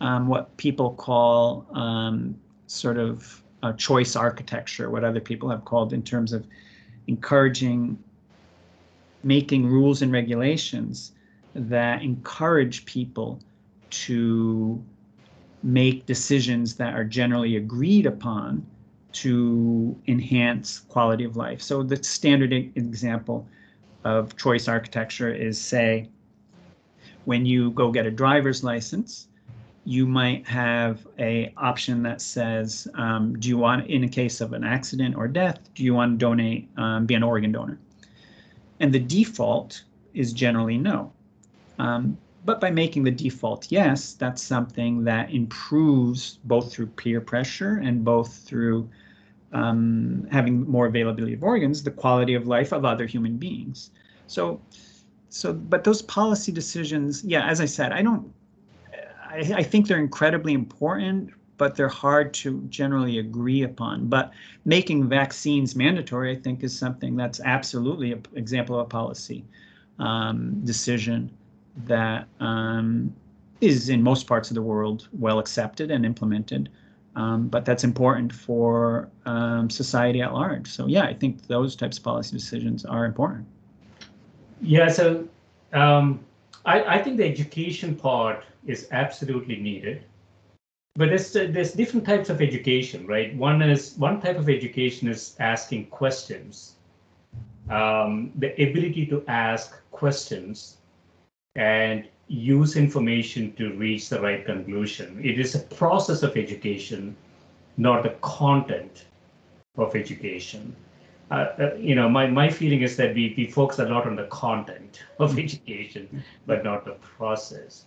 um, 0.00 0.26
what 0.26 0.56
people 0.56 0.92
call 0.94 1.66
um, 1.72 2.34
sort 2.66 2.98
of 2.98 3.43
uh, 3.64 3.72
choice 3.72 4.14
architecture, 4.14 4.90
what 4.90 5.04
other 5.04 5.20
people 5.20 5.48
have 5.48 5.64
called 5.64 5.94
in 5.94 6.02
terms 6.02 6.34
of 6.34 6.46
encouraging 7.06 7.98
making 9.22 9.66
rules 9.66 10.02
and 10.02 10.12
regulations 10.12 11.12
that 11.54 12.02
encourage 12.02 12.84
people 12.84 13.40
to 13.88 14.84
make 15.62 16.04
decisions 16.04 16.76
that 16.76 16.92
are 16.92 17.04
generally 17.04 17.56
agreed 17.56 18.04
upon 18.04 18.66
to 19.12 19.96
enhance 20.08 20.80
quality 20.80 21.24
of 21.24 21.36
life. 21.36 21.62
So 21.62 21.82
the 21.82 22.02
standard 22.04 22.52
example 22.52 23.48
of 24.04 24.36
choice 24.36 24.68
architecture 24.68 25.32
is 25.32 25.58
say 25.58 26.10
when 27.24 27.46
you 27.46 27.70
go 27.70 27.90
get 27.90 28.04
a 28.04 28.10
driver's 28.10 28.62
license, 28.62 29.28
you 29.84 30.06
might 30.06 30.46
have 30.48 31.06
a 31.18 31.52
option 31.56 32.02
that 32.02 32.22
says, 32.22 32.88
um, 32.94 33.38
do 33.38 33.48
you 33.48 33.58
want, 33.58 33.86
in 33.88 34.04
a 34.04 34.08
case 34.08 34.40
of 34.40 34.54
an 34.54 34.64
accident 34.64 35.14
or 35.14 35.28
death, 35.28 35.58
do 35.74 35.84
you 35.84 35.94
want 35.94 36.12
to 36.12 36.16
donate, 36.18 36.68
um, 36.78 37.04
be 37.04 37.14
an 37.14 37.22
organ 37.22 37.52
donor? 37.52 37.78
And 38.80 38.92
the 38.92 38.98
default 38.98 39.84
is 40.14 40.32
generally 40.32 40.78
no. 40.78 41.12
Um, 41.78 42.16
but 42.44 42.60
by 42.60 42.70
making 42.70 43.04
the 43.04 43.10
default 43.10 43.70
yes, 43.70 44.14
that's 44.14 44.42
something 44.42 45.04
that 45.04 45.30
improves 45.30 46.38
both 46.44 46.72
through 46.72 46.86
peer 46.88 47.20
pressure 47.20 47.80
and 47.82 48.04
both 48.04 48.34
through 48.34 48.88
um, 49.52 50.26
having 50.30 50.68
more 50.68 50.86
availability 50.86 51.34
of 51.34 51.42
organs, 51.42 51.82
the 51.82 51.90
quality 51.90 52.34
of 52.34 52.46
life 52.46 52.72
of 52.72 52.84
other 52.84 53.06
human 53.06 53.36
beings. 53.36 53.90
So, 54.26 54.60
so, 55.28 55.52
but 55.52 55.84
those 55.84 56.02
policy 56.02 56.52
decisions, 56.52 57.24
yeah, 57.24 57.46
as 57.46 57.60
I 57.60 57.66
said, 57.66 57.92
I 57.92 58.02
don't 58.02 58.32
I, 59.34 59.54
I 59.56 59.62
think 59.62 59.88
they're 59.88 59.98
incredibly 59.98 60.52
important, 60.52 61.30
but 61.56 61.74
they're 61.74 61.88
hard 61.88 62.32
to 62.34 62.60
generally 62.68 63.18
agree 63.18 63.62
upon. 63.62 64.06
But 64.06 64.32
making 64.64 65.08
vaccines 65.08 65.74
mandatory, 65.74 66.30
I 66.30 66.36
think, 66.36 66.62
is 66.62 66.76
something 66.76 67.16
that's 67.16 67.40
absolutely 67.40 68.12
an 68.12 68.24
example 68.34 68.78
of 68.78 68.86
a 68.86 68.88
policy 68.88 69.44
um, 69.98 70.60
decision 70.64 71.30
that 71.86 72.28
um, 72.40 73.14
is 73.60 73.88
in 73.88 74.02
most 74.02 74.26
parts 74.26 74.50
of 74.50 74.54
the 74.54 74.62
world 74.62 75.08
well 75.12 75.38
accepted 75.38 75.90
and 75.90 76.06
implemented. 76.06 76.68
Um, 77.16 77.46
but 77.46 77.64
that's 77.64 77.84
important 77.84 78.32
for 78.32 79.08
um, 79.24 79.70
society 79.70 80.20
at 80.20 80.32
large. 80.32 80.68
So 80.68 80.86
yeah, 80.86 81.04
I 81.04 81.14
think 81.14 81.46
those 81.46 81.76
types 81.76 81.98
of 81.98 82.04
policy 82.04 82.36
decisions 82.36 82.84
are 82.84 83.04
important. 83.04 83.46
Yeah. 84.60 84.88
So 84.88 85.28
um, 85.72 86.20
I, 86.64 86.96
I 86.96 87.02
think 87.02 87.16
the 87.18 87.24
education 87.24 87.94
part 87.94 88.44
is 88.66 88.88
absolutely 88.92 89.56
needed. 89.56 90.04
But 90.96 91.08
there's, 91.08 91.32
there's 91.32 91.72
different 91.72 92.06
types 92.06 92.30
of 92.30 92.40
education, 92.40 93.06
right? 93.06 93.34
One 93.36 93.60
is 93.62 93.94
one 93.96 94.20
type 94.20 94.38
of 94.38 94.48
education 94.48 95.08
is 95.08 95.34
asking 95.40 95.86
questions. 95.86 96.76
Um, 97.68 98.30
the 98.36 98.52
ability 98.52 99.06
to 99.06 99.24
ask 99.26 99.80
questions 99.90 100.76
and 101.56 102.06
use 102.28 102.76
information 102.76 103.52
to 103.54 103.72
reach 103.74 104.08
the 104.08 104.20
right 104.20 104.44
conclusion. 104.44 105.20
It 105.22 105.38
is 105.38 105.54
a 105.54 105.60
process 105.60 106.22
of 106.22 106.36
education, 106.36 107.16
not 107.76 108.02
the 108.02 108.10
content 108.20 109.06
of 109.76 109.96
education. 109.96 110.76
Uh, 111.30 111.34
uh, 111.34 111.74
you 111.76 111.94
know, 111.94 112.08
my, 112.08 112.26
my 112.26 112.48
feeling 112.48 112.82
is 112.82 112.96
that 112.96 113.14
we, 113.14 113.34
we 113.36 113.46
focus 113.46 113.78
a 113.78 113.86
lot 113.86 114.06
on 114.06 114.14
the 114.14 114.24
content 114.24 115.02
of 115.18 115.30
mm-hmm. 115.30 115.40
education, 115.40 116.22
but 116.46 116.62
not 116.62 116.84
the 116.84 116.92
process. 116.92 117.86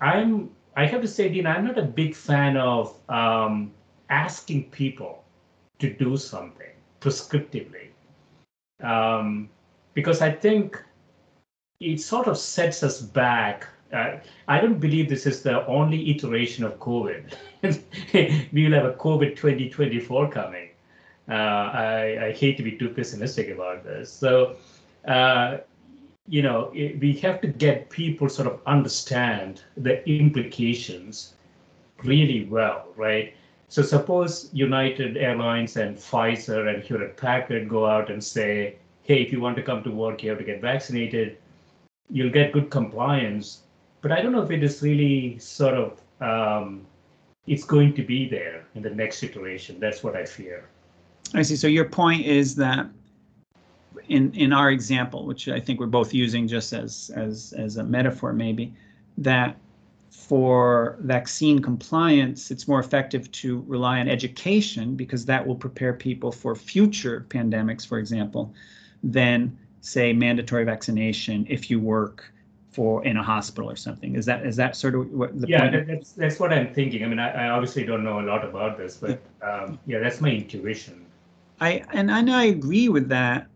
I'm, 0.00 0.50
I 0.76 0.86
have 0.86 1.00
to 1.02 1.08
say, 1.08 1.28
Dean, 1.28 1.46
I'm 1.46 1.64
not 1.64 1.78
a 1.78 1.82
big 1.82 2.14
fan 2.14 2.56
of 2.56 2.98
um, 3.08 3.72
asking 4.10 4.70
people 4.70 5.24
to 5.78 5.92
do 5.92 6.16
something 6.16 6.72
prescriptively. 7.00 7.88
Um, 8.82 9.48
because 9.94 10.20
I 10.20 10.30
think 10.30 10.82
it 11.80 12.00
sort 12.00 12.26
of 12.26 12.36
sets 12.38 12.82
us 12.82 13.00
back. 13.00 13.68
Uh, 13.92 14.16
I 14.48 14.60
don't 14.60 14.80
believe 14.80 15.08
this 15.08 15.26
is 15.26 15.42
the 15.42 15.66
only 15.66 16.10
iteration 16.10 16.64
of 16.64 16.78
COVID. 16.78 17.34
we 18.52 18.64
will 18.64 18.72
have 18.72 18.86
a 18.86 18.94
COVID 18.94 19.36
2024 19.36 20.30
coming. 20.30 20.70
Uh, 21.28 21.32
I, 21.32 22.26
I, 22.26 22.32
hate 22.32 22.58
to 22.58 22.62
be 22.62 22.76
too 22.76 22.90
pessimistic 22.90 23.48
about 23.48 23.82
this. 23.82 24.12
So, 24.12 24.56
uh, 25.06 25.58
you 26.26 26.42
know, 26.42 26.70
it, 26.74 26.98
we 27.00 27.12
have 27.14 27.40
to 27.42 27.48
get 27.48 27.90
people 27.90 28.28
sort 28.28 28.48
of 28.48 28.60
understand 28.66 29.62
the 29.76 30.06
implications 30.08 31.34
really 32.02 32.46
well, 32.46 32.88
right? 32.96 33.34
So 33.68 33.82
suppose 33.82 34.48
United 34.52 35.16
Airlines 35.16 35.76
and 35.76 35.96
Pfizer 35.96 36.72
and 36.72 36.82
Hewlett 36.82 37.16
Packard 37.16 37.68
go 37.68 37.86
out 37.86 38.10
and 38.10 38.22
say, 38.22 38.76
hey, 39.02 39.22
if 39.22 39.32
you 39.32 39.40
want 39.40 39.56
to 39.56 39.62
come 39.62 39.82
to 39.82 39.90
work, 39.90 40.22
you 40.22 40.30
have 40.30 40.38
to 40.38 40.44
get 40.44 40.60
vaccinated. 40.60 41.38
You'll 42.10 42.32
get 42.32 42.52
good 42.52 42.70
compliance. 42.70 43.62
But 44.00 44.12
I 44.12 44.22
don't 44.22 44.32
know 44.32 44.42
if 44.42 44.50
it 44.50 44.62
is 44.62 44.82
really 44.82 45.38
sort 45.38 45.74
of, 45.74 46.00
um, 46.20 46.86
it's 47.46 47.64
going 47.64 47.94
to 47.94 48.02
be 48.02 48.28
there 48.28 48.64
in 48.74 48.82
the 48.82 48.90
next 48.90 49.22
iteration. 49.22 49.80
That's 49.80 50.02
what 50.02 50.16
I 50.16 50.24
fear. 50.24 50.68
I 51.34 51.42
see. 51.42 51.56
So 51.56 51.66
your 51.66 51.86
point 51.86 52.24
is 52.24 52.54
that 52.56 52.86
in 54.08 54.32
in 54.34 54.52
our 54.52 54.70
example, 54.70 55.26
which 55.26 55.48
I 55.48 55.60
think 55.60 55.80
we're 55.80 55.86
both 55.86 56.14
using 56.14 56.48
just 56.48 56.72
as 56.72 57.10
as 57.14 57.54
as 57.56 57.76
a 57.76 57.84
metaphor, 57.84 58.32
maybe, 58.32 58.72
that 59.18 59.56
for 60.10 60.96
vaccine 61.00 61.60
compliance, 61.60 62.50
it's 62.50 62.66
more 62.66 62.80
effective 62.80 63.30
to 63.32 63.64
rely 63.66 64.00
on 64.00 64.08
education 64.08 64.94
because 64.94 65.26
that 65.26 65.46
will 65.46 65.56
prepare 65.56 65.92
people 65.92 66.32
for 66.32 66.54
future 66.54 67.26
pandemics, 67.28 67.86
for 67.86 67.98
example, 67.98 68.54
than 69.02 69.56
say 69.80 70.12
mandatory 70.12 70.64
vaccination 70.64 71.46
if 71.50 71.68
you 71.68 71.78
work 71.78 72.32
for 72.70 73.04
in 73.04 73.16
a 73.16 73.22
hospital 73.22 73.70
or 73.70 73.76
something. 73.76 74.16
Is 74.16 74.24
that 74.26 74.46
is 74.46 74.56
that 74.56 74.76
sort 74.76 74.94
of 74.94 75.10
what 75.10 75.38
the 75.38 75.46
yeah? 75.46 75.70
That, 75.70 75.86
that's 75.86 76.12
that's 76.12 76.40
what 76.40 76.52
I'm 76.52 76.72
thinking. 76.72 77.04
I 77.04 77.06
mean, 77.06 77.18
I, 77.18 77.46
I, 77.46 77.48
obviously 77.50 77.84
don't 77.84 78.02
know 78.02 78.20
a 78.20 78.26
lot 78.26 78.44
about 78.44 78.78
this, 78.78 78.96
but 78.96 79.20
um, 79.42 79.78
yeah, 79.86 79.98
that's 79.98 80.20
my 80.20 80.30
intuition. 80.30 81.04
I 81.60 81.84
and, 81.92 82.10
and 82.10 82.30
I 82.30 82.44
agree 82.44 82.88
with 82.88 83.08
that 83.10 83.46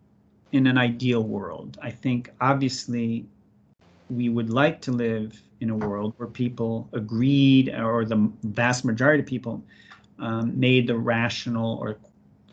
in 0.53 0.67
an 0.67 0.79
ideal 0.79 1.23
world. 1.23 1.79
I 1.83 1.91
think 1.91 2.31
obviously 2.41 3.27
we 4.11 4.29
would 4.29 4.51
like 4.51 4.81
to 4.83 4.93
live 4.93 5.41
in 5.61 5.71
a 5.71 5.77
world 5.77 6.15
where 6.17 6.29
people 6.29 6.89
agreed, 6.93 7.69
or 7.75 8.05
the 8.05 8.31
vast 8.45 8.85
majority 8.85 9.23
of 9.23 9.27
people 9.27 9.63
um, 10.19 10.59
made 10.59 10.87
the 10.87 10.97
rational 10.97 11.79
or 11.79 11.99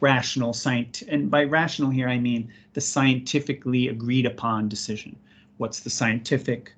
rational 0.01 0.53
science, 0.53 1.03
and 1.03 1.31
by 1.31 1.43
rational 1.43 1.89
here 1.89 2.09
I 2.09 2.17
mean 2.17 2.51
the 2.73 2.81
scientifically 2.81 3.87
agreed 3.87 4.25
upon 4.25 4.67
decision. 4.67 5.15
What's 5.57 5.79
the 5.79 5.89
scientific 5.89 6.73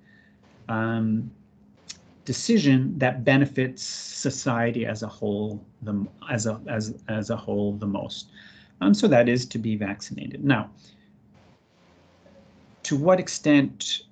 um, 0.69 1.31
decision 2.25 2.97
that 2.99 3.23
benefits 3.23 3.81
society 3.83 4.85
as 4.85 5.01
a 5.01 5.07
whole, 5.07 5.65
the 5.81 6.05
as 6.29 6.45
a 6.45 6.61
as 6.67 6.93
as 7.07 7.29
a 7.31 7.35
whole 7.35 7.73
the 7.73 7.87
most? 7.87 8.29
Um, 8.81 8.93
so 8.93 9.07
that 9.07 9.27
is 9.27 9.45
to 9.47 9.57
be 9.57 9.75
vaccinated. 9.75 10.43
Now, 10.43 10.69
to 12.87 12.95
what 12.95 13.19
extent 13.19 14.03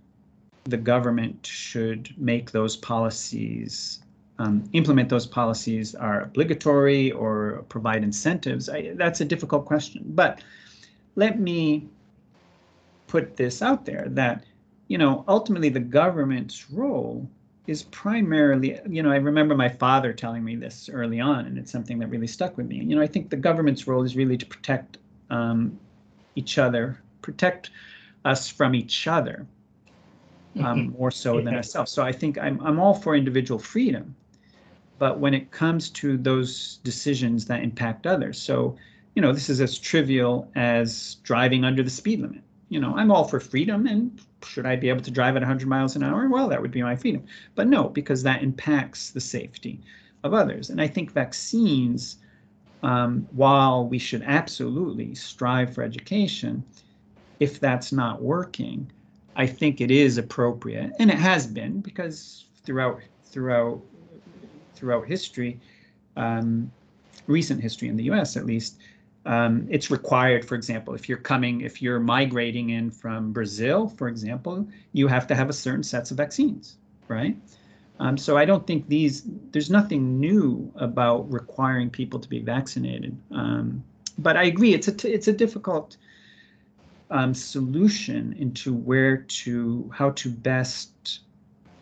the 0.65 0.75
government 0.75 1.45
should 1.45 2.13
make 2.17 2.51
those 2.51 2.75
policies, 2.75 4.01
um, 4.37 4.67
implement 4.73 5.07
those 5.07 5.25
policies 5.25 5.95
are 5.95 6.23
obligatory 6.23 7.09
or 7.13 7.63
provide 7.69 8.03
incentives, 8.03 8.67
I, 8.67 8.91
that's 8.95 9.21
a 9.21 9.25
difficult 9.25 9.63
question. 9.65 10.03
But 10.07 10.41
let 11.15 11.39
me 11.39 11.87
put 13.07 13.37
this 13.37 13.61
out 13.61 13.85
there 13.85 14.07
that, 14.09 14.43
you 14.89 14.97
know, 14.97 15.23
ultimately 15.29 15.69
the 15.69 15.79
government's 15.79 16.69
role 16.69 17.25
is 17.67 17.83
primarily, 17.83 18.77
you 18.89 19.01
know, 19.01 19.11
I 19.11 19.15
remember 19.15 19.55
my 19.55 19.69
father 19.69 20.11
telling 20.11 20.43
me 20.43 20.57
this 20.57 20.89
early 20.89 21.21
on, 21.21 21.45
and 21.45 21.57
it's 21.57 21.71
something 21.71 21.97
that 21.99 22.07
really 22.07 22.27
stuck 22.27 22.57
with 22.57 22.67
me. 22.67 22.83
You 22.83 22.97
know, 22.97 23.01
I 23.01 23.07
think 23.07 23.29
the 23.29 23.37
government's 23.37 23.87
role 23.87 24.03
is 24.03 24.17
really 24.17 24.35
to 24.35 24.45
protect 24.45 24.97
um, 25.29 25.79
each 26.35 26.57
other, 26.57 26.99
protect 27.21 27.69
us 28.25 28.49
from 28.49 28.75
each 28.75 29.07
other 29.07 29.47
um, 30.59 30.93
more 30.97 31.11
so 31.11 31.41
than 31.41 31.53
ourselves. 31.55 31.91
So 31.91 32.03
I 32.03 32.11
think 32.11 32.37
I'm 32.37 32.59
I'm 32.61 32.79
all 32.79 32.93
for 32.93 33.15
individual 33.15 33.59
freedom, 33.59 34.15
but 34.97 35.19
when 35.19 35.33
it 35.33 35.51
comes 35.51 35.89
to 35.91 36.17
those 36.17 36.79
decisions 36.83 37.45
that 37.45 37.61
impact 37.63 38.07
others, 38.07 38.41
so 38.41 38.75
you 39.15 39.21
know 39.21 39.31
this 39.31 39.49
is 39.49 39.61
as 39.61 39.77
trivial 39.77 40.49
as 40.55 41.15
driving 41.23 41.63
under 41.63 41.83
the 41.83 41.89
speed 41.89 42.21
limit. 42.21 42.41
You 42.69 42.79
know, 42.79 42.95
I'm 42.95 43.11
all 43.11 43.25
for 43.25 43.39
freedom, 43.39 43.85
and 43.85 44.19
should 44.43 44.65
I 44.65 44.75
be 44.75 44.89
able 44.89 45.01
to 45.01 45.11
drive 45.11 45.35
at 45.35 45.41
100 45.41 45.67
miles 45.67 45.95
an 45.95 46.03
hour? 46.03 46.27
Well, 46.27 46.49
that 46.49 46.61
would 46.61 46.71
be 46.71 46.81
my 46.81 46.95
freedom. 46.95 47.23
But 47.53 47.67
no, 47.67 47.89
because 47.89 48.23
that 48.23 48.41
impacts 48.41 49.11
the 49.11 49.21
safety 49.21 49.79
of 50.23 50.33
others. 50.33 50.71
And 50.71 50.81
I 50.81 50.87
think 50.87 51.11
vaccines, 51.11 52.17
um, 52.81 53.27
while 53.31 53.87
we 53.87 53.99
should 53.99 54.23
absolutely 54.23 55.13
strive 55.13 55.75
for 55.75 55.83
education, 55.83 56.63
if 57.39 57.59
that's 57.59 57.91
not 57.91 58.21
working, 58.21 58.91
I 59.35 59.47
think 59.47 59.81
it 59.81 59.91
is 59.91 60.17
appropriate, 60.17 60.93
and 60.99 61.09
it 61.11 61.17
has 61.17 61.45
been 61.45 61.81
because 61.81 62.45
throughout 62.63 62.99
throughout 63.25 63.81
throughout 64.75 65.05
history, 65.05 65.59
um, 66.15 66.71
recent 67.27 67.61
history 67.61 67.87
in 67.87 67.97
the 67.97 68.05
U.S. 68.05 68.37
at 68.37 68.45
least, 68.45 68.77
um, 69.25 69.67
it's 69.69 69.91
required. 69.91 70.45
For 70.45 70.55
example, 70.55 70.93
if 70.93 71.09
you're 71.09 71.17
coming, 71.17 71.61
if 71.61 71.81
you're 71.81 71.99
migrating 71.99 72.69
in 72.71 72.91
from 72.91 73.31
Brazil, 73.31 73.89
for 73.89 74.07
example, 74.07 74.67
you 74.93 75.07
have 75.07 75.27
to 75.27 75.35
have 75.35 75.49
a 75.49 75.53
certain 75.53 75.83
sets 75.83 76.11
of 76.11 76.17
vaccines, 76.17 76.77
right? 77.07 77.35
Um, 77.99 78.17
so 78.17 78.37
I 78.37 78.45
don't 78.45 78.65
think 78.67 78.87
these. 78.87 79.23
There's 79.51 79.69
nothing 79.69 80.19
new 80.19 80.71
about 80.75 81.31
requiring 81.31 81.89
people 81.89 82.19
to 82.19 82.29
be 82.29 82.39
vaccinated. 82.39 83.17
Um, 83.31 83.83
but 84.17 84.37
I 84.37 84.43
agree, 84.43 84.73
it's 84.73 84.87
a 84.87 85.13
it's 85.13 85.27
a 85.27 85.33
difficult 85.33 85.97
um, 87.11 87.33
solution 87.33 88.33
into 88.39 88.73
where 88.73 89.17
to 89.17 89.89
how 89.93 90.11
to 90.11 90.29
best 90.29 91.19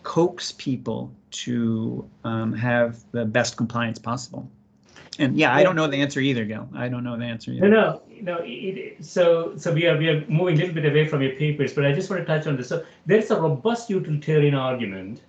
coax 0.04 0.52
people 0.52 1.12
to 1.32 2.08
um, 2.24 2.54
have 2.54 3.04
the 3.12 3.26
best 3.26 3.58
compliance 3.58 3.98
possible. 3.98 4.50
And 5.20 5.38
yeah, 5.38 5.54
I 5.54 5.64
don't 5.64 5.76
know 5.76 5.88
the 5.88 6.02
answer 6.02 6.20
either, 6.20 6.44
Gil. 6.44 6.68
I 6.74 6.90
don't 6.90 7.04
know 7.04 7.18
the 7.18 7.26
answer 7.26 7.52
either. 7.52 7.70
No, 7.70 8.02
no, 8.10 8.22
no. 8.22 8.42
It, 8.44 9.04
so, 9.06 9.56
so 9.58 9.72
we 9.72 9.86
are 9.86 9.98
we 9.98 10.10
are 10.10 10.26
moving 10.28 10.56
a 10.56 10.58
little 10.58 10.74
bit 10.74 10.86
away 10.86 11.08
from 11.08 11.22
your 11.22 11.36
papers, 11.36 11.74
but 11.74 11.86
I 11.86 11.92
just 11.94 12.10
want 12.10 12.22
to 12.22 12.26
touch 12.26 12.48
on 12.48 12.58
this. 12.58 12.68
So, 12.68 12.84
there's 13.06 13.30
a 13.30 13.40
robust 13.40 13.90
utilitarian 13.90 14.56
argument 14.56 15.22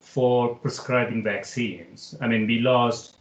for 0.00 0.54
prescribing 0.56 1.24
vaccines. 1.24 2.14
I 2.20 2.28
mean, 2.28 2.46
we 2.46 2.60
lost 2.60 3.17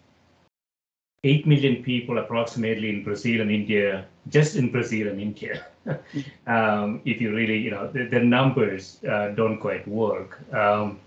8 1.24 1.48
million 1.48 1.84
people 1.84 2.20
approximately 2.20 2.90
in 2.90 3.04
Brazil 3.04 3.42
and 3.42 3.52
India, 3.52 4.06
just 4.30 4.56
in 4.56 4.72
Brazil 4.72 5.08
and 5.08 5.20
India. 5.20 5.66
um, 6.48 7.02
if 7.06 7.20
you 7.20 7.36
really, 7.36 7.58
you 7.58 7.72
know, 7.72 7.88
the, 7.88 8.06
the 8.06 8.20
numbers 8.20 9.04
uh, 9.04 9.30
don't 9.30 9.60
quite 9.60 9.88
work. 9.88 10.40
Um, 10.54 11.00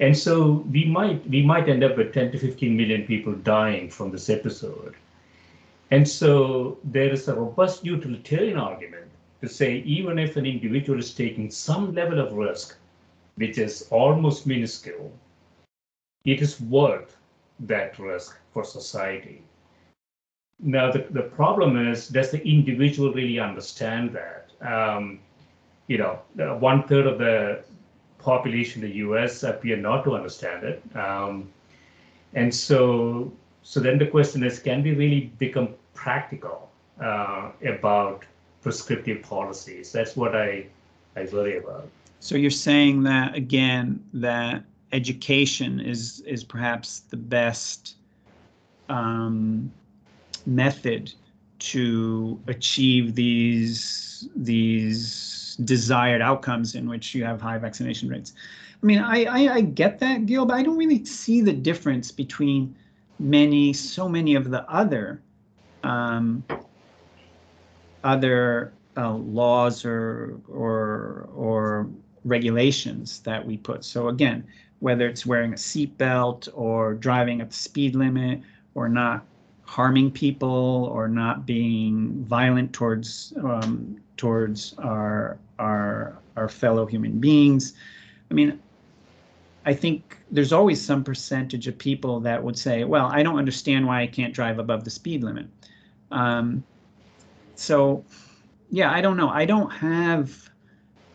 and 0.00 0.18
so 0.18 0.64
we 0.72 0.84
might 0.84 1.24
we 1.28 1.42
might 1.42 1.68
end 1.68 1.84
up 1.84 1.96
with 1.96 2.12
10 2.12 2.32
to 2.32 2.38
15 2.38 2.76
million 2.76 3.06
people 3.06 3.34
dying 3.34 3.88
from 3.88 4.10
this 4.10 4.28
episode. 4.28 4.96
And 5.92 6.08
so 6.08 6.78
there 6.82 7.12
is 7.12 7.28
a 7.28 7.34
robust 7.34 7.84
utilitarian 7.84 8.58
argument 8.58 9.06
to 9.42 9.48
say 9.48 9.76
even 9.78 10.18
if 10.18 10.36
an 10.36 10.46
individual 10.46 10.98
is 10.98 11.14
taking 11.14 11.50
some 11.50 11.94
level 11.94 12.18
of 12.18 12.32
risk, 12.32 12.76
which 13.36 13.58
is 13.58 13.86
almost 13.90 14.46
minuscule, 14.46 15.12
it 16.24 16.40
is 16.40 16.60
worth 16.60 17.16
that 17.60 17.98
risk 17.98 18.38
for 18.52 18.64
society. 18.64 19.42
Now, 20.60 20.92
the, 20.92 21.06
the 21.10 21.22
problem 21.22 21.76
is, 21.76 22.08
does 22.08 22.30
the 22.30 22.46
individual 22.46 23.12
really 23.12 23.38
understand 23.38 24.16
that? 24.16 24.50
Um, 24.60 25.18
you 25.88 25.98
know, 25.98 26.20
one 26.58 26.84
third 26.84 27.06
of 27.06 27.18
the 27.18 27.64
population 28.18 28.84
in 28.84 28.90
the 28.90 28.96
US 28.96 29.42
appear 29.42 29.76
not 29.76 30.04
to 30.04 30.14
understand 30.14 30.64
it. 30.64 30.82
Um, 30.96 31.50
and 32.34 32.54
so, 32.54 33.32
so 33.62 33.80
then 33.80 33.98
the 33.98 34.06
question 34.06 34.42
is, 34.44 34.58
can 34.58 34.82
we 34.82 34.94
really 34.94 35.32
become 35.38 35.70
practical 35.94 36.70
uh, 37.00 37.50
about 37.66 38.24
prescriptive 38.62 39.22
policies? 39.22 39.92
That's 39.92 40.16
what 40.16 40.34
I, 40.36 40.66
I 41.16 41.28
worry 41.32 41.58
about. 41.58 41.88
So 42.20 42.36
you're 42.36 42.50
saying 42.50 43.02
that 43.02 43.34
again, 43.34 44.02
that 44.14 44.62
education 44.92 45.80
is 45.80 46.20
is 46.20 46.44
perhaps 46.44 47.00
the 47.00 47.16
best 47.16 47.96
um, 48.88 49.72
method 50.46 51.12
to 51.58 52.40
achieve 52.48 53.14
these 53.14 54.28
these 54.34 55.56
desired 55.64 56.22
outcomes 56.22 56.74
in 56.74 56.88
which 56.88 57.14
you 57.14 57.24
have 57.24 57.40
high 57.40 57.58
vaccination 57.58 58.08
rates. 58.08 58.32
I 58.82 58.86
mean, 58.86 58.98
I, 58.98 59.24
I, 59.24 59.54
I 59.54 59.60
get 59.60 60.00
that, 60.00 60.26
Gil, 60.26 60.44
but 60.44 60.54
I 60.54 60.62
don't 60.62 60.76
really 60.76 61.04
see 61.04 61.40
the 61.40 61.52
difference 61.52 62.10
between 62.10 62.74
many, 63.20 63.72
so 63.72 64.08
many 64.08 64.34
of 64.34 64.50
the 64.50 64.68
other 64.68 65.22
um, 65.84 66.44
other 68.04 68.72
uh, 68.96 69.12
laws 69.14 69.84
or 69.84 70.40
or 70.48 71.28
or 71.34 71.88
regulations 72.24 73.20
that 73.20 73.44
we 73.44 73.56
put. 73.56 73.84
So 73.84 74.08
again, 74.08 74.44
whether 74.80 75.06
it's 75.06 75.24
wearing 75.24 75.52
a 75.52 75.56
seatbelt 75.56 76.48
or 76.54 76.94
driving 76.94 77.40
at 77.40 77.50
the 77.50 77.56
speed 77.56 77.94
limit 77.94 78.40
or 78.74 78.88
not 78.88 79.24
harming 79.72 80.10
people 80.10 80.90
or 80.92 81.08
not 81.08 81.46
being 81.46 82.22
violent 82.24 82.74
towards 82.74 83.32
um, 83.42 83.96
towards 84.18 84.74
our 84.76 85.38
our 85.58 86.14
our 86.36 86.46
fellow 86.46 86.84
human 86.84 87.18
beings. 87.18 87.72
I 88.30 88.34
mean, 88.34 88.60
I 89.64 89.72
think 89.72 90.18
there's 90.30 90.52
always 90.52 90.78
some 90.78 91.02
percentage 91.02 91.68
of 91.68 91.78
people 91.78 92.20
that 92.20 92.44
would 92.44 92.58
say, 92.58 92.84
"Well, 92.84 93.06
I 93.06 93.22
don't 93.22 93.38
understand 93.38 93.86
why 93.86 94.02
I 94.02 94.06
can't 94.06 94.34
drive 94.34 94.58
above 94.58 94.84
the 94.84 94.90
speed 94.90 95.24
limit." 95.24 95.46
Um, 96.10 96.62
so, 97.54 98.04
yeah, 98.68 98.92
I 98.92 99.00
don't 99.00 99.16
know. 99.16 99.30
I 99.30 99.46
don't 99.46 99.70
have. 99.70 100.50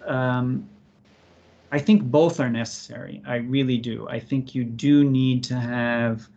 Um, 0.03 0.67
I 1.71 1.77
think 1.77 2.01
both 2.01 2.39
are 2.39 2.49
necessary. 2.49 3.21
I 3.27 3.35
really 3.35 3.77
do. 3.77 4.07
I 4.09 4.19
think 4.19 4.55
you 4.55 4.63
do 4.63 5.03
need 5.03 5.43
to 5.43 5.59
have 5.59 6.27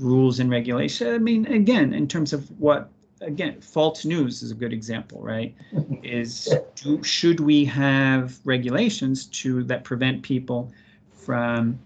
rules 0.00 0.40
and 0.40 0.50
regulation. 0.50 1.14
I 1.14 1.18
mean, 1.18 1.46
again, 1.46 1.92
in 1.94 2.08
terms 2.08 2.32
of 2.32 2.50
what, 2.58 2.90
again, 3.20 3.60
false 3.60 4.04
news 4.04 4.42
is 4.42 4.50
a 4.50 4.54
good 4.54 4.72
example, 4.72 5.20
right? 5.22 5.54
is 6.02 6.52
do, 6.76 7.02
should 7.02 7.40
we 7.40 7.64
have 7.66 8.38
regulations 8.44 9.26
to 9.26 9.62
that 9.64 9.84
prevent 9.84 10.22
people 10.22 10.72
from 11.12 11.78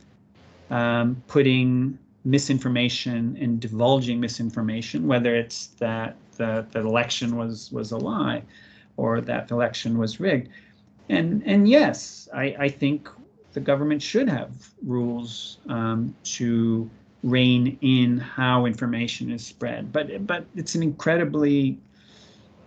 um, 0.70 1.22
putting 1.26 1.98
misinformation 2.24 3.36
and 3.40 3.60
divulging 3.60 4.18
misinformation, 4.18 5.06
whether 5.06 5.34
it's 5.34 5.66
that 5.78 6.16
the, 6.36 6.66
the 6.70 6.80
election 6.80 7.36
was 7.36 7.70
was 7.70 7.92
a 7.92 7.98
lie 7.98 8.42
or 8.96 9.20
that 9.20 9.48
the 9.48 9.54
election 9.54 9.98
was 9.98 10.20
rigged. 10.20 10.48
And 11.08 11.42
and 11.44 11.68
yes, 11.68 12.28
I, 12.32 12.56
I 12.58 12.68
think 12.68 13.08
the 13.52 13.60
government 13.60 14.02
should 14.02 14.28
have 14.28 14.50
rules 14.82 15.58
um, 15.68 16.14
to 16.24 16.88
rein 17.24 17.78
in 17.80 18.18
how 18.18 18.66
information 18.66 19.32
is 19.32 19.44
spread. 19.44 19.92
But 19.92 20.26
but 20.26 20.44
it's 20.54 20.74
an 20.74 20.82
incredibly 20.82 21.78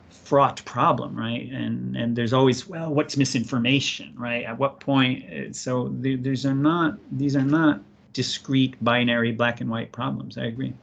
fraught 0.10 0.66
problem, 0.66 1.16
right? 1.16 1.50
And 1.52 1.96
and 1.96 2.16
there's 2.16 2.34
always 2.34 2.68
well, 2.68 2.94
what's 2.94 3.16
misinformation, 3.16 4.14
right? 4.18 4.44
At 4.44 4.58
what 4.58 4.80
point? 4.80 5.56
So 5.56 5.90
these 6.02 6.46
are 6.46 6.56
not 6.56 6.98
these 7.12 7.36
are 7.36 7.46
not 7.46 7.82
discrete 8.14 8.84
binary 8.84 9.32
black 9.32 9.62
and 9.62 9.70
white 9.70 9.92
problems. 9.92 10.38
I 10.38 10.46
agree. 10.46 10.74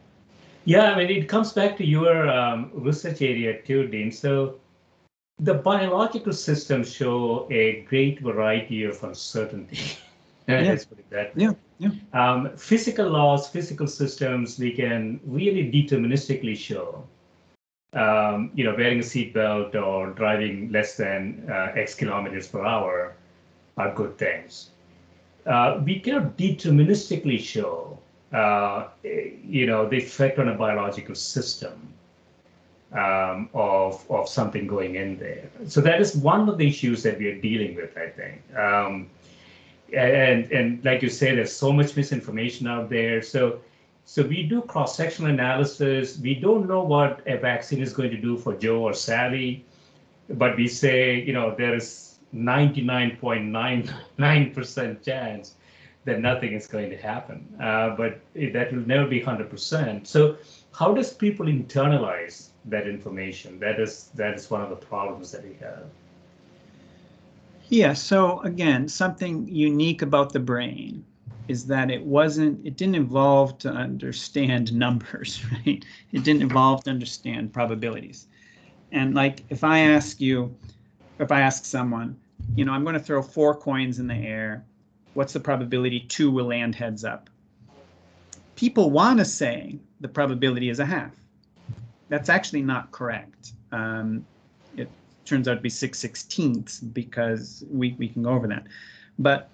Yeah, 0.64 0.92
I 0.92 0.96
mean 0.96 1.10
it 1.10 1.28
comes 1.28 1.52
back 1.52 1.76
to 1.78 1.84
your 1.84 2.28
um, 2.28 2.70
research 2.72 3.20
area 3.22 3.60
too, 3.62 3.88
Dean. 3.88 4.12
So 4.12 4.60
the 5.40 5.54
biological 5.54 6.32
systems 6.32 6.92
show 6.92 7.48
a 7.50 7.82
great 7.88 8.20
variety 8.20 8.84
of 8.84 9.02
uncertainty. 9.02 9.78
yeah. 10.46 10.60
Let's 10.60 10.84
put 10.84 10.98
it 10.98 11.10
that 11.10 11.36
way. 11.36 11.42
Yeah. 11.44 11.52
Yeah. 11.78 11.90
Um, 12.12 12.56
physical 12.56 13.08
laws, 13.08 13.48
physical 13.48 13.86
systems, 13.86 14.58
we 14.58 14.72
can 14.72 15.20
really 15.24 15.70
deterministically 15.70 16.56
show. 16.56 17.04
Um, 17.92 18.50
you 18.54 18.64
know, 18.64 18.74
wearing 18.76 18.98
a 18.98 19.02
seatbelt 19.02 19.74
or 19.76 20.10
driving 20.10 20.70
less 20.72 20.96
than 20.96 21.46
uh, 21.48 21.72
X 21.76 21.94
kilometers 21.94 22.48
per 22.48 22.64
hour 22.64 23.14
are 23.76 23.94
good 23.94 24.18
things. 24.18 24.70
Uh, 25.46 25.80
we 25.84 26.00
cannot 26.00 26.36
deterministically 26.36 27.38
show, 27.38 27.98
uh, 28.32 28.88
you 29.02 29.66
know, 29.66 29.88
the 29.88 29.96
effect 29.96 30.38
on 30.38 30.48
a 30.48 30.54
biological 30.54 31.14
system 31.14 31.92
um, 32.92 33.48
of 33.54 34.04
of 34.10 34.28
something 34.28 34.66
going 34.66 34.94
in 34.96 35.18
there. 35.18 35.48
So 35.68 35.80
that 35.80 36.00
is 36.00 36.16
one 36.16 36.48
of 36.48 36.58
the 36.58 36.66
issues 36.66 37.02
that 37.02 37.18
we 37.18 37.28
are 37.28 37.40
dealing 37.40 37.76
with, 37.76 37.96
I 37.96 38.08
think. 38.08 38.42
And 39.92 40.50
and 40.52 40.84
like 40.84 41.02
you 41.02 41.08
say, 41.08 41.34
there's 41.34 41.52
so 41.52 41.72
much 41.72 41.96
misinformation 41.96 42.66
out 42.66 42.88
there. 42.88 43.22
So 43.22 43.60
so 44.06 44.22
we 44.22 44.42
do 44.42 44.60
cross-sectional 44.62 45.30
analysis. 45.30 46.18
We 46.18 46.34
don't 46.34 46.68
know 46.68 46.82
what 46.82 47.22
a 47.26 47.38
vaccine 47.38 47.80
is 47.80 47.94
going 47.94 48.10
to 48.10 48.18
do 48.18 48.36
for 48.36 48.54
Joe 48.54 48.82
or 48.82 48.92
Sally, 48.92 49.64
but 50.28 50.56
we 50.56 50.68
say, 50.68 51.22
you 51.22 51.32
know, 51.32 51.54
there 51.56 51.74
is 51.74 52.18
99.99% 52.34 55.02
chance 55.02 55.54
that 56.04 56.20
nothing 56.20 56.52
is 56.52 56.66
going 56.66 56.90
to 56.90 56.96
happen. 56.96 57.48
Uh, 57.60 57.96
but 57.96 58.20
that 58.34 58.70
will 58.72 58.86
never 58.86 59.06
be 59.06 59.22
100%. 59.22 60.06
So 60.06 60.36
how 60.72 60.92
does 60.92 61.14
people 61.14 61.46
internalize 61.46 62.48
that 62.66 62.86
information? 62.86 63.58
That 63.58 63.80
is 63.80 64.10
that 64.14 64.34
is 64.34 64.50
one 64.50 64.60
of 64.60 64.68
the 64.70 64.76
problems 64.76 65.32
that 65.32 65.42
we 65.44 65.54
have. 65.60 65.86
Yeah, 67.74 67.92
so 67.92 68.38
again, 68.42 68.86
something 68.86 69.48
unique 69.48 70.02
about 70.02 70.32
the 70.32 70.38
brain 70.38 71.04
is 71.48 71.66
that 71.66 71.90
it 71.90 72.04
wasn't, 72.04 72.64
it 72.64 72.76
didn't 72.76 72.94
evolve 72.94 73.58
to 73.58 73.68
understand 73.68 74.72
numbers, 74.84 75.44
right? 75.50 75.84
It 76.12 76.22
didn't 76.22 76.42
evolve 76.42 76.84
to 76.84 76.90
understand 76.90 77.52
probabilities. 77.52 78.28
And 78.92 79.16
like 79.16 79.42
if 79.48 79.64
I 79.64 79.80
ask 79.80 80.20
you, 80.20 80.56
if 81.18 81.32
I 81.32 81.40
ask 81.40 81.64
someone, 81.64 82.16
you 82.54 82.64
know, 82.64 82.70
I'm 82.70 82.84
going 82.84 82.94
to 82.94 83.00
throw 83.00 83.20
four 83.20 83.56
coins 83.56 83.98
in 83.98 84.06
the 84.06 84.14
air, 84.14 84.64
what's 85.14 85.32
the 85.32 85.40
probability 85.40 85.98
two 85.98 86.30
will 86.30 86.46
land 86.46 86.76
heads 86.76 87.04
up? 87.04 87.28
People 88.54 88.92
want 88.92 89.18
to 89.18 89.24
say 89.24 89.80
the 89.98 90.06
probability 90.06 90.68
is 90.68 90.78
a 90.78 90.86
half. 90.86 91.16
That's 92.08 92.28
actually 92.28 92.62
not 92.62 92.92
correct. 92.92 93.50
Um, 93.72 94.24
turns 95.24 95.48
out 95.48 95.54
to 95.54 95.60
be 95.60 95.70
6 95.70 95.98
sixteenths 95.98 96.80
because 96.80 97.64
we, 97.70 97.94
we 97.98 98.08
can 98.08 98.22
go 98.22 98.30
over 98.30 98.46
that. 98.48 98.66
But 99.18 99.48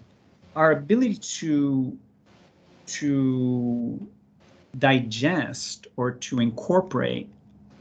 our 0.56 0.72
ability 0.72 1.16
to 1.16 1.96
to 2.86 4.08
digest 4.78 5.86
or 5.96 6.10
to 6.10 6.40
incorporate 6.40 7.28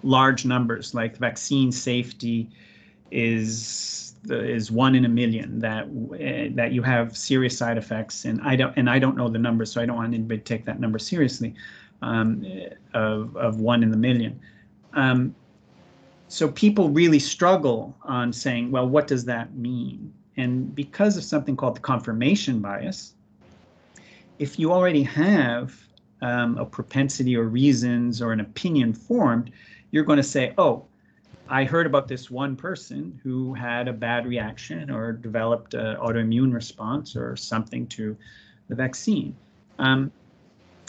large 0.03 0.45
numbers 0.45 0.93
like 0.93 1.17
vaccine 1.17 1.71
safety 1.71 2.49
is 3.11 4.13
is 4.29 4.69
one 4.71 4.95
in 4.95 5.05
a 5.05 5.09
million 5.09 5.59
that 5.59 5.85
uh, 5.85 6.55
that 6.55 6.71
you 6.71 6.81
have 6.81 7.17
serious 7.17 7.57
side 7.57 7.77
effects 7.77 8.25
and 8.25 8.41
I 8.41 8.55
don't 8.55 8.75
and 8.77 8.89
I 8.89 8.99
don't 8.99 9.17
know 9.17 9.29
the 9.29 9.39
numbers 9.39 9.71
so 9.71 9.81
I 9.81 9.85
don't 9.85 9.95
want 9.95 10.13
anybody 10.13 10.37
to 10.39 10.43
take 10.43 10.65
that 10.65 10.79
number 10.79 10.99
seriously 10.99 11.55
um, 12.01 12.45
of 12.93 13.35
of 13.35 13.59
one 13.59 13.83
in 13.83 13.91
the 13.91 13.97
million. 13.97 14.39
Um, 14.93 15.35
so 16.29 16.47
people 16.47 16.89
really 16.89 17.17
struggle 17.17 17.97
on 18.03 18.31
saying, 18.31 18.69
well, 18.69 18.87
what 18.87 19.07
does 19.07 19.25
that 19.25 19.55
mean? 19.55 20.13
And 20.37 20.73
because 20.75 21.17
of 21.17 21.23
something 21.23 21.57
called 21.57 21.75
the 21.75 21.81
confirmation 21.81 22.59
bias, 22.59 23.15
if 24.37 24.59
you 24.59 24.71
already 24.71 25.01
have 25.03 25.75
um, 26.21 26.55
a 26.59 26.65
propensity 26.65 27.35
or 27.35 27.45
reasons 27.45 28.21
or 28.21 28.31
an 28.31 28.41
opinion 28.41 28.93
formed, 28.93 29.51
you're 29.89 30.03
going 30.03 30.17
to 30.17 30.23
say, 30.23 30.53
oh, 30.59 30.85
I 31.49 31.63
heard 31.63 31.87
about 31.87 32.07
this 32.07 32.29
one 32.29 32.55
person 32.55 33.19
who 33.23 33.55
had 33.55 33.87
a 33.87 33.93
bad 33.93 34.27
reaction 34.27 34.91
or 34.91 35.11
developed 35.11 35.73
an 35.73 35.95
autoimmune 35.97 36.53
response 36.53 37.15
or 37.15 37.35
something 37.35 37.87
to 37.87 38.15
the 38.67 38.75
vaccine. 38.75 39.35
Um, 39.79 40.11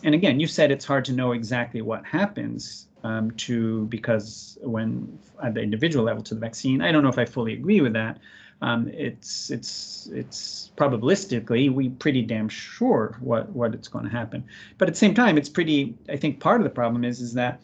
and 0.03 0.15
again, 0.15 0.41
you 0.41 0.47
said 0.47 0.71
it's 0.71 0.85
hard 0.85 1.05
to 1.07 1.13
know 1.13 1.33
exactly 1.33 1.83
what 1.83 2.05
happens 2.05 2.87
um, 3.05 3.31
to 3.33 3.87
because 3.87 4.59
when 4.63 5.19
at 5.43 5.55
the 5.55 5.61
individual 5.61 6.05
level 6.05 6.23
to 6.25 6.35
the 6.35 6.41
vaccine, 6.41 6.83
I 6.83 6.93
don't 6.93 7.03
know 7.03 7.09
if 7.09 7.19
I 7.19 7.25
fully 7.25 7.53
agree 7.53 7.81
with 7.81 7.93
that. 7.95 8.19
Um, 8.63 8.89
it's 8.93 9.51
it's 9.51 10.09
it's 10.13 10.71
probabilistically 10.77 11.73
we 11.73 11.89
pretty 11.89 12.23
damn 12.23 12.49
sure 12.49 13.17
what 13.21 13.49
what 13.51 13.75
it's 13.75 13.89
going 13.89 14.05
to 14.05 14.11
happen, 14.11 14.45
but 14.77 14.89
at 14.89 14.95
the 14.95 14.99
same 14.99 15.15
time, 15.15 15.39
it's 15.39 15.49
pretty. 15.49 15.95
I 16.11 16.17
think 16.17 16.41
part 16.41 16.61
of 16.61 16.65
the 16.65 16.71
problem 16.71 17.05
is 17.05 17.21
is 17.21 17.33
that 17.35 17.61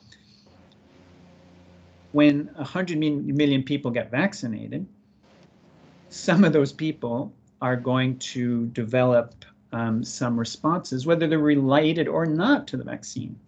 when 2.13 2.49
100 2.55 2.97
million 2.99 3.63
people 3.63 3.91
get 3.91 4.11
vaccinated, 4.11 4.87
some 6.09 6.45
of 6.45 6.55
those 6.55 6.73
people 6.73 7.35
are 7.61 7.77
going 7.77 8.19
to 8.19 8.67
develop 8.69 9.45
um, 9.77 10.03
some 10.03 10.39
responses, 10.39 11.05
whether 11.05 11.27
they're 11.27 11.39
related 11.39 12.09
or 12.09 12.25
not 12.25 12.67
to 12.69 12.79
the 12.79 12.85
vaccine. 12.85 13.39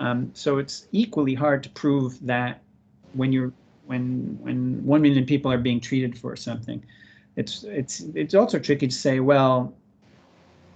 Um, 0.00 0.30
so 0.34 0.58
it's 0.58 0.86
equally 0.92 1.34
hard 1.34 1.62
to 1.62 1.70
prove 1.70 2.24
that 2.26 2.60
when 3.14 3.32
you're 3.32 3.52
when 3.86 4.38
when 4.42 4.84
one 4.84 5.00
million 5.00 5.24
people 5.24 5.50
are 5.50 5.58
being 5.58 5.80
treated 5.80 6.18
for 6.18 6.36
something, 6.36 6.84
it's 7.36 7.64
it's 7.64 8.00
it's 8.14 8.34
also 8.34 8.58
tricky 8.58 8.86
to 8.86 8.94
say, 8.94 9.20
well, 9.20 9.72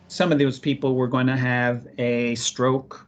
some 0.09 0.33
of 0.33 0.39
those 0.39 0.59
people 0.59 0.95
were 0.95 1.09
going 1.09 1.27
to 1.27 1.37
have 1.37 1.87
a 1.99 2.35
stroke. 2.37 3.07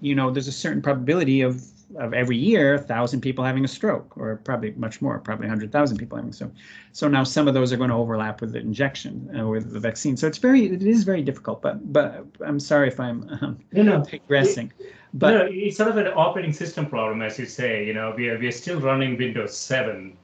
You 0.00 0.16
know, 0.16 0.32
there's 0.32 0.48
a 0.48 0.58
certain 0.64 0.82
probability 0.82 1.42
of 1.42 1.62
of 1.96 2.14
every 2.14 2.36
year, 2.36 2.74
a 2.74 2.78
thousand 2.78 3.20
people 3.20 3.44
having 3.44 3.64
a 3.64 3.68
stroke, 3.68 4.16
or 4.16 4.36
probably 4.44 4.72
much 4.72 5.00
more, 5.00 5.18
probably 5.18 5.46
100,000 5.46 5.96
people 5.96 6.16
having 6.16 6.32
so. 6.32 6.50
So 6.92 7.08
now 7.08 7.24
some 7.24 7.48
of 7.48 7.54
those 7.54 7.72
are 7.72 7.76
going 7.76 7.90
to 7.90 7.96
overlap 7.96 8.40
with 8.40 8.52
the 8.52 8.60
injection 8.60 9.30
uh, 9.38 9.46
with 9.46 9.72
the 9.72 9.80
vaccine. 9.80 10.16
So 10.16 10.26
it's 10.26 10.38
very, 10.38 10.66
it 10.66 10.82
is 10.82 11.04
very 11.04 11.22
difficult. 11.22 11.62
But 11.62 11.92
but 11.92 12.26
I'm 12.44 12.60
sorry 12.60 12.88
if 12.88 13.00
I'm 13.00 13.28
um, 13.40 13.58
no, 13.72 13.82
no. 13.82 14.04
digressing. 14.04 14.72
But 15.14 15.30
no, 15.30 15.48
it's 15.50 15.76
sort 15.76 15.90
of 15.90 15.96
an 15.96 16.08
operating 16.08 16.52
system 16.52 16.86
problem, 16.86 17.22
as 17.22 17.38
you 17.38 17.46
say. 17.46 17.86
You 17.86 17.94
know, 17.94 18.12
we 18.16 18.28
are 18.28 18.38
we 18.38 18.48
are 18.48 18.52
still 18.52 18.80
running 18.80 19.16
Windows 19.16 19.56
7, 19.56 20.16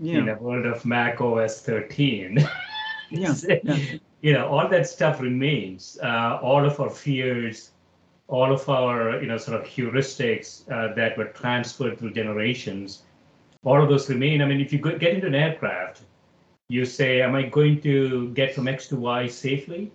yeah. 0.00 0.18
in 0.18 0.26
the 0.26 0.34
world 0.34 0.66
of 0.66 0.84
Mac 0.84 1.20
OS 1.20 1.60
13. 1.60 2.38
yeah. 3.10 3.34
yeah. 3.64 3.76
You 4.22 4.34
know, 4.34 4.48
all 4.48 4.68
that 4.68 4.86
stuff 4.86 5.20
remains. 5.20 5.98
Uh, 6.02 6.38
all 6.42 6.64
of 6.64 6.78
our 6.78 6.90
fears, 6.90 7.70
all 8.30 8.52
of 8.52 8.68
our, 8.68 9.20
you 9.20 9.26
know, 9.26 9.36
sort 9.36 9.60
of 9.60 9.66
heuristics 9.66 10.70
uh, 10.70 10.94
that 10.94 11.18
were 11.18 11.26
transferred 11.26 11.98
through 11.98 12.12
generations, 12.12 13.02
all 13.64 13.82
of 13.82 13.88
those 13.88 14.08
remain. 14.08 14.40
I 14.40 14.46
mean, 14.46 14.60
if 14.60 14.72
you 14.72 14.78
get 14.78 15.12
into 15.14 15.26
an 15.26 15.34
aircraft, 15.34 16.02
you 16.68 16.84
say, 16.84 17.20
am 17.20 17.34
I 17.34 17.42
going 17.42 17.80
to 17.82 18.30
get 18.30 18.54
from 18.54 18.68
X 18.68 18.86
to 18.88 18.96
Y 18.96 19.26
safely? 19.26 19.90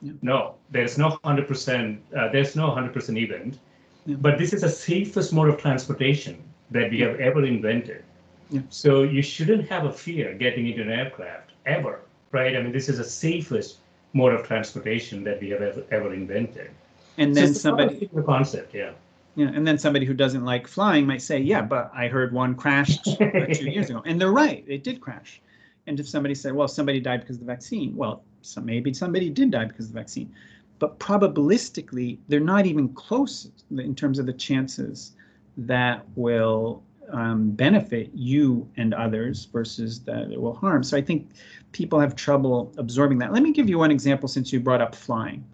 Yeah. 0.00 0.12
No, 0.22 0.54
there's 0.70 0.96
no 0.96 1.18
100%, 1.22 1.98
uh, 2.16 2.28
there's 2.32 2.56
no 2.56 2.70
100% 2.70 3.22
event. 3.22 3.58
Yeah. 4.06 4.16
But 4.16 4.38
this 4.38 4.54
is 4.54 4.62
the 4.62 4.70
safest 4.70 5.34
mode 5.34 5.50
of 5.50 5.58
transportation 5.58 6.42
that 6.70 6.90
we 6.90 7.00
have 7.00 7.20
ever 7.20 7.44
invented. 7.44 8.04
Yeah. 8.48 8.62
So 8.70 9.02
you 9.02 9.20
shouldn't 9.20 9.68
have 9.68 9.84
a 9.84 9.92
fear 9.92 10.32
getting 10.32 10.66
into 10.66 10.80
an 10.80 10.90
aircraft 10.90 11.50
ever, 11.66 12.00
right? 12.32 12.56
I 12.56 12.62
mean, 12.62 12.72
this 12.72 12.88
is 12.88 12.96
the 12.96 13.04
safest 13.04 13.78
mode 14.14 14.32
of 14.32 14.46
transportation 14.46 15.22
that 15.24 15.42
we 15.42 15.50
have 15.50 15.60
ever, 15.60 15.84
ever 15.90 16.14
invented. 16.14 16.70
And 17.18 17.34
then 17.34 17.54
so 17.54 17.60
somebody 17.60 18.08
the 18.12 18.22
concept, 18.22 18.74
yeah. 18.74 18.92
Yeah, 19.34 19.50
and 19.54 19.66
then 19.66 19.78
somebody 19.78 20.06
who 20.06 20.14
doesn't 20.14 20.44
like 20.44 20.66
flying 20.66 21.06
might 21.06 21.20
say, 21.20 21.38
"Yeah, 21.38 21.60
but 21.60 21.90
I 21.94 22.08
heard 22.08 22.32
one 22.32 22.54
crashed 22.54 23.04
two 23.18 23.70
years 23.70 23.90
ago," 23.90 24.02
and 24.06 24.20
they're 24.20 24.32
right; 24.32 24.64
it 24.66 24.82
did 24.82 25.00
crash. 25.00 25.42
And 25.86 26.00
if 26.00 26.08
somebody 26.08 26.34
said, 26.34 26.54
"Well, 26.54 26.68
somebody 26.68 27.00
died 27.00 27.20
because 27.20 27.36
of 27.36 27.40
the 27.40 27.46
vaccine," 27.46 27.94
well, 27.94 28.22
so 28.40 28.60
maybe 28.60 28.94
somebody 28.94 29.28
did 29.28 29.50
die 29.50 29.66
because 29.66 29.86
of 29.86 29.92
the 29.92 30.00
vaccine, 30.00 30.32
but 30.78 30.98
probabilistically, 30.98 32.18
they're 32.28 32.40
not 32.40 32.64
even 32.64 32.88
close 32.94 33.50
in 33.70 33.94
terms 33.94 34.18
of 34.18 34.26
the 34.26 34.32
chances 34.32 35.12
that 35.58 36.04
will 36.16 36.82
um, 37.10 37.50
benefit 37.50 38.10
you 38.14 38.68
and 38.76 38.94
others 38.94 39.46
versus 39.46 40.00
that 40.00 40.30
it 40.30 40.40
will 40.40 40.54
harm. 40.54 40.82
So 40.82 40.96
I 40.96 41.02
think 41.02 41.28
people 41.72 42.00
have 42.00 42.16
trouble 42.16 42.72
absorbing 42.78 43.18
that. 43.18 43.32
Let 43.32 43.42
me 43.42 43.52
give 43.52 43.68
you 43.68 43.78
one 43.78 43.90
example 43.90 44.28
since 44.28 44.52
you 44.52 44.60
brought 44.60 44.80
up 44.80 44.94
flying. 44.94 45.44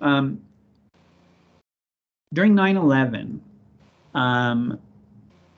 Um, 0.00 0.40
during 2.32 2.54
9 2.54 2.76
11, 2.76 3.42
um, 4.14 4.78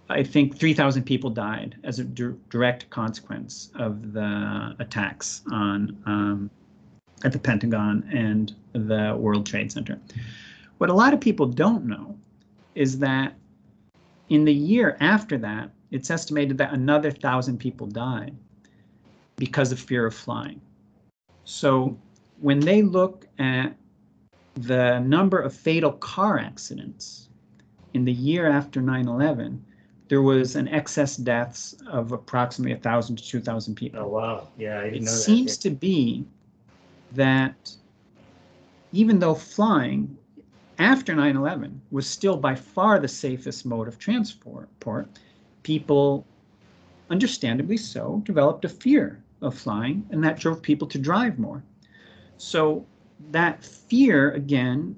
I 0.08 0.22
think 0.22 0.58
3,000 0.58 1.04
people 1.04 1.30
died 1.30 1.76
as 1.84 1.98
a 1.98 2.04
d- 2.04 2.34
direct 2.50 2.88
consequence 2.90 3.70
of 3.74 4.12
the 4.12 4.74
attacks 4.78 5.42
on 5.50 5.96
um, 6.06 6.50
at 7.24 7.32
the 7.32 7.38
Pentagon 7.38 8.08
and 8.12 8.54
the 8.72 9.16
World 9.18 9.46
Trade 9.46 9.70
Center. 9.70 9.98
What 10.78 10.90
a 10.90 10.94
lot 10.94 11.14
of 11.14 11.20
people 11.20 11.46
don't 11.46 11.84
know 11.84 12.18
is 12.74 12.98
that 12.98 13.34
in 14.28 14.44
the 14.44 14.52
year 14.52 14.96
after 15.00 15.38
that, 15.38 15.70
it's 15.90 16.10
estimated 16.10 16.58
that 16.58 16.72
another 16.72 17.10
thousand 17.10 17.58
people 17.58 17.86
died 17.86 18.34
because 19.36 19.72
of 19.72 19.78
fear 19.78 20.06
of 20.06 20.14
flying. 20.14 20.60
So 21.44 21.98
when 22.40 22.60
they 22.60 22.82
look 22.82 23.26
at 23.38 23.76
the 24.54 24.98
number 25.00 25.40
of 25.40 25.54
fatal 25.54 25.92
car 25.92 26.38
accidents 26.38 27.28
in 27.94 28.04
the 28.04 28.12
year 28.12 28.46
after 28.46 28.80
9 28.80 29.08
11, 29.08 29.64
there 30.08 30.22
was 30.22 30.56
an 30.56 30.68
excess 30.68 31.16
deaths 31.16 31.74
of 31.90 32.12
approximately 32.12 32.74
1,000 32.74 33.16
to 33.16 33.26
2,000 33.26 33.74
people. 33.74 34.00
Oh, 34.00 34.08
wow. 34.08 34.48
Yeah, 34.58 34.80
I 34.80 34.84
didn't 34.84 34.96
it 34.96 35.00
know 35.00 35.12
that. 35.12 35.16
seems 35.16 35.56
to 35.58 35.70
be 35.70 36.26
that 37.12 37.72
even 38.92 39.18
though 39.18 39.34
flying 39.34 40.16
after 40.78 41.14
9 41.14 41.36
11 41.36 41.80
was 41.90 42.06
still 42.06 42.36
by 42.36 42.54
far 42.54 42.98
the 42.98 43.08
safest 43.08 43.64
mode 43.64 43.88
of 43.88 43.98
transport, 43.98 44.68
people, 45.62 46.26
understandably 47.08 47.76
so, 47.76 48.22
developed 48.24 48.64
a 48.64 48.68
fear 48.68 49.22
of 49.40 49.54
flying, 49.54 50.06
and 50.10 50.22
that 50.24 50.38
drove 50.38 50.60
people 50.62 50.86
to 50.88 50.98
drive 50.98 51.38
more. 51.38 51.62
So 52.36 52.86
that 53.30 53.64
fear, 53.64 54.32
again, 54.32 54.96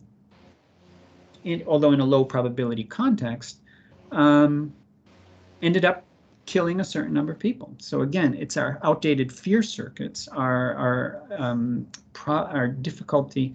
in, 1.44 1.62
although 1.66 1.92
in 1.92 2.00
a 2.00 2.04
low 2.04 2.24
probability 2.24 2.84
context, 2.84 3.58
um, 4.12 4.72
ended 5.62 5.84
up 5.84 6.04
killing 6.46 6.80
a 6.80 6.84
certain 6.84 7.12
number 7.12 7.32
of 7.32 7.38
people. 7.38 7.74
So 7.78 8.02
again, 8.02 8.34
it's 8.34 8.56
our 8.56 8.78
outdated 8.82 9.32
fear 9.32 9.62
circuits, 9.62 10.28
our 10.28 10.74
our 10.74 11.22
um, 11.38 11.86
pro, 12.12 12.36
our 12.36 12.68
difficulty 12.68 13.54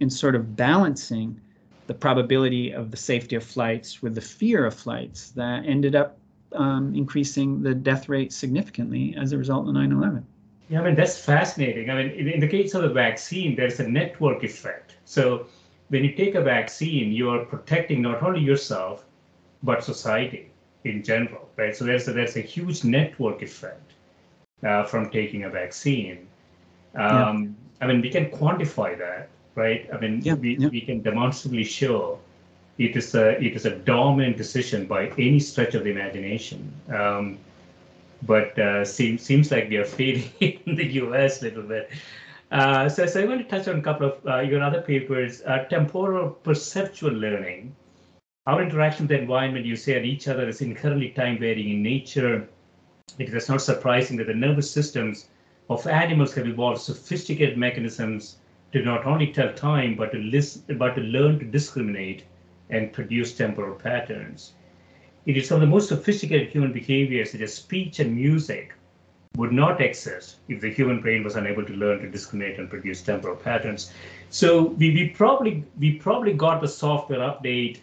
in 0.00 0.08
sort 0.08 0.34
of 0.34 0.56
balancing 0.56 1.40
the 1.86 1.94
probability 1.94 2.72
of 2.72 2.90
the 2.90 2.96
safety 2.96 3.36
of 3.36 3.44
flights 3.44 4.00
with 4.02 4.14
the 4.14 4.20
fear 4.20 4.64
of 4.64 4.74
flights 4.74 5.30
that 5.30 5.64
ended 5.66 5.94
up 5.94 6.16
um, 6.52 6.94
increasing 6.94 7.62
the 7.62 7.74
death 7.74 8.08
rate 8.08 8.32
significantly 8.32 9.14
as 9.18 9.32
a 9.32 9.38
result 9.38 9.68
of 9.68 9.74
9/11. 9.74 10.22
Yeah, 10.70 10.80
I 10.80 10.84
mean 10.84 10.94
that's 10.94 11.18
fascinating. 11.18 11.90
I 11.90 11.94
mean, 11.96 12.10
in, 12.12 12.28
in 12.28 12.40
the 12.40 12.48
case 12.48 12.74
of 12.74 12.84
a 12.84 12.88
vaccine, 12.88 13.56
there's 13.56 13.80
a 13.80 13.88
network 13.88 14.44
effect. 14.44 14.94
So 15.04 15.46
when 15.88 16.04
you 16.04 16.12
take 16.12 16.36
a 16.36 16.40
vaccine, 16.40 17.10
you 17.10 17.28
are 17.30 17.44
protecting 17.44 18.00
not 18.00 18.22
only 18.22 18.40
yourself 18.40 19.04
but 19.64 19.84
society 19.84 20.48
in 20.84 21.02
general, 21.02 21.48
right? 21.56 21.76
So 21.76 21.84
there's 21.84 22.06
a, 22.08 22.12
there's 22.12 22.36
a 22.36 22.40
huge 22.40 22.84
network 22.84 23.42
effect 23.42 23.92
uh, 24.64 24.84
from 24.84 25.10
taking 25.10 25.44
a 25.44 25.50
vaccine. 25.50 26.28
Um, 26.94 27.56
yeah. 27.80 27.84
I 27.84 27.86
mean, 27.88 28.00
we 28.00 28.08
can 28.08 28.30
quantify 28.30 28.96
that, 28.96 29.28
right? 29.56 29.88
I 29.92 29.98
mean, 29.98 30.22
yeah, 30.22 30.34
we, 30.34 30.56
yeah. 30.56 30.68
we 30.68 30.80
can 30.80 31.02
demonstrably 31.02 31.64
show 31.64 32.20
it 32.78 32.96
is 32.96 33.14
a 33.14 33.42
it 33.44 33.54
is 33.56 33.66
a 33.66 33.76
dominant 33.76 34.36
decision 34.36 34.86
by 34.86 35.08
any 35.18 35.40
stretch 35.40 35.74
of 35.74 35.82
the 35.84 35.90
imagination. 35.90 36.72
Um, 36.88 37.38
but 38.22 38.58
uh, 38.58 38.84
seems 38.84 39.22
seems 39.22 39.50
like 39.50 39.68
we 39.68 39.76
are 39.76 39.84
fading 39.84 40.30
in 40.40 40.74
the 40.74 40.86
U.S. 41.02 41.40
a 41.42 41.46
little 41.46 41.62
bit. 41.62 41.90
Uh, 42.50 42.88
so, 42.88 43.06
so 43.06 43.22
I 43.22 43.26
want 43.26 43.40
to 43.40 43.56
touch 43.56 43.68
on 43.68 43.78
a 43.78 43.82
couple 43.82 44.06
of 44.08 44.26
uh, 44.26 44.40
your 44.40 44.62
other 44.62 44.82
papers. 44.82 45.42
Uh, 45.42 45.64
temporal 45.64 46.30
perceptual 46.30 47.12
learning 47.12 47.74
our 48.46 48.62
interaction 48.62 49.04
with 49.04 49.10
the 49.10 49.18
environment, 49.20 49.66
you 49.66 49.76
say, 49.76 49.96
and 49.96 50.06
each 50.06 50.26
other 50.26 50.48
is 50.48 50.60
inherently 50.60 51.10
time 51.10 51.38
varying 51.38 51.70
in 51.76 51.82
nature. 51.82 52.48
It 53.18 53.28
is 53.28 53.48
not 53.48 53.60
surprising 53.60 54.16
that 54.16 54.28
the 54.28 54.34
nervous 54.34 54.70
systems 54.70 55.28
of 55.68 55.86
animals 55.86 56.34
have 56.34 56.48
evolved 56.48 56.80
sophisticated 56.80 57.58
mechanisms 57.58 58.38
to 58.72 58.82
not 58.82 59.04
only 59.04 59.32
tell 59.32 59.52
time, 59.52 59.94
but 59.94 60.10
to 60.12 60.18
listen, 60.18 60.78
but 60.78 60.94
to 60.94 61.02
learn 61.02 61.38
to 61.38 61.44
discriminate 61.44 62.24
and 62.70 62.92
produce 62.92 63.36
temporal 63.36 63.74
patterns. 63.74 64.54
It 65.26 65.36
is 65.36 65.48
some 65.48 65.56
of 65.56 65.60
the 65.60 65.66
most 65.66 65.88
sophisticated 65.88 66.48
human 66.48 66.72
behaviors, 66.72 67.32
such 67.32 67.42
as 67.42 67.54
speech 67.54 67.98
and 68.00 68.14
music, 68.14 68.72
would 69.36 69.52
not 69.52 69.80
exist 69.80 70.36
if 70.48 70.60
the 70.60 70.70
human 70.70 71.00
brain 71.00 71.22
was 71.22 71.36
unable 71.36 71.64
to 71.64 71.72
learn 71.74 72.00
to 72.00 72.10
discriminate 72.10 72.58
and 72.58 72.68
produce 72.68 73.02
temporal 73.02 73.36
patterns. 73.36 73.92
So 74.30 74.64
we, 74.80 74.90
we 74.92 75.08
probably 75.10 75.64
we 75.78 75.92
probably 75.92 76.32
got 76.32 76.60
the 76.60 76.68
software 76.68 77.20
update 77.20 77.78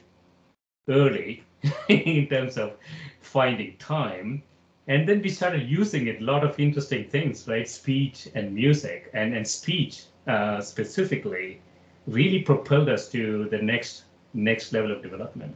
early 0.90 1.44
in 1.90 2.28
terms 2.28 2.58
of 2.58 2.74
finding 3.22 3.78
time. 3.78 4.44
And 4.88 5.08
then 5.08 5.22
we 5.22 5.30
started 5.30 5.70
using 5.70 6.08
it, 6.08 6.22
a 6.22 6.24
lot 6.24 6.44
of 6.44 6.60
interesting 6.60 7.10
things, 7.10 7.48
right? 7.48 7.68
Speech 7.68 8.30
and 8.36 8.54
music 8.54 9.10
and, 9.14 9.36
and 9.36 9.46
speech 9.46 10.04
uh, 10.28 10.62
specifically 10.62 11.62
really 12.08 12.40
propelled 12.40 12.90
us 12.90 13.10
to 13.10 13.48
the 13.50 13.58
next 13.58 14.04
next 14.34 14.74
level 14.74 14.92
of 14.92 15.02
development. 15.02 15.56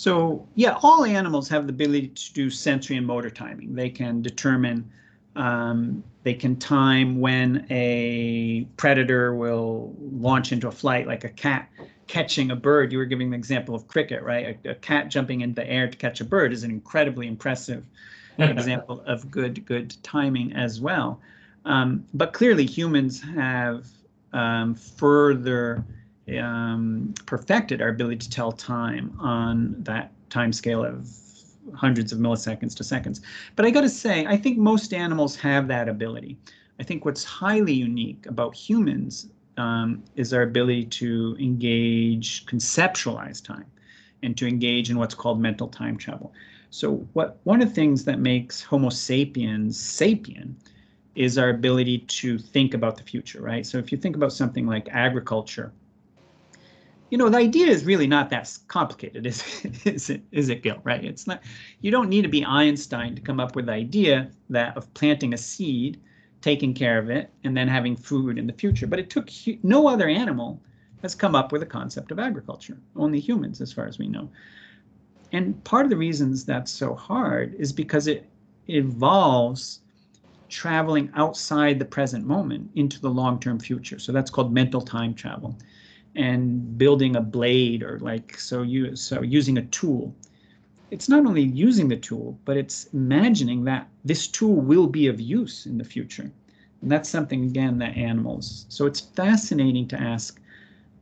So 0.00 0.48
yeah, 0.54 0.78
all 0.82 1.04
animals 1.04 1.46
have 1.50 1.66
the 1.66 1.74
ability 1.74 2.08
to 2.08 2.32
do 2.32 2.48
sensory 2.48 2.96
and 2.96 3.06
motor 3.06 3.28
timing. 3.28 3.74
They 3.74 3.90
can 3.90 4.22
determine, 4.22 4.90
um, 5.36 6.02
they 6.22 6.32
can 6.32 6.56
time 6.56 7.20
when 7.20 7.66
a 7.68 8.66
predator 8.78 9.34
will 9.34 9.94
launch 10.00 10.52
into 10.52 10.68
a 10.68 10.72
flight, 10.72 11.06
like 11.06 11.24
a 11.24 11.28
cat 11.28 11.68
catching 12.06 12.50
a 12.50 12.56
bird. 12.56 12.92
You 12.92 12.96
were 12.96 13.04
giving 13.04 13.28
the 13.28 13.36
example 13.36 13.74
of 13.74 13.88
cricket, 13.88 14.22
right? 14.22 14.58
A, 14.64 14.70
a 14.70 14.74
cat 14.74 15.10
jumping 15.10 15.42
into 15.42 15.56
the 15.56 15.70
air 15.70 15.86
to 15.86 15.98
catch 15.98 16.22
a 16.22 16.24
bird 16.24 16.54
is 16.54 16.64
an 16.64 16.70
incredibly 16.70 17.26
impressive 17.26 17.84
example 18.38 19.02
of 19.06 19.30
good 19.30 19.66
good 19.66 19.94
timing 20.02 20.54
as 20.54 20.80
well. 20.80 21.20
Um, 21.66 22.06
but 22.14 22.32
clearly, 22.32 22.64
humans 22.64 23.20
have 23.20 23.86
um, 24.32 24.76
further 24.76 25.84
um, 26.38 27.14
perfected 27.26 27.82
our 27.82 27.88
ability 27.88 28.18
to 28.18 28.30
tell 28.30 28.52
time 28.52 29.16
on 29.20 29.74
that 29.80 30.12
time 30.30 30.52
scale 30.52 30.84
of 30.84 31.08
hundreds 31.74 32.12
of 32.12 32.18
milliseconds 32.18 32.74
to 32.76 32.84
seconds. 32.84 33.20
But 33.56 33.66
I 33.66 33.70
got 33.70 33.82
to 33.82 33.88
say, 33.88 34.26
I 34.26 34.36
think 34.36 34.58
most 34.58 34.92
animals 34.92 35.36
have 35.36 35.68
that 35.68 35.88
ability. 35.88 36.38
I 36.78 36.82
think 36.82 37.04
what's 37.04 37.24
highly 37.24 37.74
unique 37.74 38.26
about 38.26 38.54
humans 38.54 39.28
um, 39.56 40.02
is 40.16 40.32
our 40.32 40.42
ability 40.42 40.86
to 40.86 41.36
engage, 41.38 42.46
conceptualize 42.46 43.44
time, 43.44 43.66
and 44.22 44.36
to 44.38 44.46
engage 44.46 44.90
in 44.90 44.98
what's 44.98 45.14
called 45.14 45.40
mental 45.40 45.68
time 45.68 45.96
travel. 45.96 46.32
So, 46.70 47.06
what 47.12 47.38
one 47.44 47.60
of 47.60 47.68
the 47.68 47.74
things 47.74 48.04
that 48.04 48.20
makes 48.20 48.62
Homo 48.62 48.90
sapiens 48.90 49.78
sapient 49.78 50.56
is 51.16 51.36
our 51.36 51.50
ability 51.50 51.98
to 51.98 52.38
think 52.38 52.74
about 52.74 52.96
the 52.96 53.02
future, 53.02 53.42
right? 53.42 53.66
So, 53.66 53.76
if 53.76 53.90
you 53.92 53.98
think 53.98 54.16
about 54.16 54.32
something 54.32 54.66
like 54.66 54.88
agriculture, 54.90 55.72
you 57.10 57.18
know, 57.18 57.28
the 57.28 57.38
idea 57.38 57.66
is 57.66 57.84
really 57.84 58.06
not 58.06 58.30
that 58.30 58.56
complicated, 58.68 59.26
is, 59.26 59.42
is 59.84 60.10
it? 60.10 60.22
Is 60.30 60.48
it, 60.48 60.62
Gil? 60.62 60.80
Right? 60.84 61.04
It's 61.04 61.26
not. 61.26 61.42
You 61.80 61.90
don't 61.90 62.08
need 62.08 62.22
to 62.22 62.28
be 62.28 62.44
Einstein 62.44 63.14
to 63.16 63.20
come 63.20 63.40
up 63.40 63.56
with 63.56 63.66
the 63.66 63.72
idea 63.72 64.30
that 64.48 64.76
of 64.76 64.92
planting 64.94 65.34
a 65.34 65.38
seed, 65.38 66.00
taking 66.40 66.72
care 66.72 66.98
of 66.98 67.10
it, 67.10 67.30
and 67.44 67.56
then 67.56 67.68
having 67.68 67.96
food 67.96 68.38
in 68.38 68.46
the 68.46 68.52
future. 68.52 68.86
But 68.86 69.00
it 69.00 69.10
took 69.10 69.28
no 69.62 69.88
other 69.88 70.08
animal 70.08 70.62
has 71.02 71.14
come 71.14 71.34
up 71.34 71.50
with 71.50 71.62
a 71.62 71.66
concept 71.66 72.12
of 72.12 72.18
agriculture. 72.18 72.78
Only 72.94 73.20
humans, 73.20 73.60
as 73.60 73.72
far 73.72 73.86
as 73.86 73.98
we 73.98 74.06
know. 74.06 74.28
And 75.32 75.62
part 75.64 75.86
of 75.86 75.90
the 75.90 75.96
reasons 75.96 76.44
that's 76.44 76.70
so 76.70 76.94
hard 76.94 77.54
is 77.58 77.72
because 77.72 78.06
it 78.06 78.28
involves 78.68 79.80
traveling 80.48 81.10
outside 81.14 81.78
the 81.78 81.84
present 81.84 82.26
moment 82.26 82.70
into 82.74 83.00
the 83.00 83.08
long-term 83.08 83.58
future. 83.58 83.98
So 83.98 84.12
that's 84.12 84.30
called 84.30 84.52
mental 84.52 84.80
time 84.80 85.14
travel 85.14 85.56
and 86.16 86.76
building 86.78 87.16
a 87.16 87.20
blade 87.20 87.82
or 87.82 87.98
like 88.00 88.38
so 88.38 88.62
you 88.62 88.96
so 88.96 89.22
using 89.22 89.58
a 89.58 89.66
tool. 89.66 90.14
It's 90.90 91.08
not 91.08 91.24
only 91.26 91.42
using 91.42 91.88
the 91.88 91.96
tool 91.96 92.38
but 92.44 92.56
it's 92.56 92.86
imagining 92.92 93.64
that 93.64 93.88
this 94.04 94.26
tool 94.26 94.56
will 94.56 94.86
be 94.86 95.06
of 95.06 95.20
use 95.20 95.66
in 95.66 95.78
the 95.78 95.84
future. 95.84 96.30
And 96.82 96.90
that's 96.90 97.08
something 97.08 97.44
again 97.44 97.78
that 97.78 97.96
animals 97.96 98.66
so 98.68 98.86
it's 98.86 99.00
fascinating 99.00 99.86
to 99.88 100.00
ask 100.00 100.40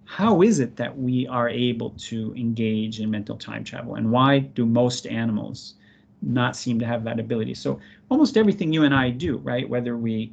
how 0.05 0.43
is 0.43 0.59
it 0.59 0.77
that 0.77 0.99
we 0.99 1.27
are 1.27 1.49
able 1.49 1.91
to 1.91 2.35
engage 2.35 2.99
in 3.01 3.11
mental 3.11 3.37
time 3.37 3.63
travel? 3.63 3.95
And 3.97 4.11
why 4.11 4.39
do 4.39 4.65
most 4.65 5.07
animals 5.07 5.75
not 6.23 6.57
seem 6.57 6.79
to 6.79 6.87
have 6.87 7.05
that 7.05 7.21
ability? 7.21 7.55
So 7.55 7.79
almost 8.11 8.37
everything 8.39 8.73
you 8.73 8.85
and 8.85 8.95
i 8.95 9.11
do 9.11 9.37
right? 9.39 9.69
Whether 9.69 9.97
we 9.97 10.33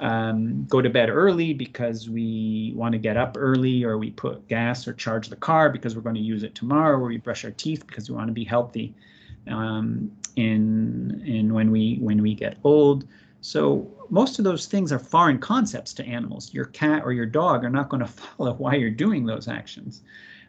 um, 0.00 0.64
go 0.66 0.80
to 0.80 0.88
bed 0.88 1.08
early 1.10 1.52
because 1.52 2.08
we 2.08 2.72
want 2.76 2.92
to 2.92 2.98
get 2.98 3.16
up 3.16 3.36
early, 3.38 3.84
or 3.84 3.98
we 3.98 4.10
put 4.10 4.46
gas 4.48 4.86
or 4.86 4.92
charge 4.92 5.28
the 5.28 5.36
car 5.36 5.70
because 5.70 5.96
we're 5.96 6.02
going 6.02 6.14
to 6.14 6.20
use 6.20 6.42
it 6.42 6.54
tomorrow, 6.54 6.96
or 6.96 7.06
we 7.06 7.18
brush 7.18 7.44
our 7.44 7.50
teeth 7.52 7.86
because 7.86 8.08
we 8.08 8.16
want 8.16 8.28
to 8.28 8.32
be 8.32 8.44
healthy 8.44 8.94
um, 9.48 10.10
in 10.36 11.22
in 11.26 11.52
when 11.52 11.70
we 11.70 11.96
when 11.96 12.22
we 12.22 12.34
get 12.34 12.56
old. 12.64 13.06
So 13.40 13.88
most 14.10 14.38
of 14.38 14.44
those 14.44 14.66
things 14.66 14.92
are 14.92 14.98
foreign 14.98 15.38
concepts 15.38 15.92
to 15.94 16.04
animals. 16.04 16.52
Your 16.52 16.66
cat 16.66 17.02
or 17.04 17.12
your 17.12 17.26
dog 17.26 17.64
are 17.64 17.70
not 17.70 17.88
going 17.88 18.00
to 18.06 18.06
follow 18.06 18.54
why 18.54 18.74
you're 18.74 18.90
doing 18.90 19.26
those 19.26 19.48
actions 19.48 20.02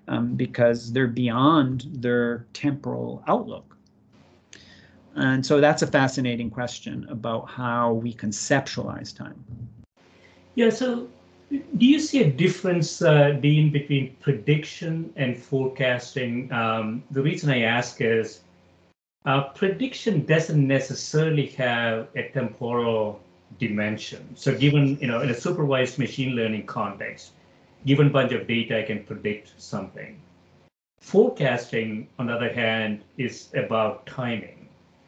um, 0.07 0.35
because 0.35 0.91
they're 0.91 1.07
beyond 1.07 1.87
their 1.93 2.45
temporal 2.53 3.23
outlook. 3.27 3.77
And 5.15 5.45
so 5.45 5.59
that's 5.59 5.81
a 5.81 5.87
fascinating 5.87 6.49
question 6.49 7.07
about 7.09 7.49
how 7.49 7.93
we 7.93 8.13
conceptualize 8.13 9.15
time. 9.15 9.43
Yeah, 10.55 10.69
so 10.69 11.07
do 11.49 11.85
you 11.85 11.99
see 11.99 12.21
a 12.21 12.29
difference, 12.29 13.01
uh, 13.01 13.31
Dean, 13.31 13.71
between 13.71 14.15
prediction 14.19 15.11
and 15.15 15.37
forecasting? 15.37 16.51
Um, 16.51 17.03
the 17.11 17.21
reason 17.21 17.49
I 17.49 17.61
ask 17.61 18.01
is 18.01 18.41
uh, 19.25 19.43
prediction 19.49 20.25
doesn't 20.25 20.65
necessarily 20.65 21.47
have 21.47 22.07
a 22.15 22.29
temporal 22.29 23.19
dimension. 23.57 24.35
So 24.35 24.55
given, 24.55 24.97
you 25.01 25.07
know, 25.07 25.21
in 25.21 25.29
a 25.29 25.33
supervised 25.33 25.97
machine 25.97 26.35
learning 26.35 26.67
context, 26.67 27.31
given 27.85 28.07
a 28.07 28.09
bunch 28.09 28.31
of 28.31 28.47
data, 28.47 28.79
I 28.79 28.83
can 28.83 29.03
predict 29.03 29.53
something. 29.57 30.21
Forecasting, 31.01 32.07
on 32.19 32.27
the 32.27 32.33
other 32.33 32.53
hand, 32.53 33.03
is 33.17 33.49
about 33.55 34.05
timing. 34.05 34.58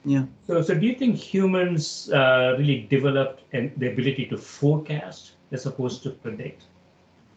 Yeah. 0.04 0.26
So, 0.48 0.62
so 0.62 0.74
do 0.74 0.86
you 0.86 0.96
think 0.96 1.16
humans 1.16 2.10
uh, 2.12 2.56
really 2.58 2.88
developed 2.90 3.44
an, 3.54 3.72
the 3.78 3.92
ability 3.92 4.26
to 4.28 4.38
forecast 4.38 5.34
as 5.52 5.66
opposed 5.66 6.02
to 6.04 6.12
predict? 6.12 6.64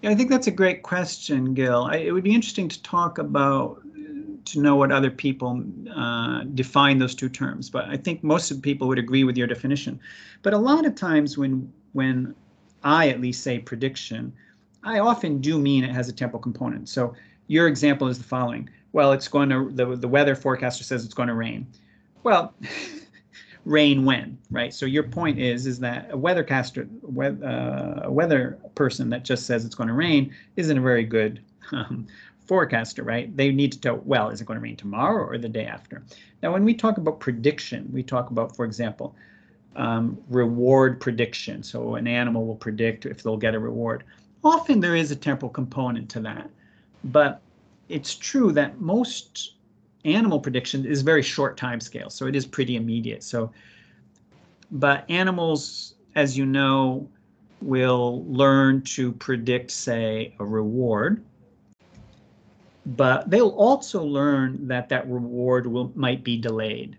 Yeah, 0.00 0.10
I 0.10 0.14
think 0.14 0.30
that's 0.30 0.46
a 0.46 0.50
great 0.50 0.82
question, 0.82 1.54
Gil. 1.54 1.84
I, 1.84 1.96
it 1.96 2.12
would 2.12 2.24
be 2.24 2.34
interesting 2.34 2.68
to 2.68 2.82
talk 2.82 3.18
about 3.18 3.82
to 4.46 4.60
know 4.60 4.76
what 4.76 4.92
other 4.92 5.10
people 5.10 5.62
uh, 5.94 6.44
define 6.54 6.98
those 6.98 7.14
two 7.14 7.28
terms. 7.28 7.70
But 7.70 7.86
I 7.86 7.96
think 7.96 8.22
most 8.22 8.50
of 8.50 8.58
the 8.58 8.62
people 8.62 8.88
would 8.88 8.98
agree 8.98 9.24
with 9.24 9.36
your 9.36 9.46
definition. 9.46 9.98
But 10.42 10.52
a 10.52 10.58
lot 10.58 10.84
of 10.84 10.94
times 10.94 11.38
when 11.38 11.72
when 11.92 12.34
I 12.82 13.08
at 13.08 13.20
least 13.20 13.42
say 13.42 13.58
prediction, 13.58 14.32
I 14.82 14.98
often 14.98 15.40
do 15.40 15.58
mean 15.58 15.84
it 15.84 15.90
has 15.90 16.08
a 16.08 16.12
temporal 16.12 16.42
component. 16.42 16.88
So 16.88 17.14
your 17.46 17.68
example 17.68 18.08
is 18.08 18.18
the 18.18 18.24
following. 18.24 18.68
Well, 18.92 19.12
it's 19.12 19.28
going 19.28 19.48
to 19.48 19.70
the, 19.70 19.96
the 19.96 20.08
weather 20.08 20.34
forecaster 20.34 20.84
says 20.84 21.04
it's 21.04 21.14
going 21.14 21.28
to 21.28 21.34
rain. 21.34 21.66
Well, 22.24 22.54
rain 23.64 24.04
when, 24.04 24.38
right? 24.50 24.74
So 24.74 24.86
your 24.86 25.04
point 25.04 25.38
is 25.38 25.66
is 25.66 25.78
that 25.80 26.10
a 26.10 26.16
weathercaster, 26.16 26.88
uh, 27.42 28.00
a 28.06 28.10
weather 28.10 28.58
person 28.74 29.08
that 29.10 29.24
just 29.24 29.46
says 29.46 29.64
it's 29.64 29.74
going 29.74 29.88
to 29.88 29.94
rain 29.94 30.34
isn't 30.56 30.76
a 30.76 30.80
very 30.80 31.04
good 31.04 31.40
um, 31.70 32.06
forecaster, 32.46 33.02
right? 33.02 33.34
They 33.36 33.52
need 33.52 33.72
to 33.72 33.80
tell, 33.80 33.96
well, 34.04 34.30
is 34.30 34.40
it 34.40 34.46
going 34.46 34.58
to 34.58 34.62
rain 34.62 34.76
tomorrow 34.76 35.24
or 35.24 35.38
the 35.38 35.48
day 35.48 35.66
after? 35.66 36.02
Now, 36.42 36.52
when 36.52 36.64
we 36.64 36.74
talk 36.74 36.98
about 36.98 37.20
prediction, 37.20 37.88
we 37.92 38.02
talk 38.02 38.30
about, 38.30 38.56
for 38.56 38.64
example, 38.64 39.14
um, 39.76 40.18
reward 40.28 41.00
prediction. 41.00 41.62
So 41.62 41.96
an 41.96 42.06
animal 42.06 42.46
will 42.46 42.56
predict 42.56 43.06
if 43.06 43.22
they'll 43.22 43.36
get 43.36 43.54
a 43.54 43.58
reward. 43.58 44.04
Often 44.42 44.80
there 44.80 44.96
is 44.96 45.10
a 45.10 45.16
temporal 45.16 45.50
component 45.50 46.08
to 46.10 46.20
that, 46.20 46.50
but 47.04 47.40
it's 47.88 48.14
true 48.14 48.52
that 48.52 48.80
most 48.80 49.54
animal 50.04 50.40
prediction 50.40 50.84
is 50.84 51.02
very 51.02 51.22
short 51.22 51.56
time 51.56 51.80
scale, 51.80 52.10
so 52.10 52.26
it 52.26 52.36
is 52.36 52.46
pretty 52.46 52.76
immediate. 52.76 53.22
So, 53.22 53.52
but 54.70 55.08
animals, 55.10 55.94
as 56.14 56.36
you 56.36 56.46
know, 56.46 57.08
will 57.60 58.24
learn 58.26 58.82
to 58.82 59.12
predict, 59.12 59.70
say, 59.70 60.34
a 60.38 60.44
reward, 60.44 61.24
but 62.86 63.28
they'll 63.30 63.48
also 63.48 64.02
learn 64.04 64.66
that 64.68 64.88
that 64.90 65.08
reward 65.08 65.66
will 65.66 65.92
might 65.94 66.22
be 66.22 66.36
delayed. 66.36 66.98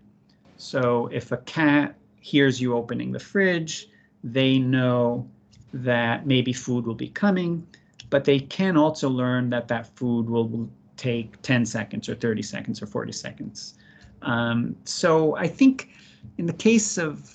So 0.56 1.08
if 1.12 1.32
a 1.32 1.36
cat 1.38 1.94
hears 2.20 2.60
you 2.60 2.74
opening 2.74 3.12
the 3.12 3.20
fridge, 3.20 3.88
they 4.24 4.58
know 4.58 5.30
that 5.72 6.26
maybe 6.26 6.52
food 6.52 6.86
will 6.86 6.94
be 6.94 7.08
coming, 7.08 7.66
but 8.10 8.24
they 8.24 8.40
can 8.40 8.76
also 8.76 9.08
learn 9.08 9.50
that 9.50 9.68
that 9.68 9.86
food 9.96 10.28
will 10.28 10.68
take 10.96 11.40
10 11.42 11.66
seconds 11.66 12.08
or 12.08 12.14
30 12.14 12.42
seconds 12.42 12.82
or 12.82 12.86
40 12.86 13.12
seconds. 13.12 13.74
Um, 14.22 14.76
so 14.84 15.36
I 15.36 15.46
think 15.46 15.90
in 16.38 16.46
the 16.46 16.52
case 16.52 16.98
of 16.98 17.30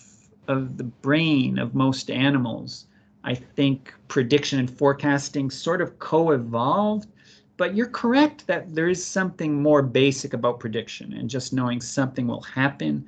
of 0.48 0.78
the 0.78 0.84
brain 0.84 1.58
of 1.60 1.76
most 1.76 2.10
animals, 2.10 2.88
I 3.24 3.36
think 3.36 3.94
prediction 4.08 4.60
and 4.60 4.70
forecasting 4.70 5.50
sort 5.50 5.82
of 5.82 5.98
co-evolved. 6.00 7.08
But 7.58 7.76
you're 7.76 7.88
correct 7.88 8.48
that 8.48 8.74
there 8.74 8.90
is 8.90 9.06
something 9.06 9.62
more 9.62 9.84
basic 9.84 10.34
about 10.34 10.60
prediction 10.60 11.14
and 11.14 11.30
just 11.30 11.54
knowing 11.54 11.80
something 11.80 12.28
will 12.28 12.42
happen 12.42 13.06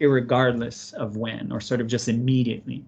regardless 0.00 0.92
of 0.94 1.16
when 1.16 1.52
or 1.52 1.60
sort 1.60 1.80
of 1.80 1.86
just 1.86 2.08
immediately. 2.08 2.84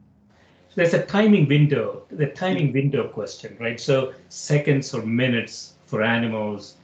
So 0.70 0.74
There's 0.76 0.94
a 0.94 1.06
timing 1.06 1.46
window, 1.46 2.02
the 2.10 2.26
timing 2.26 2.72
window 2.72 3.06
question, 3.06 3.56
right? 3.60 3.78
So 3.78 4.12
seconds 4.28 4.92
or 4.92 5.02
minutes 5.02 5.73
for 5.94 6.02
animals. 6.02 6.74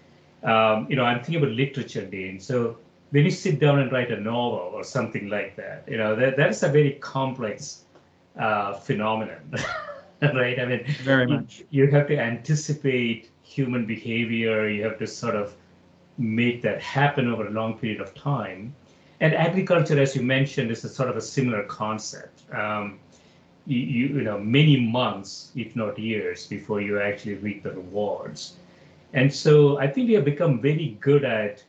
Um, 0.45 0.87
you 0.89 0.95
know, 0.95 1.05
I'm 1.05 1.19
thinking 1.19 1.43
about 1.43 1.51
literature, 1.51 2.07
Dean. 2.07 2.39
So 2.39 2.77
when 3.11 3.25
you 3.25 3.31
sit 3.33 3.59
down 3.59 3.81
and 3.81 3.91
write 3.91 4.13
a 4.13 4.21
novel 4.21 4.71
or 4.73 4.85
something 4.85 5.29
like 5.29 5.57
that, 5.57 5.83
you 5.89 5.97
know, 5.97 6.15
that, 6.15 6.37
that 6.37 6.51
is 6.51 6.63
a 6.63 6.69
very 6.69 6.93
complex 6.93 7.87
uh, 8.39 8.75
phenomenon, 8.75 9.43
right? 10.23 10.61
I 10.61 10.65
mean, 10.65 10.85
very 11.03 11.27
much. 11.27 11.65
You, 11.71 11.87
you 11.87 11.91
have 11.91 12.07
to 12.07 12.17
anticipate 12.17 13.31
human 13.43 13.85
behavior. 13.85 14.69
You 14.69 14.85
have 14.85 14.99
to 15.01 15.09
sort 15.09 15.35
of 15.35 15.57
make 16.17 16.63
that 16.63 16.81
happen 16.81 17.27
over 17.27 17.49
a 17.49 17.51
long 17.51 17.77
period 17.79 18.01
of 18.01 18.15
time. 18.15 18.73
And 19.19 19.35
agriculture, 19.35 20.01
as 20.01 20.15
you 20.15 20.23
mentioned, 20.23 20.71
is 20.71 20.85
a 20.85 20.89
sort 20.89 21.09
of 21.11 21.17
a 21.17 21.21
similar 21.21 21.65
concept. 21.65 22.45
Um, 22.55 23.01
you, 23.67 23.79
you, 23.79 24.07
you 24.19 24.23
know, 24.23 24.39
many 24.39 24.79
months, 24.79 25.51
if 25.57 25.75
not 25.75 25.99
years, 25.99 26.47
before 26.47 26.81
you 26.81 27.01
actually 27.01 27.35
reap 27.35 27.65
the 27.65 27.73
rewards. 27.73 28.55
And 29.13 29.33
so 29.33 29.79
I 29.79 29.87
think 29.89 30.09
we 30.09 30.15
have 30.15 30.25
become 30.25 30.61
very 30.61 30.97
good 31.01 31.25
at 31.25 31.65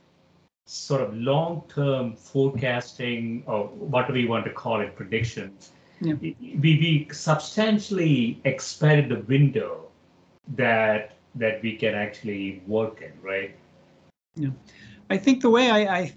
sort 0.66 1.02
of 1.02 1.16
long-term 1.16 2.16
forecasting 2.16 3.44
or 3.48 3.68
whatever 3.68 4.18
you 4.18 4.30
want 4.30 4.46
to 4.46 4.52
call 4.52 4.80
it, 4.82 4.96
predictions. 4.96 5.72
Yeah. 6.00 6.14
We, 6.14 6.36
we 6.60 7.08
substantially 7.12 8.40
expanded 8.46 9.10
the 9.10 9.24
window 9.26 9.88
that 10.56 11.16
that 11.36 11.62
we 11.62 11.78
can 11.78 11.94
actually 11.94 12.62
work 12.68 13.02
in, 13.02 13.14
right? 13.22 13.56
Yeah. 14.36 14.50
I 15.10 15.18
think 15.18 15.42
the 15.42 15.50
way 15.50 15.70
I, 15.70 15.98
I 16.00 16.14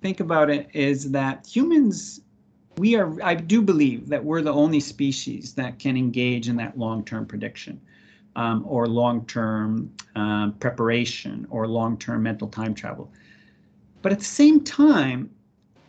think 0.00 0.20
about 0.20 0.50
it 0.50 0.68
is 0.72 1.10
that 1.12 1.46
humans 1.46 2.20
we 2.78 2.94
are 2.96 3.12
I 3.22 3.34
do 3.34 3.62
believe 3.62 4.08
that 4.08 4.24
we're 4.24 4.42
the 4.42 4.52
only 4.52 4.80
species 4.80 5.54
that 5.54 5.78
can 5.78 5.96
engage 5.96 6.48
in 6.48 6.56
that 6.56 6.78
long-term 6.78 7.26
prediction 7.26 7.80
um, 8.36 8.64
or 8.66 8.86
long-term 8.86 9.92
um, 10.14 10.52
preparation 10.60 11.46
or 11.50 11.66
long-term 11.66 12.22
mental 12.22 12.46
time 12.46 12.74
travel. 12.74 13.10
But 14.02 14.12
at 14.12 14.18
the 14.18 14.24
same 14.24 14.62
time, 14.62 15.30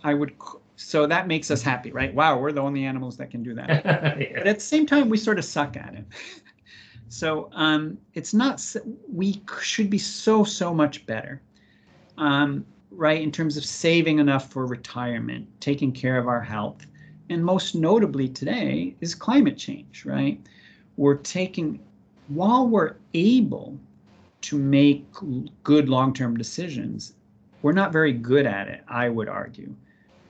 I 0.04 0.16
would 0.16 0.34
so 0.78 1.08
that 1.08 1.28
makes 1.28 1.50
us 1.50 1.62
happy, 1.62 1.91
right? 1.91 2.14
Wow, 2.14 2.39
we're 2.39 2.52
the 2.52 2.62
only 2.62 2.86
animals 2.86 3.18
that 3.18 3.32
can 3.32 3.43
do 3.43 3.54
that. 3.56 3.70
yeah. 3.86 4.30
But 4.36 4.48
at 4.48 4.56
the 4.56 4.66
same 4.66 4.86
time, 4.86 5.10
we 5.10 5.18
sort 5.18 5.39
of 5.39 5.45
suck 5.45 5.76
at 5.78 5.93
it. 5.93 6.06
So 7.10 7.50
um, 7.54 7.98
it's 8.16 8.34
not, 8.34 8.62
we 9.10 9.41
should 9.62 9.89
be 9.89 9.98
so, 9.98 10.43
so 10.43 10.74
much 10.74 11.06
better, 11.06 11.41
um, 12.18 12.66
right, 12.91 13.22
in 13.22 13.32
terms 13.32 13.56
of 13.56 13.64
saving 13.64 14.20
enough 14.20 14.52
for 14.52 14.66
retirement, 14.66 15.48
taking 15.62 15.93
care 15.93 16.18
of 16.18 16.28
our 16.28 16.41
health. 16.41 16.86
And 17.30 17.45
most 17.45 17.76
notably 17.76 18.28
today 18.28 18.93
is 19.00 19.16
climate 19.16 19.58
change, 19.58 20.06
right? 20.06 20.38
We're 20.98 21.16
taking, 21.16 21.80
while 22.28 22.67
we're 22.67 22.95
able 23.13 23.78
to 24.41 24.57
make 24.57 25.05
good 25.63 25.89
long 25.89 26.13
term 26.13 26.38
decisions, 26.38 27.13
we're 27.61 27.73
not 27.73 27.91
very 27.91 28.13
good 28.13 28.45
at 28.45 28.67
it, 28.67 28.84
I 28.88 29.09
would 29.09 29.30
argue. 29.30 29.73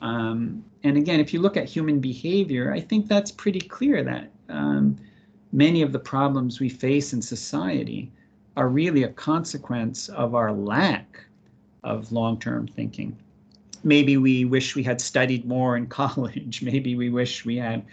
Um, 0.01 0.63
and 0.83 0.95
again, 0.97 1.19
if 1.19 1.33
you 1.33 1.41
look 1.41 1.57
at 1.57 1.65
human 1.65 1.99
behavior, 1.99 2.71
I 2.71 2.79
think 2.79 3.07
that's 3.07 3.31
pretty 3.31 3.59
clear 3.59 4.03
that 4.03 4.29
um, 4.49 4.97
many 5.51 5.81
of 5.81 5.91
the 5.91 5.99
problems 5.99 6.59
we 6.59 6.69
face 6.69 7.13
in 7.13 7.21
society 7.21 8.11
are 8.55 8.69
really 8.69 9.03
a 9.03 9.09
consequence 9.09 10.09
of 10.09 10.35
our 10.35 10.51
lack 10.51 11.25
of 11.83 12.11
long 12.11 12.39
term 12.39 12.67
thinking. 12.67 13.17
Maybe 13.83 14.17
we 14.17 14.45
wish 14.45 14.75
we 14.75 14.83
had 14.83 14.99
studied 14.99 15.45
more 15.45 15.77
in 15.77 15.87
college. 16.01 16.61
Maybe 16.61 16.95
we 16.95 17.09
wish 17.09 17.45
we 17.45 17.57
had 17.57 17.85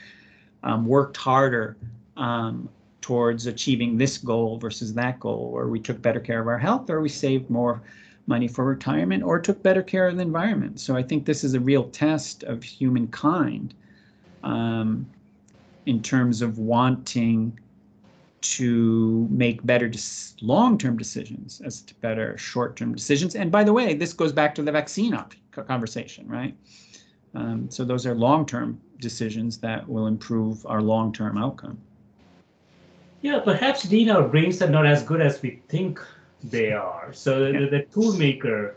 um, 0.63 0.87
worked 0.87 1.17
harder 1.17 1.77
um, 2.17 2.69
towards 3.05 3.45
achieving 3.47 3.99
this 3.99 4.17
goal 4.17 4.57
versus 4.57 4.95
that 4.95 5.21
goal, 5.21 5.51
or 5.53 5.69
we 5.69 5.79
took 5.79 6.01
better 6.01 6.21
care 6.21 6.41
of 6.41 6.49
our 6.49 6.57
health, 6.57 6.89
or 6.89 7.03
we 7.03 7.09
saved 7.11 7.51
more 7.51 7.83
money 8.27 8.49
for 8.49 8.65
retirement, 8.65 9.23
or 9.23 9.39
took 9.39 9.63
better 9.63 9.83
care 9.83 10.09
of 10.09 10.17
the 10.17 10.23
environment. 10.23 10.81
So 10.81 10.97
I 10.97 11.03
think 11.03 11.27
this 11.27 11.45
is 11.45 11.53
a 11.53 11.61
real 11.61 11.85
test 11.91 12.45
of 12.45 12.63
humankind 12.63 13.75
um, 14.43 15.07
in 15.85 16.01
terms 16.01 16.41
of 16.41 16.57
wanting 16.57 17.61
to 18.41 19.29
make 19.31 19.63
better 19.67 19.93
long-term 20.41 20.97
decisions 20.97 21.61
as 21.63 21.83
to 21.83 21.95
better 21.97 22.39
short-term 22.39 22.95
decisions. 22.95 23.37
And 23.37 23.53
by 23.53 23.65
the 23.65 23.73
way, 23.75 23.93
this 23.93 24.15
goes 24.15 24.33
back 24.33 24.55
to 24.55 24.63
the 24.63 24.73
vaccine 24.73 25.15
conversation, 25.51 26.27
right? 26.27 26.57
Um, 27.35 27.71
so 27.71 27.85
those 27.85 28.07
are 28.07 28.15
long-term 28.15 28.81
decisions 28.99 29.59
that 29.59 29.87
will 29.87 30.07
improve 30.07 30.65
our 30.65 30.81
long-term 30.81 31.37
outcome. 31.37 31.77
Yeah, 33.25 33.41
perhaps 33.41 33.85
Dean, 33.85 34.11
our 34.11 34.29
brains 34.29 34.61
are 34.61 34.69
not 34.69 34.85
as 34.85 35.03
good 35.03 35.23
as 35.23 35.41
we 35.41 35.63
think 35.69 35.99
they 36.43 36.73
are. 36.73 37.11
So 37.15 37.47
yeah. 37.47 37.61
the, 37.61 37.67
the 37.69 37.83
tool 37.85 38.13
maker 38.19 38.77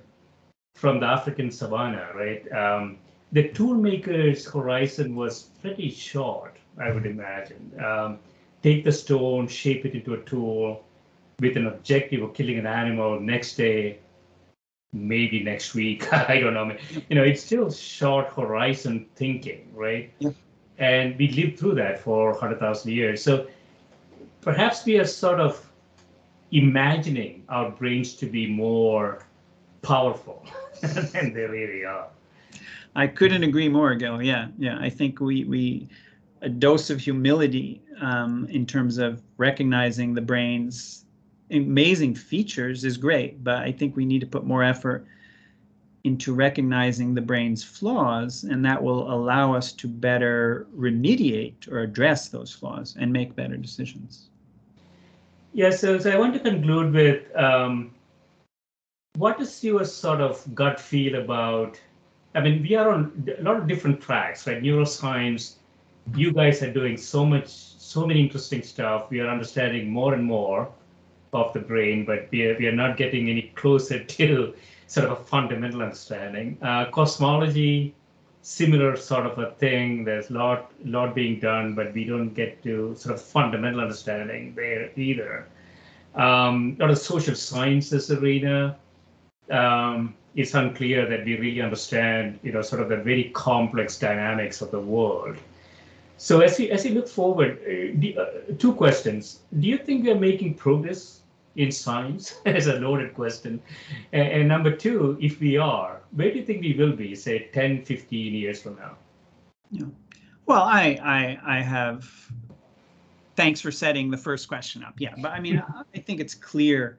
from 0.74 1.02
the 1.02 1.06
African 1.06 1.52
savannah, 1.52 2.12
right? 2.16 2.50
Um, 2.54 2.98
the 3.34 3.50
toolmaker's 3.50 4.45
horizon 4.45 5.18
was 5.18 5.50
pretty 5.62 5.89
short, 5.89 6.56
I 6.78 6.91
would 6.91 7.06
imagine. 7.06 7.74
Um, 7.86 8.20
take 8.64 8.86
the 8.86 8.91
stone, 8.93 9.50
shape 9.50 9.86
it 9.86 9.93
into 9.95 10.14
a 10.14 10.22
tool 10.22 10.86
with 11.41 11.58
an 11.58 11.68
objective 11.68 12.22
of 12.24 12.34
killing 12.34 12.58
an 12.58 12.68
animal 12.68 13.20
next 13.20 13.58
day, 13.58 14.00
maybe 14.93 15.43
next 15.43 15.76
week. 15.76 16.14
I 16.30 16.39
don't 16.39 16.54
know. 16.54 16.74
You 17.10 17.18
know, 17.18 17.24
it's 17.24 17.43
still 17.43 17.70
short 17.70 18.30
horizon 18.30 19.08
thinking, 19.18 19.70
right? 19.74 20.14
Yeah. 20.20 20.30
And 20.78 21.18
we 21.18 21.28
lived 21.32 21.60
through 21.60 21.76
that 21.76 22.00
for 22.00 22.32
100,000 22.32 22.89
years. 22.93 23.22
So 23.22 23.48
perhaps 24.41 24.85
we 24.85 24.97
are 24.99 25.05
sort 25.05 25.39
of 25.39 25.63
imagining 26.51 27.43
our 27.49 27.71
brains 27.71 28.15
to 28.15 28.25
be 28.25 28.47
more 28.47 29.25
powerful 29.81 30.45
than 30.81 31.33
they 31.33 31.45
really 31.45 31.85
are. 31.85 32.07
I 32.95 33.07
couldn't 33.07 33.43
agree 33.43 33.69
more, 33.69 33.93
Gil. 33.95 34.21
Yeah, 34.21 34.47
yeah. 34.57 34.77
I 34.79 34.89
think 34.89 35.19
we 35.19 35.43
we 35.45 35.88
a 36.41 36.49
dose 36.49 36.89
of 36.89 36.99
humility 36.99 37.81
um, 37.99 38.47
in 38.49 38.65
terms 38.65 38.97
of 38.97 39.21
recognizing 39.38 40.13
the 40.13 40.21
brain's 40.21 41.05
amazing 41.51 42.15
features 42.15 42.83
is 42.83 42.97
great, 42.97 43.43
but 43.43 43.57
I 43.57 43.71
think 43.71 43.95
we 43.95 44.05
need 44.05 44.19
to 44.19 44.27
put 44.27 44.45
more 44.45 44.63
effort 44.63 45.05
into 46.08 46.34
recognizing 46.34 47.14
the 47.14 47.22
brain's 47.22 47.64
flaws, 47.64 48.43
and 48.43 48.66
that 48.66 48.82
will 48.82 49.14
allow 49.14 49.53
us 49.53 49.72
to 49.74 49.88
better 49.88 50.66
remediate 50.76 51.72
or 51.72 51.80
address 51.80 52.30
those 52.30 52.51
flaws 52.51 52.95
and 52.97 53.12
make 53.12 53.36
better 53.36 53.58
decisions. 53.58 54.30
Yeah, 55.53 55.70
so, 55.70 55.99
so 55.99 56.10
I 56.12 56.18
want 56.18 56.34
to 56.34 56.39
conclude 56.39 56.93
with 56.93 57.36
um, 57.36 57.93
what 59.18 59.39
is 59.41 59.64
your 59.64 59.84
sort 59.86 60.22
of 60.22 60.43
gut 60.55 60.80
feel 60.80 61.16
about? 61.16 61.80
I 62.36 62.41
mean, 62.41 62.62
we 62.62 62.76
are 62.76 62.89
on 62.91 63.28
a 63.38 63.41
lot 63.41 63.58
of 63.58 63.68
different 63.68 63.99
tracks, 64.01 64.47
right? 64.47 64.62
Neuroscience, 64.62 65.55
you 66.16 66.32
guys 66.32 66.62
are 66.62 66.72
doing 66.72 66.95
so 66.97 67.26
much, 67.26 67.47
so 67.47 68.05
many 68.05 68.22
interesting 68.22 68.62
stuff. 68.62 69.10
We 69.10 69.20
are 69.20 69.28
understanding 69.28 69.89
more 69.89 70.14
and 70.14 70.24
more 70.24 70.70
of 71.34 71.53
the 71.53 71.60
brain, 71.60 72.05
but 72.05 72.28
we 72.32 72.45
are, 72.45 72.58
we 72.58 72.68
are 72.68 72.76
not 72.76 72.95
getting 72.95 73.30
any 73.30 73.51
closer 73.55 74.03
to 74.18 74.53
sort 74.88 75.05
of 75.05 75.11
a 75.19 75.23
fundamental 75.23 75.81
understanding. 75.83 76.57
Uh, 76.61 76.85
cosmology, 76.85 77.93
similar 78.41 78.95
sort 78.95 79.25
of 79.25 79.38
a 79.38 79.51
thing. 79.51 80.03
There's 80.03 80.29
a 80.29 80.33
lot, 80.33 80.71
lot 80.83 81.13
being 81.13 81.39
done, 81.39 81.75
but 81.75 81.93
we 81.93 82.05
don't 82.05 82.33
get 82.33 82.63
to 82.63 82.95
sort 82.95 83.13
of 83.13 83.21
fundamental 83.21 83.81
understanding 83.81 84.53
there 84.55 84.89
either. 84.95 85.47
Um, 86.15 86.77
a 86.79 86.83
lot 86.83 86.91
of 86.91 86.97
social 86.97 87.35
sciences 87.35 88.09
arena, 88.09 88.77
um, 89.51 90.15
it's 90.35 90.53
unclear 90.53 91.07
that 91.07 91.25
we 91.25 91.38
really 91.38 91.61
understand, 91.61 92.39
you 92.43 92.51
know, 92.53 92.61
sort 92.61 92.81
of 92.81 92.89
the 92.89 92.97
very 92.97 93.25
complex 93.35 93.99
dynamics 93.99 94.61
of 94.61 94.71
the 94.71 94.79
world. 94.79 95.38
So 96.17 96.41
as 96.41 96.59
you 96.59 96.69
as 96.69 96.83
you 96.85 96.95
look 96.95 97.07
forward, 97.07 97.59
uh, 97.61 97.99
the, 97.99 98.17
uh, 98.17 98.53
two 98.57 98.73
questions: 98.73 99.41
Do 99.59 99.67
you 99.67 99.77
think 99.77 100.03
we 100.03 100.11
are 100.11 100.19
making 100.19 100.55
progress 100.55 101.16
in 101.58 101.72
science? 101.72 102.39
As 102.45 102.68
a 102.68 102.80
loaded 102.80 103.14
question. 103.14 103.62
And, 104.14 104.28
and, 104.28 104.47
number 104.47 104.72
two, 104.76 105.18
if 105.20 105.39
we 105.39 105.58
are, 105.58 106.01
where 106.12 106.32
do 106.32 106.39
you 106.39 106.45
think 106.45 106.62
we 106.62 106.74
will 106.74 106.95
be, 106.95 107.16
say, 107.16 107.49
10, 107.53 107.84
15 107.84 108.34
years 108.34 108.62
from 108.62 108.78
now? 108.78 108.95
Yeah. 109.72 109.86
Well, 110.45 110.64
I 110.64 110.97
I, 111.03 111.58
I 111.58 111.62
have. 111.62 112.10
Thanks 113.36 113.62
for 113.62 113.70
setting 113.70 114.10
the 114.10 114.18
first 114.18 114.47
question 114.47 114.84
up. 114.84 114.95
Yeah, 114.97 115.14
but 115.22 115.32
I 115.32 115.39
mean, 115.39 115.62
I 115.95 115.99
think 115.99 116.20
it's 116.20 116.34
clear 116.34 116.97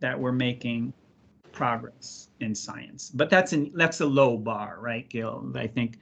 that 0.00 0.18
we're 0.18 0.32
making 0.32 0.92
progress 1.52 2.28
in 2.40 2.54
science, 2.54 3.10
but 3.14 3.30
that's 3.30 3.52
an 3.52 3.70
that's 3.74 4.00
a 4.00 4.06
low 4.06 4.36
bar, 4.36 4.78
right, 4.80 5.08
Gil? 5.08 5.52
I 5.54 5.66
think 5.66 5.98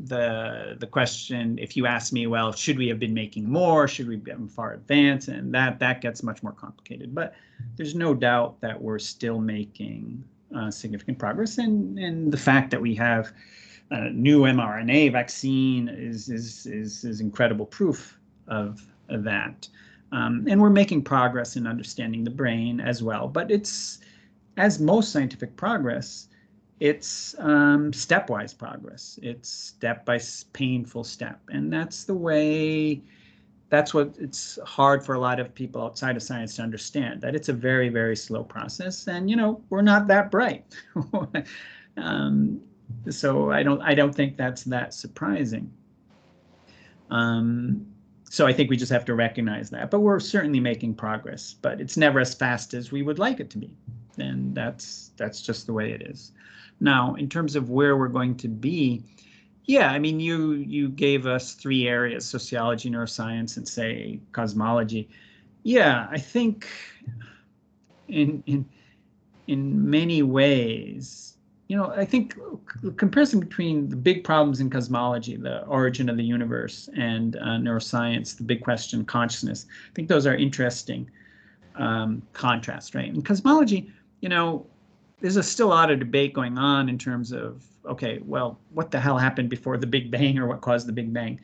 the 0.00 0.76
the 0.78 0.86
question 0.86 1.58
if 1.58 1.76
you 1.76 1.84
ask 1.84 2.12
me 2.12 2.28
well 2.28 2.52
should 2.52 2.78
we 2.78 2.88
have 2.88 3.00
been 3.00 3.14
making 3.14 3.50
more? 3.50 3.88
Should 3.88 4.08
we 4.08 4.14
have 4.14 4.24
been 4.24 4.48
far 4.48 4.74
advanced? 4.74 5.28
And 5.28 5.52
that 5.54 5.78
that 5.80 6.00
gets 6.00 6.22
much 6.22 6.42
more 6.42 6.52
complicated. 6.52 7.14
But 7.14 7.34
there's 7.76 7.94
no 7.94 8.14
doubt 8.14 8.60
that 8.60 8.80
we're 8.80 9.00
still 9.00 9.40
making 9.40 10.22
uh, 10.54 10.70
significant 10.70 11.18
progress. 11.18 11.58
And 11.58 11.98
and 11.98 12.32
the 12.32 12.38
fact 12.38 12.70
that 12.70 12.80
we 12.80 12.94
have 12.94 13.32
a 13.90 14.10
new 14.10 14.42
mRNA 14.42 15.12
vaccine 15.12 15.88
is 15.88 16.28
is 16.28 16.66
is, 16.66 17.04
is 17.04 17.20
incredible 17.20 17.66
proof 17.66 18.18
of, 18.46 18.86
of 19.08 19.24
that. 19.24 19.68
Um, 20.12 20.46
and 20.48 20.60
we're 20.60 20.70
making 20.70 21.02
progress 21.02 21.56
in 21.56 21.66
understanding 21.66 22.24
the 22.24 22.30
brain 22.30 22.80
as 22.80 23.02
well. 23.02 23.28
But 23.28 23.50
it's 23.50 23.98
as 24.56 24.80
most 24.80 25.12
scientific 25.12 25.56
progress 25.56 26.28
it's 26.80 27.34
um, 27.38 27.90
stepwise 27.92 28.56
progress. 28.56 29.18
It's 29.22 29.48
step 29.48 30.04
by 30.04 30.20
painful 30.52 31.04
step, 31.04 31.40
and 31.48 31.72
that's 31.72 32.04
the 32.04 32.14
way. 32.14 33.02
That's 33.70 33.92
what 33.92 34.14
it's 34.18 34.58
hard 34.64 35.04
for 35.04 35.14
a 35.14 35.18
lot 35.18 35.40
of 35.40 35.54
people 35.54 35.82
outside 35.82 36.16
of 36.16 36.22
science 36.22 36.56
to 36.56 36.62
understand. 36.62 37.20
That 37.20 37.34
it's 37.34 37.48
a 37.48 37.52
very 37.52 37.88
very 37.88 38.16
slow 38.16 38.44
process, 38.44 39.08
and 39.08 39.28
you 39.28 39.36
know 39.36 39.60
we're 39.70 39.82
not 39.82 40.06
that 40.06 40.30
bright. 40.30 40.64
um, 41.96 42.60
so 43.10 43.50
I 43.50 43.62
don't 43.62 43.82
I 43.82 43.94
don't 43.94 44.14
think 44.14 44.36
that's 44.36 44.62
that 44.64 44.94
surprising. 44.94 45.72
Um, 47.10 47.86
so 48.30 48.46
I 48.46 48.52
think 48.52 48.70
we 48.70 48.76
just 48.76 48.92
have 48.92 49.06
to 49.06 49.14
recognize 49.14 49.70
that. 49.70 49.90
But 49.90 50.00
we're 50.00 50.20
certainly 50.20 50.60
making 50.60 50.94
progress, 50.94 51.54
but 51.60 51.80
it's 51.80 51.96
never 51.96 52.20
as 52.20 52.34
fast 52.34 52.74
as 52.74 52.92
we 52.92 53.02
would 53.02 53.18
like 53.18 53.40
it 53.40 53.50
to 53.50 53.58
be, 53.58 53.74
and 54.18 54.54
that's 54.54 55.10
that's 55.16 55.42
just 55.42 55.66
the 55.66 55.72
way 55.72 55.90
it 55.90 56.02
is. 56.02 56.32
Now, 56.80 57.14
in 57.14 57.28
terms 57.28 57.56
of 57.56 57.70
where 57.70 57.96
we're 57.96 58.08
going 58.08 58.36
to 58.36 58.48
be, 58.48 59.02
yeah, 59.64 59.90
I 59.90 59.98
mean, 59.98 60.18
you 60.20 60.52
you 60.52 60.88
gave 60.88 61.26
us 61.26 61.54
three 61.54 61.86
areas: 61.88 62.24
sociology, 62.24 62.90
neuroscience, 62.90 63.56
and 63.56 63.68
say 63.68 64.20
cosmology. 64.32 65.08
Yeah, 65.62 66.08
I 66.10 66.18
think 66.18 66.66
in 68.08 68.42
in 68.46 68.64
in 69.46 69.90
many 69.90 70.22
ways, 70.22 71.36
you 71.68 71.76
know, 71.76 71.90
I 71.90 72.06
think 72.06 72.36
the 72.82 72.92
comparison 72.92 73.40
between 73.40 73.90
the 73.90 73.96
big 73.96 74.24
problems 74.24 74.60
in 74.60 74.70
cosmology, 74.70 75.36
the 75.36 75.64
origin 75.66 76.08
of 76.08 76.16
the 76.16 76.24
universe, 76.24 76.88
and 76.96 77.36
uh, 77.36 77.58
neuroscience, 77.58 78.36
the 78.36 78.44
big 78.44 78.62
question, 78.62 79.04
consciousness. 79.04 79.66
I 79.90 79.92
think 79.94 80.08
those 80.08 80.26
are 80.26 80.34
interesting 80.34 81.10
um, 81.74 82.22
contrasts, 82.32 82.94
right? 82.94 83.08
In 83.08 83.20
cosmology, 83.20 83.92
you 84.22 84.30
know, 84.30 84.66
there's 85.20 85.36
a 85.36 85.42
still 85.42 85.68
a 85.68 85.70
lot 85.70 85.90
of 85.90 85.98
debate 85.98 86.32
going 86.32 86.58
on 86.58 86.88
in 86.88 86.98
terms 86.98 87.32
of 87.32 87.64
okay, 87.86 88.20
well, 88.24 88.58
what 88.74 88.90
the 88.90 89.00
hell 89.00 89.16
happened 89.16 89.48
before 89.48 89.78
the 89.78 89.86
Big 89.86 90.10
Bang 90.10 90.38
or 90.38 90.46
what 90.46 90.60
caused 90.60 90.86
the 90.86 90.92
Big 90.92 91.12
Bang, 91.12 91.40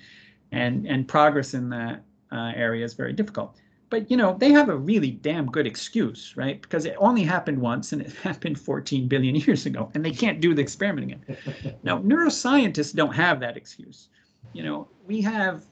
and 0.53 0.87
and 0.87 1.09
progress 1.09 1.55
in 1.55 1.71
that 1.71 2.03
uh, 2.33 2.53
area 2.55 2.85
is 2.85 2.95
very 2.95 3.13
difficult. 3.13 3.57
but 3.91 4.11
you 4.11 4.17
know 4.17 4.37
they 4.39 4.51
have 4.51 4.69
a 4.69 4.77
really 4.77 5.11
damn 5.11 5.47
good 5.47 5.67
excuse, 5.67 6.37
right? 6.37 6.61
Because 6.63 6.85
it 6.85 6.97
only 6.99 7.23
happened 7.23 7.61
once 7.61 7.93
and 7.93 8.03
it 8.03 8.13
happened 8.23 8.59
14 8.59 9.09
billion 9.09 9.35
years 9.37 9.67
ago, 9.67 9.91
and 9.95 10.05
they 10.05 10.11
can't 10.11 10.41
do 10.41 10.55
the 10.55 10.63
experiment 10.63 11.13
again. 11.13 11.77
now 11.83 11.99
neuroscientists 12.01 12.95
don't 12.95 13.15
have 13.15 13.41
that 13.41 13.57
excuse. 13.57 14.09
You 14.53 14.63
know, 14.63 14.89
we 15.07 15.21
have 15.23 15.65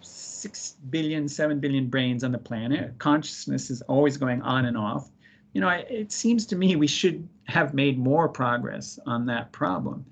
six 0.00 0.76
billion, 0.88 1.28
seven 1.28 1.60
billion 1.60 1.86
brains 1.88 2.24
on 2.24 2.32
the 2.32 2.38
planet. 2.38 2.98
Consciousness 2.98 3.70
is 3.70 3.82
always 3.82 4.16
going 4.16 4.40
on 4.42 4.64
and 4.66 4.76
off. 4.76 5.10
You 5.52 5.60
know, 5.60 5.68
it 5.68 6.12
seems 6.12 6.46
to 6.46 6.56
me 6.56 6.76
we 6.76 6.86
should 6.86 7.28
have 7.44 7.74
made 7.74 7.98
more 7.98 8.28
progress 8.28 8.98
on 9.06 9.26
that 9.26 9.50
problem. 9.52 10.04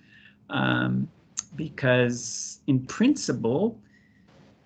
Um, 0.51 1.09
because 1.57 2.61
in 2.67 2.87
principle, 2.87 3.79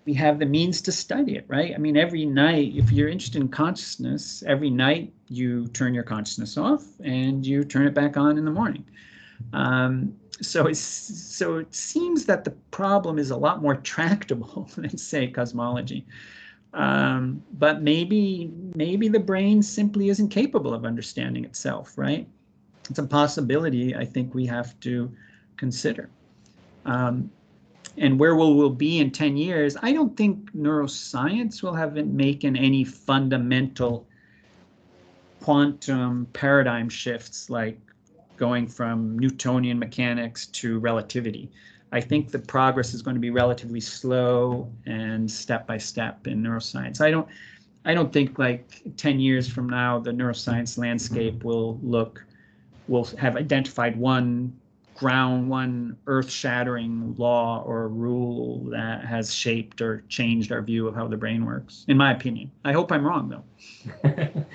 we 0.05 0.13
have 0.13 0.39
the 0.39 0.45
means 0.45 0.81
to 0.81 0.91
study 0.91 1.35
it, 1.35 1.45
right? 1.47 1.73
I 1.73 1.77
mean, 1.77 1.95
every 1.95 2.25
night, 2.25 2.73
if 2.75 2.91
you're 2.91 3.07
interested 3.07 3.41
in 3.41 3.47
consciousness, 3.47 4.43
every 4.45 4.69
night 4.69 5.13
you 5.27 5.67
turn 5.69 5.93
your 5.93 6.03
consciousness 6.03 6.57
off 6.57 6.83
and 7.03 7.45
you 7.45 7.63
turn 7.63 7.87
it 7.87 7.93
back 7.93 8.17
on 8.17 8.37
in 8.37 8.45
the 8.45 8.51
morning. 8.51 8.85
Um, 9.53 10.15
so 10.41 10.67
it's 10.67 10.79
so 10.79 11.57
it 11.57 11.73
seems 11.73 12.25
that 12.25 12.43
the 12.43 12.51
problem 12.71 13.17
is 13.17 13.31
a 13.31 13.37
lot 13.37 13.61
more 13.61 13.75
tractable 13.93 14.69
than 14.75 14.97
say 14.97 15.27
cosmology. 15.27 16.05
Um, 16.73 17.43
but 17.53 17.83
maybe 17.83 18.51
maybe 18.75 19.07
the 19.07 19.19
brain 19.19 19.61
simply 19.61 20.09
isn't 20.09 20.29
capable 20.29 20.73
of 20.73 20.85
understanding 20.85 21.45
itself, 21.45 21.97
right? 21.97 22.27
It's 22.89 22.99
a 22.99 23.03
possibility 23.03 23.95
I 23.95 24.05
think 24.05 24.33
we 24.33 24.45
have 24.47 24.79
to 24.81 25.11
consider. 25.57 26.09
Um, 26.85 27.31
and 27.97 28.19
where 28.19 28.35
will 28.35 28.57
we 28.57 28.75
be 28.75 28.99
in 28.99 29.11
10 29.11 29.37
years, 29.37 29.77
I 29.81 29.93
don't 29.93 30.17
think 30.17 30.51
neuroscience 30.53 31.61
will 31.61 31.75
have 31.75 31.93
making 31.93 32.55
any 32.55 32.83
fundamental 32.83 34.07
quantum 35.41 36.27
paradigm 36.33 36.89
shifts 36.89 37.49
like 37.49 37.79
going 38.37 38.67
from 38.67 39.19
Newtonian 39.19 39.77
mechanics 39.77 40.47
to 40.47 40.79
relativity. 40.79 41.51
I 41.93 42.01
think 42.01 42.31
the 42.31 42.39
progress 42.39 42.95
is 42.95 43.03
going 43.03 43.15
to 43.15 43.21
be 43.21 43.29
relatively 43.29 43.79
slow 43.79 44.67
and 44.87 45.29
step 45.29 45.67
by 45.67 45.77
step 45.77 46.25
in 46.25 46.41
neuroscience. 46.41 46.99
I 46.99 47.11
don't 47.11 47.27
I 47.85 47.93
don't 47.93 48.11
think 48.11 48.39
like 48.39 48.81
10 48.97 49.19
years 49.19 49.47
from 49.47 49.69
now 49.69 49.99
the 49.99 50.11
neuroscience 50.11 50.77
landscape 50.77 51.43
will 51.43 51.79
look 51.83 52.25
will 52.87 53.05
have 53.19 53.37
identified 53.37 53.95
one 53.95 54.57
ground 54.95 55.49
one 55.49 55.95
earth-shattering 56.07 57.15
law 57.17 57.63
or 57.63 57.87
rule 57.87 58.59
that 58.69 59.05
has 59.05 59.33
shaped 59.33 59.81
or 59.81 60.03
changed 60.07 60.51
our 60.51 60.61
view 60.61 60.87
of 60.87 60.95
how 60.95 61.07
the 61.07 61.17
brain 61.17 61.45
works 61.45 61.83
in 61.87 61.97
my 61.97 62.11
opinion 62.11 62.51
i 62.63 62.71
hope 62.71 62.91
i'm 62.91 63.03
wrong 63.03 63.27
though 63.27 64.45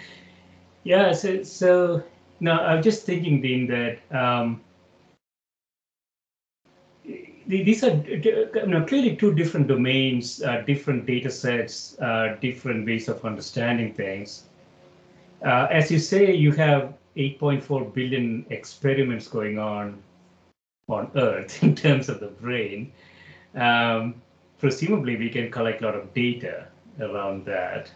yeah 0.84 1.12
so 1.12 1.42
so 1.42 2.02
no 2.38 2.52
i'm 2.52 2.80
just 2.80 3.04
thinking 3.04 3.42
dean 3.42 3.66
that 3.66 3.98
um, 4.16 4.60
these 7.48 7.82
are 7.82 7.96
you 8.06 8.66
know, 8.66 8.84
clearly 8.84 9.16
two 9.16 9.34
different 9.34 9.66
domains 9.66 10.42
uh, 10.42 10.62
different 10.66 11.06
data 11.06 11.30
sets 11.30 11.98
uh, 12.00 12.36
different 12.40 12.86
ways 12.86 13.08
of 13.08 13.24
understanding 13.24 13.92
things 13.92 14.44
uh, 15.44 15.66
as 15.70 15.90
you 15.90 15.98
say 15.98 16.34
you 16.34 16.52
have 16.52 16.94
8.4 17.18 17.92
billion 17.92 18.46
experiments 18.50 19.26
going 19.26 19.58
on 19.58 20.00
on 20.88 21.10
Earth 21.16 21.62
in 21.62 21.74
terms 21.74 22.08
of 22.08 22.20
the 22.20 22.28
brain. 22.28 22.92
Um, 23.54 24.14
presumably, 24.58 25.16
we 25.16 25.28
can 25.28 25.50
collect 25.50 25.82
a 25.82 25.86
lot 25.86 25.94
of 25.94 26.14
data 26.14 26.68
around 27.00 27.44
that. 27.46 27.90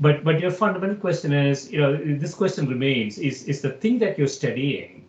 But 0.00 0.24
but 0.24 0.40
your 0.40 0.50
fundamental 0.50 0.96
question 0.96 1.32
is, 1.32 1.70
you 1.70 1.80
know, 1.80 1.96
this 1.96 2.34
question 2.34 2.68
remains: 2.68 3.18
is 3.18 3.44
is 3.44 3.60
the 3.60 3.70
thing 3.70 3.98
that 3.98 4.18
you're 4.18 4.28
studying 4.28 5.04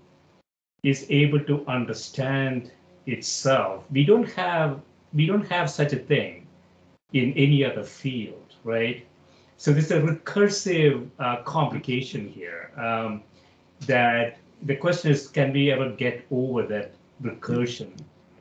is 0.83 1.05
able 1.09 1.39
to 1.39 1.65
understand 1.67 2.71
itself? 3.05 3.85
We 3.91 4.03
don't 4.03 4.29
have 4.33 4.81
we 5.13 5.25
don't 5.25 5.47
have 5.49 5.69
such 5.69 5.93
a 5.93 5.97
thing 5.97 6.47
in 7.13 7.33
any 7.33 7.63
other 7.63 7.83
field, 7.83 8.55
right? 8.63 9.05
So 9.57 9.71
there's 9.71 9.91
a 9.91 10.01
recursive 10.01 11.07
uh, 11.19 11.37
complication 11.43 12.27
here. 12.27 12.71
Um, 12.75 13.23
that 13.81 14.37
the 14.63 14.75
question 14.75 15.11
is, 15.11 15.27
can 15.27 15.53
we 15.53 15.71
ever 15.71 15.91
get 15.91 16.25
over 16.31 16.63
that 16.63 16.93
recursion 17.21 17.91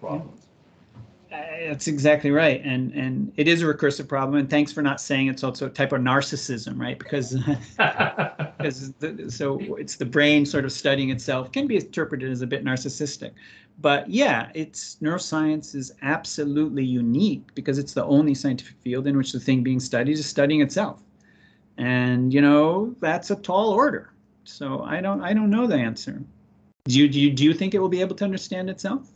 problem. 0.02 0.32
That's 1.32 1.86
exactly 1.88 2.30
right, 2.30 2.60
and 2.62 2.92
and 2.92 3.32
it 3.36 3.48
is 3.48 3.62
a 3.62 3.64
recursive 3.64 4.06
problem. 4.06 4.38
And 4.38 4.50
thanks 4.50 4.70
for 4.70 4.82
not 4.82 5.00
saying 5.00 5.28
it's 5.28 5.42
also 5.42 5.66
a 5.66 5.70
type 5.70 5.92
of 5.92 6.02
narcissism, 6.02 6.78
right? 6.78 6.98
Because 6.98 7.32
because 8.58 8.92
the, 8.94 9.30
so 9.30 9.58
it's 9.76 9.96
the 9.96 10.04
brain 10.04 10.44
sort 10.44 10.66
of 10.66 10.72
studying 10.72 11.08
itself 11.08 11.50
can 11.50 11.66
be 11.66 11.76
interpreted 11.76 12.30
as 12.30 12.42
a 12.42 12.46
bit 12.46 12.64
narcissistic, 12.64 13.30
but 13.80 14.10
yeah, 14.10 14.50
it's 14.54 14.96
neuroscience 15.00 15.74
is 15.74 15.92
absolutely 16.02 16.84
unique 16.84 17.54
because 17.54 17.78
it's 17.78 17.94
the 17.94 18.04
only 18.04 18.34
scientific 18.34 18.76
field 18.82 19.06
in 19.06 19.16
which 19.16 19.32
the 19.32 19.40
thing 19.40 19.62
being 19.62 19.80
studied 19.80 20.18
is 20.18 20.26
studying 20.26 20.60
itself, 20.60 21.00
and 21.78 22.34
you 22.34 22.42
know 22.42 22.94
that's 23.00 23.30
a 23.30 23.36
tall 23.36 23.70
order. 23.70 24.12
So 24.44 24.82
I 24.82 25.00
don't 25.00 25.22
I 25.22 25.32
don't 25.32 25.50
know 25.50 25.66
the 25.66 25.76
answer. 25.76 26.22
Do 26.84 26.98
you, 26.98 27.08
do 27.08 27.20
you, 27.20 27.30
do 27.30 27.44
you 27.44 27.54
think 27.54 27.74
it 27.74 27.78
will 27.78 27.88
be 27.88 28.00
able 28.00 28.16
to 28.16 28.24
understand 28.24 28.68
itself? 28.68 29.08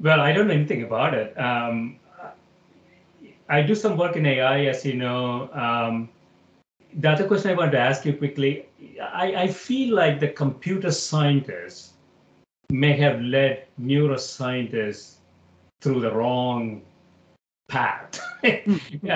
Well, 0.00 0.20
I 0.20 0.32
don't 0.32 0.48
know 0.48 0.54
anything 0.54 0.82
about 0.82 1.12
it. 1.12 1.38
Um, 1.38 1.96
I 3.50 3.60
do 3.60 3.74
some 3.74 3.98
work 3.98 4.16
in 4.16 4.24
AI, 4.24 4.64
as 4.64 4.84
you 4.84 4.94
know. 4.94 5.50
Um, 5.52 6.08
the 6.94 7.10
other 7.10 7.26
question 7.26 7.50
I 7.50 7.54
want 7.54 7.72
to 7.72 7.78
ask 7.78 8.06
you 8.06 8.14
quickly, 8.14 8.66
I, 9.02 9.34
I 9.34 9.48
feel 9.48 9.94
like 9.94 10.18
the 10.18 10.28
computer 10.28 10.90
scientists 10.90 11.92
may 12.70 12.96
have 12.96 13.20
led 13.20 13.66
neuroscientists 13.80 15.16
through 15.82 16.00
the 16.00 16.12
wrong 16.12 16.82
path. 17.68 18.20
uh, 18.44 19.08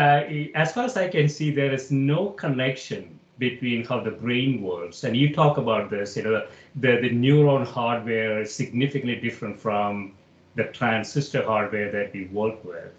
as 0.55 0.73
far 0.73 0.85
as 0.85 0.97
I 0.99 1.09
can 1.09 1.29
see, 1.29 1.51
there 1.51 1.73
is 1.73 1.91
no 1.91 2.31
connection 2.31 3.19
between 3.39 3.85
how 3.85 4.01
the 4.01 4.11
brain 4.11 4.61
works. 4.61 5.05
And 5.05 5.17
you 5.17 5.35
talk 5.35 5.57
about 5.57 5.91
this, 5.91 6.17
you 6.17 6.25
know, 6.25 6.47
the, 6.77 6.99
the 7.01 7.11
neuron 7.11 7.67
hardware 7.67 8.43
is 8.43 8.55
significantly 8.55 9.17
different 9.17 9.59
from 9.59 10.13
the 10.55 10.65
transistor 10.65 11.45
hardware 11.45 11.91
that 11.91 12.13
we 12.13 12.27
work 12.27 12.65
with. 12.65 12.93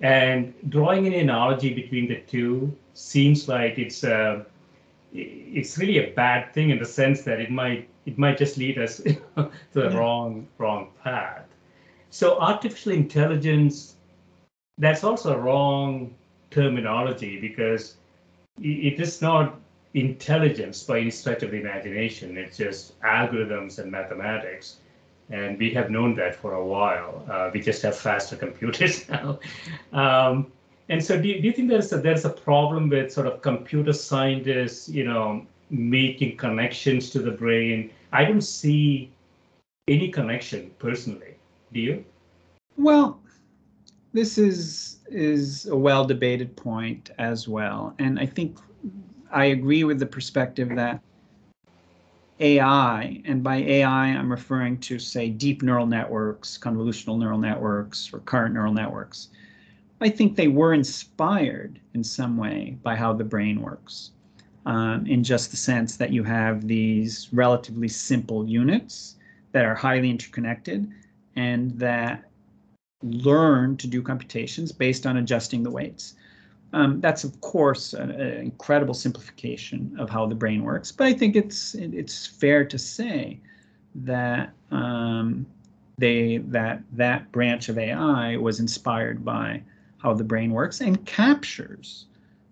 And 0.00 0.54
drawing 0.68 1.06
an 1.06 1.14
analogy 1.14 1.72
between 1.72 2.08
the 2.08 2.20
two 2.20 2.76
seems 2.94 3.48
like 3.48 3.78
it's 3.78 4.04
a, 4.04 4.14
uh, 4.14 4.44
it's 5.12 5.78
really 5.78 5.98
a 5.98 6.12
bad 6.14 6.52
thing 6.52 6.70
in 6.70 6.78
the 6.78 6.84
sense 6.84 7.22
that 7.22 7.40
it 7.40 7.50
might 7.50 7.88
it 8.04 8.18
might 8.18 8.36
just 8.36 8.58
lead 8.58 8.78
us 8.78 8.96
to 9.36 9.50
the 9.72 9.88
yeah. 9.88 9.96
wrong 9.96 10.46
wrong 10.58 10.88
path. 11.02 11.46
So 12.10 12.38
artificial 12.40 12.92
intelligence, 12.92 13.96
that's 14.78 15.04
also 15.04 15.34
a 15.34 15.38
wrong 15.38 16.14
terminology 16.50 17.40
because 17.40 17.96
it 18.60 19.00
is 19.00 19.22
not 19.22 19.58
intelligence 19.94 20.82
by 20.82 20.98
any 21.00 21.10
stretch 21.10 21.42
of 21.42 21.52
the 21.52 21.60
imagination. 21.60 22.36
It's 22.36 22.56
just 22.56 23.00
algorithms 23.02 23.78
and 23.78 23.90
mathematics. 23.90 24.76
And 25.30 25.58
we 25.58 25.70
have 25.70 25.90
known 25.90 26.14
that 26.16 26.36
for 26.36 26.54
a 26.54 26.64
while. 26.64 27.24
Uh, 27.30 27.50
we 27.52 27.60
just 27.60 27.82
have 27.82 27.96
faster 27.96 28.36
computers 28.36 29.08
now. 29.08 29.38
Um, 29.92 30.52
and 30.88 31.02
so 31.02 31.20
do 31.20 31.28
you, 31.28 31.40
do 31.40 31.46
you 31.46 31.52
think 31.52 31.70
there's 31.70 31.92
a, 31.92 31.98
there's 31.98 32.24
a 32.24 32.30
problem 32.30 32.90
with 32.90 33.10
sort 33.10 33.26
of 33.26 33.40
computer 33.40 33.92
scientists, 33.92 34.88
you 34.88 35.04
know, 35.04 35.46
making 35.70 36.36
connections 36.36 37.10
to 37.10 37.20
the 37.20 37.30
brain? 37.30 37.90
I 38.12 38.24
don't 38.24 38.42
see 38.42 39.10
any 39.88 40.08
connection 40.08 40.70
personally. 40.78 41.36
Do 41.72 41.80
you? 41.80 42.04
Well, 42.76 43.20
this 44.12 44.38
is 44.38 44.98
is 45.08 45.66
a 45.66 45.76
well 45.76 46.04
debated 46.04 46.56
point 46.56 47.10
as 47.18 47.48
well. 47.48 47.94
And 47.98 48.18
I 48.18 48.26
think 48.26 48.58
I 49.30 49.46
agree 49.46 49.84
with 49.84 49.98
the 49.98 50.06
perspective 50.06 50.74
that 50.76 51.02
AI, 52.40 53.22
and 53.24 53.42
by 53.42 53.56
AI, 53.56 54.06
I'm 54.06 54.30
referring 54.30 54.78
to, 54.80 54.98
say, 54.98 55.28
deep 55.30 55.62
neural 55.62 55.86
networks, 55.86 56.58
convolutional 56.58 57.18
neural 57.18 57.38
networks, 57.38 58.12
recurrent 58.12 58.54
neural 58.54 58.72
networks. 58.72 59.28
I 60.00 60.08
think 60.08 60.36
they 60.36 60.48
were 60.48 60.74
inspired 60.74 61.80
in 61.94 62.02
some 62.02 62.36
way 62.36 62.76
by 62.82 62.96
how 62.96 63.12
the 63.12 63.24
brain 63.24 63.62
works, 63.62 64.10
um, 64.66 65.06
in 65.06 65.22
just 65.22 65.50
the 65.50 65.56
sense 65.56 65.96
that 65.96 66.12
you 66.12 66.24
have 66.24 66.66
these 66.66 67.28
relatively 67.32 67.88
simple 67.88 68.46
units 68.46 69.16
that 69.52 69.64
are 69.64 69.74
highly 69.74 70.10
interconnected 70.10 70.90
and 71.36 71.70
that 71.78 72.24
learn 73.02 73.76
to 73.76 73.86
do 73.86 74.02
computations 74.02 74.72
based 74.72 75.06
on 75.06 75.18
adjusting 75.18 75.62
the 75.62 75.70
weights. 75.70 76.14
Um, 76.74 77.00
that's 77.00 77.22
of 77.22 77.40
course 77.40 77.92
an, 77.92 78.10
an, 78.10 78.32
incredible 78.38 78.94
simplification 78.94 79.94
of 79.96 80.10
how 80.10 80.26
the 80.26 80.34
brain 80.34 80.64
works, 80.64 80.90
but 80.90 81.06
I 81.06 81.12
think 81.12 81.36
it's 81.36 81.76
it's 81.76 82.26
fair 82.26 82.64
to 82.64 82.76
say 82.76 83.38
that 83.94 84.52
um, 84.72 85.46
they 85.98 86.38
that 86.48 86.82
that 86.92 87.30
branch 87.30 87.68
of 87.68 87.78
AI 87.78 88.36
was 88.36 88.58
inspired 88.58 89.24
by 89.24 89.62
how 89.98 90.14
the 90.14 90.24
brain 90.24 90.50
works 90.50 90.80
and 90.80 91.06
captures 91.06 92.06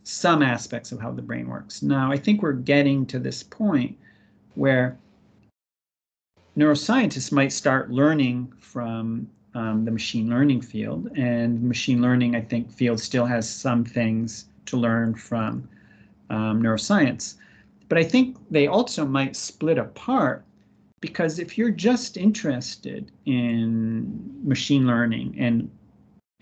some 0.05 0.41
aspects 0.41 0.93
of 0.93 1.01
how 1.01 1.11
the 1.11 1.23
brain 1.23 1.49
works. 1.49 1.83
Now, 1.83 2.13
I 2.13 2.17
think 2.17 2.43
we're 2.43 2.53
getting 2.53 3.05
to 3.07 3.19
this 3.19 3.43
point 3.43 3.97
where 4.55 4.97
neuroscientists 6.57 7.33
might 7.33 7.53
start 7.53 7.91
learning 7.91 8.53
from 8.61 9.29
um, 9.55 9.85
the 9.85 9.91
machine 9.91 10.29
learning 10.29 10.63
field, 10.63 11.11
and 11.17 11.63
machine 11.63 12.01
learning, 12.01 12.35
I 12.37 12.41
think, 12.41 12.71
field 12.71 13.01
still 13.01 13.27
has 13.27 13.49
some 13.49 13.85
things 13.85 14.47
to 14.67 14.77
learn 14.77 15.15
from 15.15 15.69
um, 16.31 16.63
neuroscience. 16.63 17.35
But 17.89 17.99
I 17.99 18.05
think 18.05 18.39
they 18.51 18.67
also 18.67 19.05
might 19.05 19.37
split 19.37 19.79
apart 19.79 20.45
because 21.01 21.39
if 21.39 21.59
you're 21.59 21.71
just 21.71 22.17
interested 22.17 23.11
in 23.27 24.41
machine 24.45 24.87
learning 24.87 25.35
and 25.39 25.71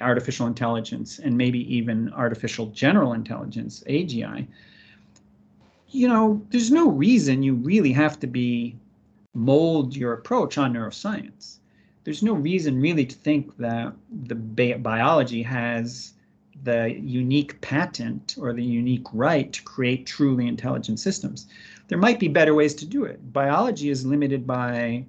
artificial 0.00 0.46
intelligence 0.46 1.18
and 1.18 1.36
maybe 1.36 1.74
even 1.74 2.12
artificial 2.12 2.66
general 2.66 3.14
intelligence, 3.14 3.82
AGI, 3.88 4.46
you 5.88 6.06
know, 6.06 6.40
there's 6.50 6.70
no 6.70 6.90
reason 6.90 7.42
you 7.42 7.54
really 7.54 7.92
have 7.92 8.20
to 8.20 8.26
be 8.26 8.76
mold 9.34 9.96
your 9.96 10.12
approach 10.12 10.58
on 10.58 10.74
neuroscience. 10.74 11.59
There's 12.04 12.22
no 12.22 12.32
reason 12.32 12.80
really 12.80 13.04
to 13.06 13.14
think 13.14 13.56
that 13.58 13.92
the 14.10 14.34
biology 14.34 15.42
has 15.42 16.14
the 16.62 16.92
unique 17.00 17.60
patent 17.60 18.36
or 18.38 18.52
the 18.52 18.64
unique 18.64 19.06
right 19.12 19.52
to 19.52 19.62
create 19.62 20.06
truly 20.06 20.46
intelligent 20.46 21.00
systems. 21.00 21.46
There 21.88 21.98
might 21.98 22.20
be 22.20 22.28
better 22.28 22.54
ways 22.54 22.74
to 22.76 22.86
do 22.86 23.04
it. 23.04 23.32
Biology 23.32 23.90
is 23.90 24.06
limited 24.06 24.46
by 24.46 25.04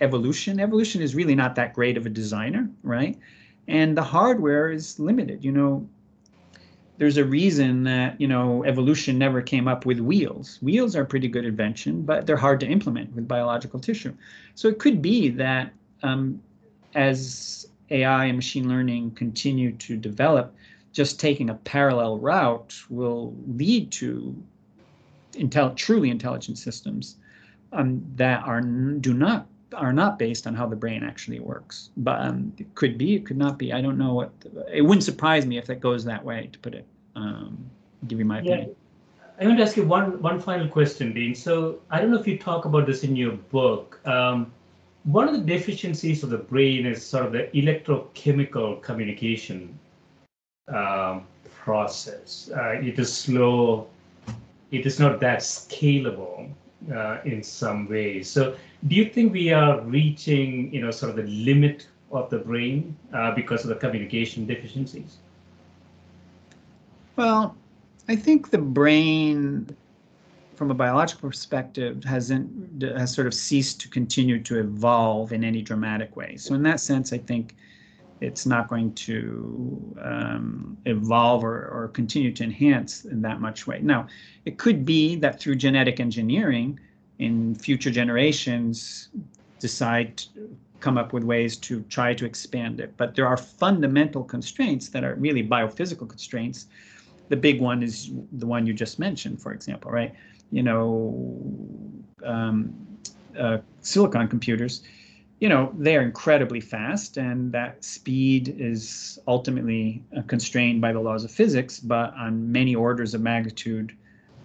evolution. 0.00 0.60
Evolution 0.60 1.02
is 1.02 1.14
really 1.14 1.34
not 1.34 1.54
that 1.56 1.74
great 1.74 1.96
of 1.96 2.06
a 2.06 2.10
designer, 2.10 2.70
right? 2.82 3.18
And 3.66 3.96
the 3.96 4.02
hardware 4.02 4.70
is 4.70 4.98
limited. 4.98 5.44
You 5.44 5.52
know, 5.52 5.88
there's 6.96 7.16
a 7.16 7.24
reason 7.24 7.84
that 7.84 8.20
you 8.20 8.26
know 8.26 8.64
evolution 8.64 9.18
never 9.18 9.40
came 9.40 9.68
up 9.68 9.86
with 9.86 10.00
wheels. 10.00 10.58
Wheels 10.60 10.96
are 10.96 11.04
pretty 11.04 11.28
good 11.28 11.44
invention, 11.44 12.02
but 12.02 12.26
they're 12.26 12.36
hard 12.36 12.60
to 12.60 12.66
implement 12.66 13.14
with 13.14 13.28
biological 13.28 13.78
tissue. 13.78 14.14
So 14.54 14.68
it 14.68 14.78
could 14.78 15.00
be 15.00 15.28
that 15.30 15.72
um, 16.02 16.40
as 16.94 17.66
AI 17.90 18.26
and 18.26 18.36
machine 18.36 18.68
learning 18.68 19.12
continue 19.12 19.72
to 19.72 19.96
develop, 19.96 20.54
just 20.92 21.20
taking 21.20 21.50
a 21.50 21.54
parallel 21.54 22.18
route 22.18 22.74
will 22.88 23.34
lead 23.46 23.90
to 23.92 24.36
intel- 25.32 25.76
truly 25.76 26.10
intelligent 26.10 26.58
systems 26.58 27.16
um, 27.72 28.02
that 28.16 28.42
are 28.44 28.60
do 28.60 29.14
not 29.14 29.46
are 29.74 29.92
not 29.92 30.18
based 30.18 30.46
on 30.46 30.54
how 30.54 30.66
the 30.66 30.76
brain 30.76 31.02
actually 31.02 31.40
works. 31.40 31.90
But 31.96 32.20
um, 32.20 32.52
it 32.58 32.74
could 32.74 32.96
be, 32.96 33.14
it 33.14 33.26
could 33.26 33.36
not 33.36 33.58
be. 33.58 33.72
I 33.72 33.80
don't 33.80 33.98
know 33.98 34.14
what. 34.14 34.32
It 34.72 34.82
wouldn't 34.82 35.04
surprise 35.04 35.46
me 35.46 35.58
if 35.58 35.66
that 35.66 35.80
goes 35.80 36.04
that 36.04 36.24
way. 36.24 36.48
To 36.52 36.58
put 36.58 36.74
it, 36.74 36.86
um, 37.14 37.58
give 38.06 38.18
you 38.18 38.24
my 38.24 38.40
yeah. 38.40 38.52
opinion. 38.52 38.76
I 39.40 39.46
want 39.46 39.58
to 39.58 39.64
ask 39.64 39.76
you 39.76 39.84
one 39.84 40.20
one 40.20 40.40
final 40.40 40.68
question, 40.68 41.12
Dean. 41.12 41.34
So 41.34 41.80
I 41.90 42.00
don't 42.00 42.10
know 42.10 42.18
if 42.18 42.26
you 42.26 42.38
talk 42.38 42.64
about 42.64 42.86
this 42.86 43.04
in 43.04 43.14
your 43.14 43.32
book. 43.32 44.00
Um, 44.04 44.52
one 45.08 45.26
of 45.26 45.32
the 45.32 45.40
deficiencies 45.40 46.22
of 46.22 46.28
the 46.28 46.36
brain 46.36 46.84
is 46.84 47.04
sort 47.04 47.24
of 47.24 47.32
the 47.32 47.44
electrochemical 47.54 48.82
communication 48.82 49.78
um, 50.68 51.26
process. 51.50 52.50
Uh, 52.54 52.72
it 52.72 52.98
is 52.98 53.10
slow. 53.10 53.86
It 54.70 54.84
is 54.84 55.00
not 55.00 55.18
that 55.20 55.38
scalable 55.38 56.50
uh, 56.94 57.18
in 57.24 57.42
some 57.42 57.88
ways. 57.88 58.28
So 58.28 58.54
do 58.86 58.94
you 58.94 59.08
think 59.08 59.32
we 59.32 59.50
are 59.50 59.80
reaching, 59.80 60.72
you 60.74 60.82
know, 60.82 60.90
sort 60.90 61.10
of 61.10 61.16
the 61.16 61.30
limit 61.30 61.86
of 62.12 62.28
the 62.28 62.38
brain 62.38 62.94
uh, 63.14 63.34
because 63.34 63.62
of 63.62 63.70
the 63.70 63.76
communication 63.76 64.46
deficiencies? 64.46 65.16
Well, 67.16 67.56
I 68.08 68.16
think 68.16 68.50
the 68.50 68.58
brain, 68.58 69.74
from 70.58 70.70
a 70.72 70.74
biological 70.74 71.28
perspective, 71.28 72.02
hasn't 72.04 72.82
has 72.82 73.14
sort 73.14 73.28
of 73.28 73.34
ceased 73.34 73.80
to 73.82 73.88
continue 73.88 74.42
to 74.42 74.58
evolve 74.58 75.32
in 75.32 75.44
any 75.44 75.62
dramatic 75.62 76.16
way. 76.16 76.36
So 76.36 76.54
in 76.54 76.62
that 76.64 76.80
sense, 76.80 77.12
I 77.12 77.18
think 77.18 77.54
it's 78.20 78.44
not 78.44 78.68
going 78.68 78.92
to 78.94 79.96
um, 80.02 80.76
evolve 80.84 81.44
or, 81.44 81.68
or 81.68 81.88
continue 81.88 82.32
to 82.32 82.42
enhance 82.42 83.04
in 83.04 83.22
that 83.22 83.40
much 83.40 83.68
way. 83.68 83.78
Now, 83.80 84.08
it 84.44 84.58
could 84.58 84.84
be 84.84 85.14
that 85.16 85.38
through 85.40 85.54
genetic 85.54 86.00
engineering, 86.00 86.80
in 87.20 87.54
future 87.54 87.90
generations 87.90 89.08
decide 89.60 90.16
to 90.18 90.28
come 90.80 90.98
up 90.98 91.12
with 91.12 91.24
ways 91.24 91.56
to 91.56 91.82
try 91.82 92.14
to 92.14 92.24
expand 92.24 92.80
it. 92.80 92.96
But 92.96 93.14
there 93.14 93.26
are 93.26 93.36
fundamental 93.36 94.24
constraints 94.24 94.88
that 94.90 95.04
are 95.04 95.14
really 95.14 95.46
biophysical 95.46 96.08
constraints. 96.08 96.66
The 97.28 97.36
big 97.36 97.60
one 97.60 97.82
is 97.82 98.10
the 98.32 98.46
one 98.46 98.66
you 98.66 98.72
just 98.72 98.98
mentioned, 98.98 99.40
for 99.40 99.52
example, 99.52 99.90
right? 99.90 100.14
You 100.50 100.62
know, 100.62 101.50
um, 102.24 102.74
uh, 103.38 103.58
silicon 103.82 104.28
computers, 104.28 104.82
you 105.40 105.48
know, 105.48 105.72
they 105.78 105.96
are 105.96 106.02
incredibly 106.02 106.60
fast, 106.60 107.16
and 107.16 107.52
that 107.52 107.84
speed 107.84 108.56
is 108.58 109.18
ultimately 109.28 110.02
uh, 110.16 110.22
constrained 110.22 110.80
by 110.80 110.92
the 110.92 111.00
laws 111.00 111.24
of 111.24 111.30
physics, 111.30 111.78
but 111.78 112.12
on 112.14 112.50
many 112.50 112.74
orders 112.74 113.14
of 113.14 113.20
magnitude 113.20 113.94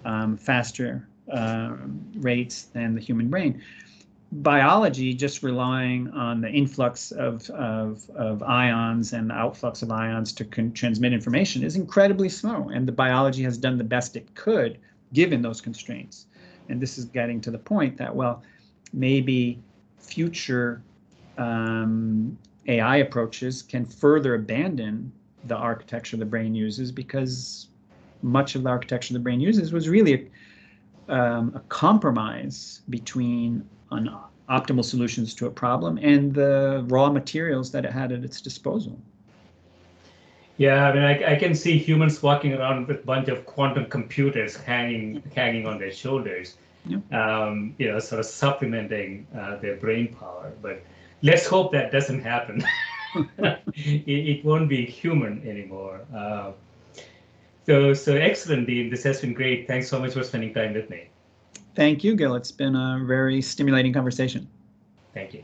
um, 0.05 0.37
faster 0.37 1.07
uh, 1.31 1.75
rates 2.15 2.63
than 2.73 2.93
the 2.93 3.01
human 3.01 3.29
brain. 3.29 3.61
Biology, 4.31 5.13
just 5.13 5.43
relying 5.43 6.09
on 6.11 6.41
the 6.41 6.49
influx 6.49 7.11
of, 7.11 7.49
of, 7.51 8.07
of 8.15 8.43
ions 8.43 9.13
and 9.13 9.29
the 9.29 9.33
outflux 9.33 9.83
of 9.83 9.91
ions 9.91 10.33
to 10.33 10.45
con- 10.45 10.73
transmit 10.73 11.13
information, 11.13 11.63
is 11.63 11.75
incredibly 11.75 12.29
slow. 12.29 12.69
And 12.69 12.87
the 12.87 12.91
biology 12.91 13.43
has 13.43 13.57
done 13.57 13.77
the 13.77 13.83
best 13.83 14.15
it 14.15 14.33
could 14.35 14.79
given 15.13 15.41
those 15.41 15.61
constraints. 15.61 16.27
And 16.69 16.81
this 16.81 16.97
is 16.97 17.05
getting 17.05 17.41
to 17.41 17.51
the 17.51 17.57
point 17.57 17.97
that, 17.97 18.13
well, 18.13 18.43
maybe 18.93 19.59
future 19.97 20.81
um, 21.37 22.37
AI 22.67 22.97
approaches 22.97 23.61
can 23.61 23.85
further 23.85 24.35
abandon 24.35 25.11
the 25.45 25.55
architecture 25.55 26.17
the 26.17 26.25
brain 26.25 26.55
uses 26.55 26.91
because 26.91 27.67
much 28.21 28.55
of 28.55 28.63
the 28.63 28.69
architecture 28.69 29.13
the 29.13 29.19
brain 29.19 29.41
uses 29.41 29.73
was 29.73 29.89
really 29.89 30.29
um, 31.09 31.51
a 31.55 31.59
compromise 31.67 32.81
between 32.89 33.67
an 33.91 34.09
optimal 34.49 34.83
solutions 34.83 35.33
to 35.35 35.47
a 35.47 35.51
problem 35.51 35.97
and 36.01 36.33
the 36.33 36.85
raw 36.87 37.09
materials 37.09 37.71
that 37.71 37.85
it 37.85 37.91
had 37.91 38.11
at 38.11 38.23
its 38.23 38.41
disposal. 38.41 38.97
Yeah, 40.57 40.87
I 40.87 40.93
mean, 40.93 41.03
I, 41.03 41.33
I 41.33 41.35
can 41.35 41.55
see 41.55 41.77
humans 41.77 42.21
walking 42.21 42.53
around 42.53 42.87
with 42.87 42.99
a 42.99 43.05
bunch 43.05 43.27
of 43.27 43.45
quantum 43.45 43.85
computers 43.85 44.55
hanging 44.55 45.23
hanging 45.35 45.65
on 45.65 45.79
their 45.79 45.91
shoulders, 45.91 46.57
yeah. 46.85 46.99
um, 47.11 47.73
you 47.79 47.91
know, 47.91 47.99
sort 47.99 48.19
of 48.19 48.25
supplementing 48.27 49.25
uh, 49.35 49.57
their 49.57 49.77
brain 49.77 50.13
power. 50.13 50.53
But 50.61 50.83
let's 51.23 51.47
hope 51.47 51.71
that 51.71 51.91
doesn't 51.91 52.21
happen. 52.21 52.63
it, 53.73 54.07
it, 54.07 54.45
won't 54.45 54.69
be 54.69 54.85
human 54.85 55.47
anymore. 55.47 56.01
Uh, 56.15 56.51
so, 57.65 57.93
so 57.93 58.15
excellent, 58.15 58.67
Dean. 58.67 58.89
This 58.89 59.03
has 59.03 59.21
been 59.21 59.33
great. 59.33 59.67
Thanks 59.67 59.87
so 59.89 59.99
much 59.99 60.13
for 60.13 60.23
spending 60.23 60.53
time 60.53 60.73
with 60.73 60.89
me. 60.89 61.09
Thank 61.75 62.03
you, 62.03 62.15
Gil. 62.15 62.35
It's 62.35 62.51
been 62.51 62.75
a 62.75 63.03
very 63.05 63.41
stimulating 63.41 63.93
conversation. 63.93 64.47
Thank 65.13 65.33
you. 65.33 65.43